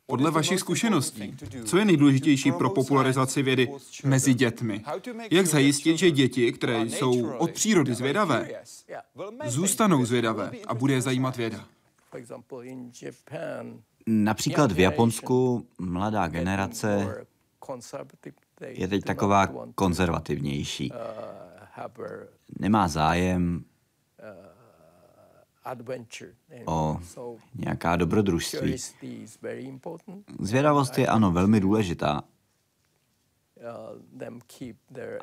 Podle 0.06 0.30
vašich 0.30 0.60
zkušeností, 0.60 1.36
co 1.64 1.78
je 1.78 1.84
nejdůležitější 1.84 2.52
pro 2.52 2.70
popularizaci 2.70 3.42
vědy 3.42 3.68
mezi 4.04 4.34
dětmi? 4.34 4.84
Jak 5.30 5.46
zajistit, 5.46 5.98
že 5.98 6.10
děti, 6.10 6.52
které 6.52 6.82
jsou 6.82 7.30
od 7.30 7.50
přírody 7.50 7.94
zvědavé, 7.94 8.50
zůstanou 9.44 10.04
zvědavé 10.04 10.50
a 10.66 10.74
bude 10.74 10.94
je 10.94 11.02
zajímat 11.02 11.36
věda? 11.36 11.66
Například 14.06 14.72
v 14.72 14.78
Japonsku 14.78 15.66
mladá 15.78 16.28
generace 16.28 17.16
je 18.68 18.88
teď 18.88 19.04
taková 19.04 19.46
konzervativnější. 19.74 20.92
Nemá 22.58 22.88
zájem 22.88 23.64
o 26.64 27.00
nějaká 27.54 27.96
dobrodružství. 27.96 28.76
Zvědavost 30.40 30.98
je 30.98 31.06
ano 31.06 31.32
velmi 31.32 31.60
důležitá. 31.60 32.22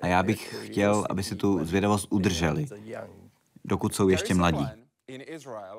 A 0.02 0.08
já 0.08 0.24
bych 0.24 0.56
chtěl, 0.66 1.06
aby 1.10 1.24
si 1.24 1.36
tu 1.36 1.66
zvědavost 1.66 2.08
udrželi, 2.10 2.66
dokud 3.66 3.96
jsou 3.96 4.10
ještě 4.10 4.34
mladí. 4.34 4.66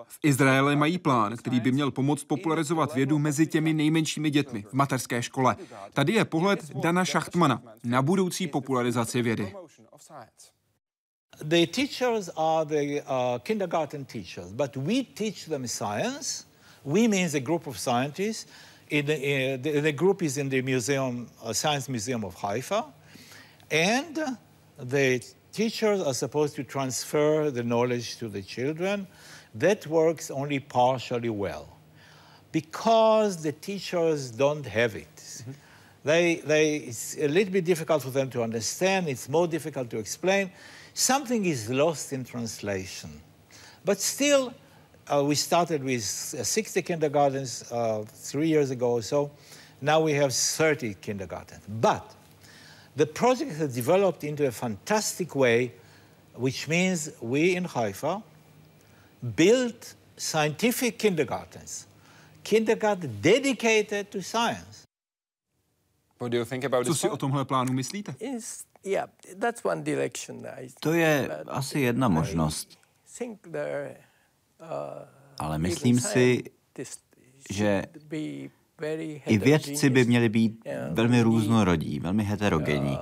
V 0.09 0.19
Izraeli 0.23 0.77
mají 0.77 0.99
plán, 0.99 1.37
který 1.37 1.61
by 1.61 1.73
měl 1.73 1.91
pomoct 1.91 2.25
popularizovat 2.25 2.95
vědu 2.95 3.19
mezi 3.19 3.47
těmi 3.47 3.73
nejmenšími 3.73 4.31
dětmi 4.31 4.63
v 4.63 4.73
mateřské 4.73 5.23
škole. 5.23 5.57
Tady 5.93 6.13
je 6.13 6.25
pohled 6.25 6.71
Dana 6.75 7.05
Schachtmana 7.05 7.63
na 7.85 8.03
budoucí 8.03 8.47
popularizaci 8.47 9.23
vědy. 9.23 9.55
The 11.41 11.67
teachers 11.67 12.31
are 12.37 12.65
the 12.65 13.03
uh, 13.07 13.39
kindergarten 13.39 14.05
teachers, 14.05 14.53
but 14.53 14.77
we 14.77 15.03
teach 15.03 15.47
them 15.47 15.67
science. 15.67 16.47
We 16.85 17.09
means 17.09 17.35
a 17.35 17.41
group 17.41 17.67
of 17.67 17.77
scientists. 17.77 18.47
In 18.91 19.07
the, 19.07 19.15
uh, 19.15 19.57
the, 19.57 19.81
the, 19.81 19.93
group 19.93 20.23
is 20.23 20.39
in 20.39 20.49
the 20.49 20.63
museum, 20.63 21.29
uh, 21.43 21.53
Science 21.53 21.89
Museum 21.89 22.25
of 22.25 22.35
Haifa, 22.35 22.85
and 23.71 24.39
the 24.79 25.25
teachers 25.53 26.01
are 26.03 26.15
supposed 26.15 26.55
to 26.57 26.65
transfer 26.65 27.51
the 27.51 27.63
knowledge 27.63 28.19
to 28.19 28.29
the 28.29 28.43
children. 28.43 29.07
That 29.55 29.87
works 29.87 30.31
only 30.31 30.61
partially 30.61 31.31
well 31.31 31.69
because 32.53 33.43
the 33.43 33.53
teachers 33.53 34.31
don't 34.31 34.67
have 34.67 34.95
it. 34.95 35.17
Mm 35.19 35.53
-hmm. 35.53 35.55
They, 36.05 36.43
they, 36.45 36.77
it's 36.77 37.17
a 37.17 37.29
little 37.29 37.53
bit 37.53 37.65
difficult 37.65 38.03
for 38.03 38.11
them 38.11 38.29
to 38.31 38.43
understand. 38.43 39.09
It's 39.09 39.27
more 39.27 39.49
difficult 39.49 39.89
to 39.91 39.99
explain. 39.99 40.51
Something 40.95 41.45
is 41.45 41.69
lost 41.69 42.13
in 42.13 42.25
translation. 42.25 43.21
But 43.85 44.01
still, 44.01 44.55
uh, 45.13 45.23
we 45.25 45.35
started 45.35 45.83
with 45.83 46.03
60 46.03 46.83
kindergartens 46.83 47.71
uh, 47.71 48.05
three 48.07 48.49
years 48.49 48.71
ago 48.71 48.93
or 48.93 49.03
so. 49.03 49.31
Now 49.81 50.01
we 50.01 50.13
have 50.15 50.33
30 50.33 50.95
kindergartens. 50.95 51.61
But 51.69 52.15
the 52.97 53.07
project 53.07 53.53
has 53.57 53.75
developed 53.75 54.23
into 54.25 54.47
a 54.47 54.53
fantastic 54.53 55.35
way, 55.35 55.73
which 56.37 56.69
means 56.69 57.11
we 57.21 57.57
in 57.57 57.65
Haifa 57.65 58.23
built 59.37 59.95
scientific 60.17 60.99
kindergartens, 60.99 61.87
kindergarten 62.45 63.19
dedicated 63.21 64.11
to 64.13 64.23
science. 64.23 64.85
What 66.19 66.31
do 66.31 66.39
you 66.39 66.45
think 66.45 66.65
about 66.65 66.85
this? 66.85 67.01
Co 67.01 67.09
si 67.09 67.09
o 67.09 67.17
tomhle 67.17 67.45
plánu 67.45 67.73
myslíte? 67.73 68.15
To 70.81 70.93
je 70.93 71.29
asi 71.47 71.81
jedna 71.81 72.09
možnost. 72.09 72.79
Ale 75.39 75.59
myslím 75.59 76.01
si, 76.01 76.45
že 77.51 77.83
i 79.27 79.39
vědci 79.39 79.91
by 79.91 80.05
měli 80.05 80.29
být 80.29 80.69
velmi 80.91 81.23
různorodí, 81.23 82.01
velmi 82.01 82.25
heterogenní. 82.25 82.99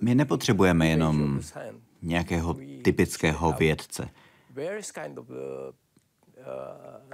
My 0.00 0.14
nepotřebujeme 0.14 0.88
jenom 0.88 1.40
nějakého 2.02 2.56
typického 2.84 3.52
vědce. 3.52 4.08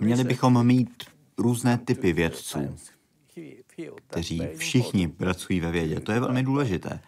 Měli 0.00 0.24
bychom 0.24 0.66
mít 0.66 1.04
různé 1.38 1.78
typy 1.78 2.12
vědců, 2.12 2.76
kteří 4.06 4.42
všichni 4.56 5.08
pracují 5.08 5.60
ve 5.60 5.70
vědě. 5.70 6.00
To 6.00 6.12
je 6.12 6.20
velmi 6.20 6.42
důležité. 6.42 7.00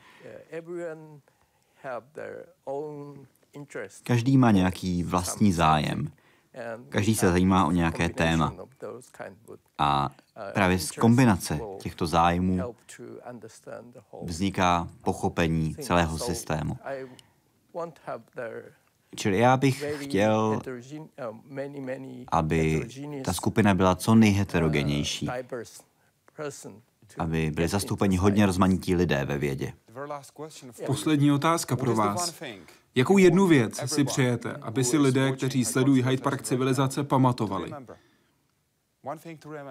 Každý 4.02 4.36
má 4.36 4.50
nějaký 4.50 5.02
vlastní 5.02 5.52
zájem. 5.52 6.12
Každý 6.88 7.14
se 7.14 7.30
zajímá 7.30 7.66
o 7.66 7.70
nějaké 7.70 8.08
téma. 8.08 8.54
A 9.78 10.10
právě 10.54 10.78
z 10.78 10.90
kombinace 10.90 11.60
těchto 11.80 12.06
zájmů 12.06 12.74
vzniká 14.22 14.88
pochopení 15.04 15.74
celého 15.74 16.18
systému. 16.18 16.78
Čili 19.16 19.38
já 19.38 19.56
bych 19.56 20.04
chtěl, 20.04 20.60
aby 22.28 22.88
ta 23.24 23.32
skupina 23.32 23.74
byla 23.74 23.94
co 23.94 24.14
nejheterogenější, 24.14 25.28
aby 27.18 27.50
byli 27.50 27.68
zastoupeni 27.68 28.16
hodně 28.16 28.46
rozmanití 28.46 28.94
lidé 28.94 29.24
ve 29.24 29.38
vědě. 29.38 29.72
Poslední 30.86 31.32
otázka 31.32 31.76
pro 31.76 31.94
vás. 31.94 32.42
Jakou 32.94 33.18
jednu 33.18 33.46
věc 33.46 33.80
si 33.86 34.04
přejete, 34.04 34.52
aby 34.52 34.84
si 34.84 34.98
lidé, 34.98 35.32
kteří 35.32 35.64
sledují 35.64 36.02
Hyde 36.02 36.22
Park 36.22 36.42
civilizace, 36.42 37.04
pamatovali? 37.04 37.72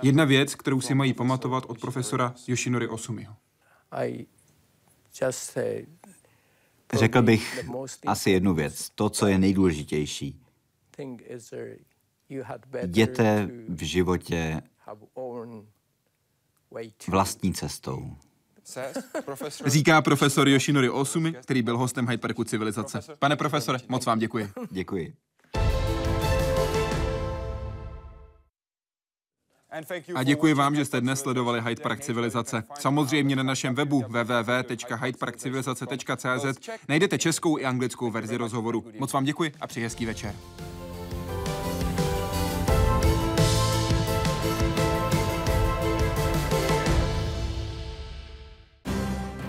Jedna 0.02 0.26
věc, 0.26 0.56
kterou 0.56 0.82
si 0.82 0.94
mají 0.94 1.14
pamatovat 1.14 1.64
od 1.68 1.80
profesora 1.80 2.34
Yoshinori 2.48 2.88
Osumiho. 2.88 3.36
Řekl 6.94 7.22
bych 7.22 7.66
asi 8.08 8.32
jednu 8.32 8.54
věc, 8.54 8.90
to, 8.90 9.10
co 9.10 9.28
je 9.28 9.38
nejdůležitější. 9.38 10.42
Jděte 12.82 13.50
v 13.68 13.84
životě 13.84 14.62
vlastní 17.08 17.54
cestou. 17.54 18.18
Říká 19.66 20.02
profesor 20.02 20.50
Yoshinori 20.50 20.90
Osumi, 20.90 21.34
který 21.34 21.62
byl 21.62 21.78
hostem 21.78 22.08
Hyde 22.08 22.22
Parku 22.22 22.44
civilizace. 22.44 23.02
Pane 23.20 23.36
profesore, 23.36 23.80
moc 23.88 24.06
vám 24.06 24.20
děkuji. 24.20 24.50
Děkuji. 24.72 25.14
A 30.16 30.24
děkuji 30.24 30.54
vám, 30.54 30.76
že 30.76 30.86
jste 30.86 31.02
dnes 31.02 31.20
sledovali 31.20 31.62
Hyde 31.62 31.82
Park 31.82 32.00
Civilizace. 32.00 32.64
Samozřejmě 32.80 33.36
na 33.36 33.44
našem 33.44 33.76
webu 33.76 34.04
www.hydeparkcivilizace.cz 34.08 36.70
najdete 36.90 37.18
českou 37.18 37.58
i 37.58 37.66
anglickou 37.66 38.12
verzi 38.12 38.38
rozhovoru. 38.38 38.86
Moc 39.00 39.14
vám 39.14 39.24
děkuji 39.24 39.52
a 39.62 39.68
přeji 39.68 39.84
hezký 39.84 40.06
večer. 40.06 40.36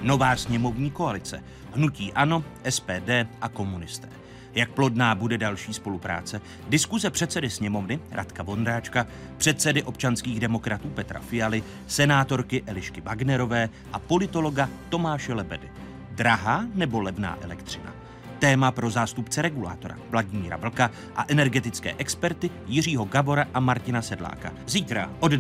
Nová 0.03 0.37
sněmovní 0.37 0.91
koalice, 0.91 1.43
hnutí 1.75 2.13
ANO, 2.13 2.45
SPD 2.69 3.11
a 3.41 3.49
komunisté. 3.49 4.09
Jak 4.55 4.71
plodná 4.71 5.15
bude 5.15 5.39
další 5.39 5.75
spolupráce? 5.75 6.41
Diskuze 6.69 7.11
předsedy 7.11 7.51
sněmovny 7.51 8.01
Radka 8.11 8.43
Vondráčka, 8.43 9.07
předsedy 9.37 9.83
občanských 9.83 10.41
demokratů 10.41 10.89
Petra 10.89 11.21
Fialy, 11.21 11.63
senátorky 11.87 12.63
Elišky 12.67 13.01
Wagnerové 13.01 13.69
a 13.93 13.99
politologa 13.99 14.69
Tomáše 14.89 15.35
Lebedy. 15.35 15.69
Drahá 16.11 16.65
nebo 16.75 17.01
levná 17.01 17.39
elektřina? 17.43 17.93
Téma 18.39 18.71
pro 18.71 18.91
zástupce 18.91 19.43
regulátora 19.43 19.97
Vladimíra 20.11 20.57
Vlka 20.57 20.91
a 21.17 21.25
energetické 21.29 21.95
experty 21.99 22.51
Jiřího 22.67 23.05
Gabora 23.05 23.47
a 23.55 23.61
Martina 23.61 24.03
Sedláka. 24.03 24.53
Zítra 24.67 25.11
od 25.21 25.31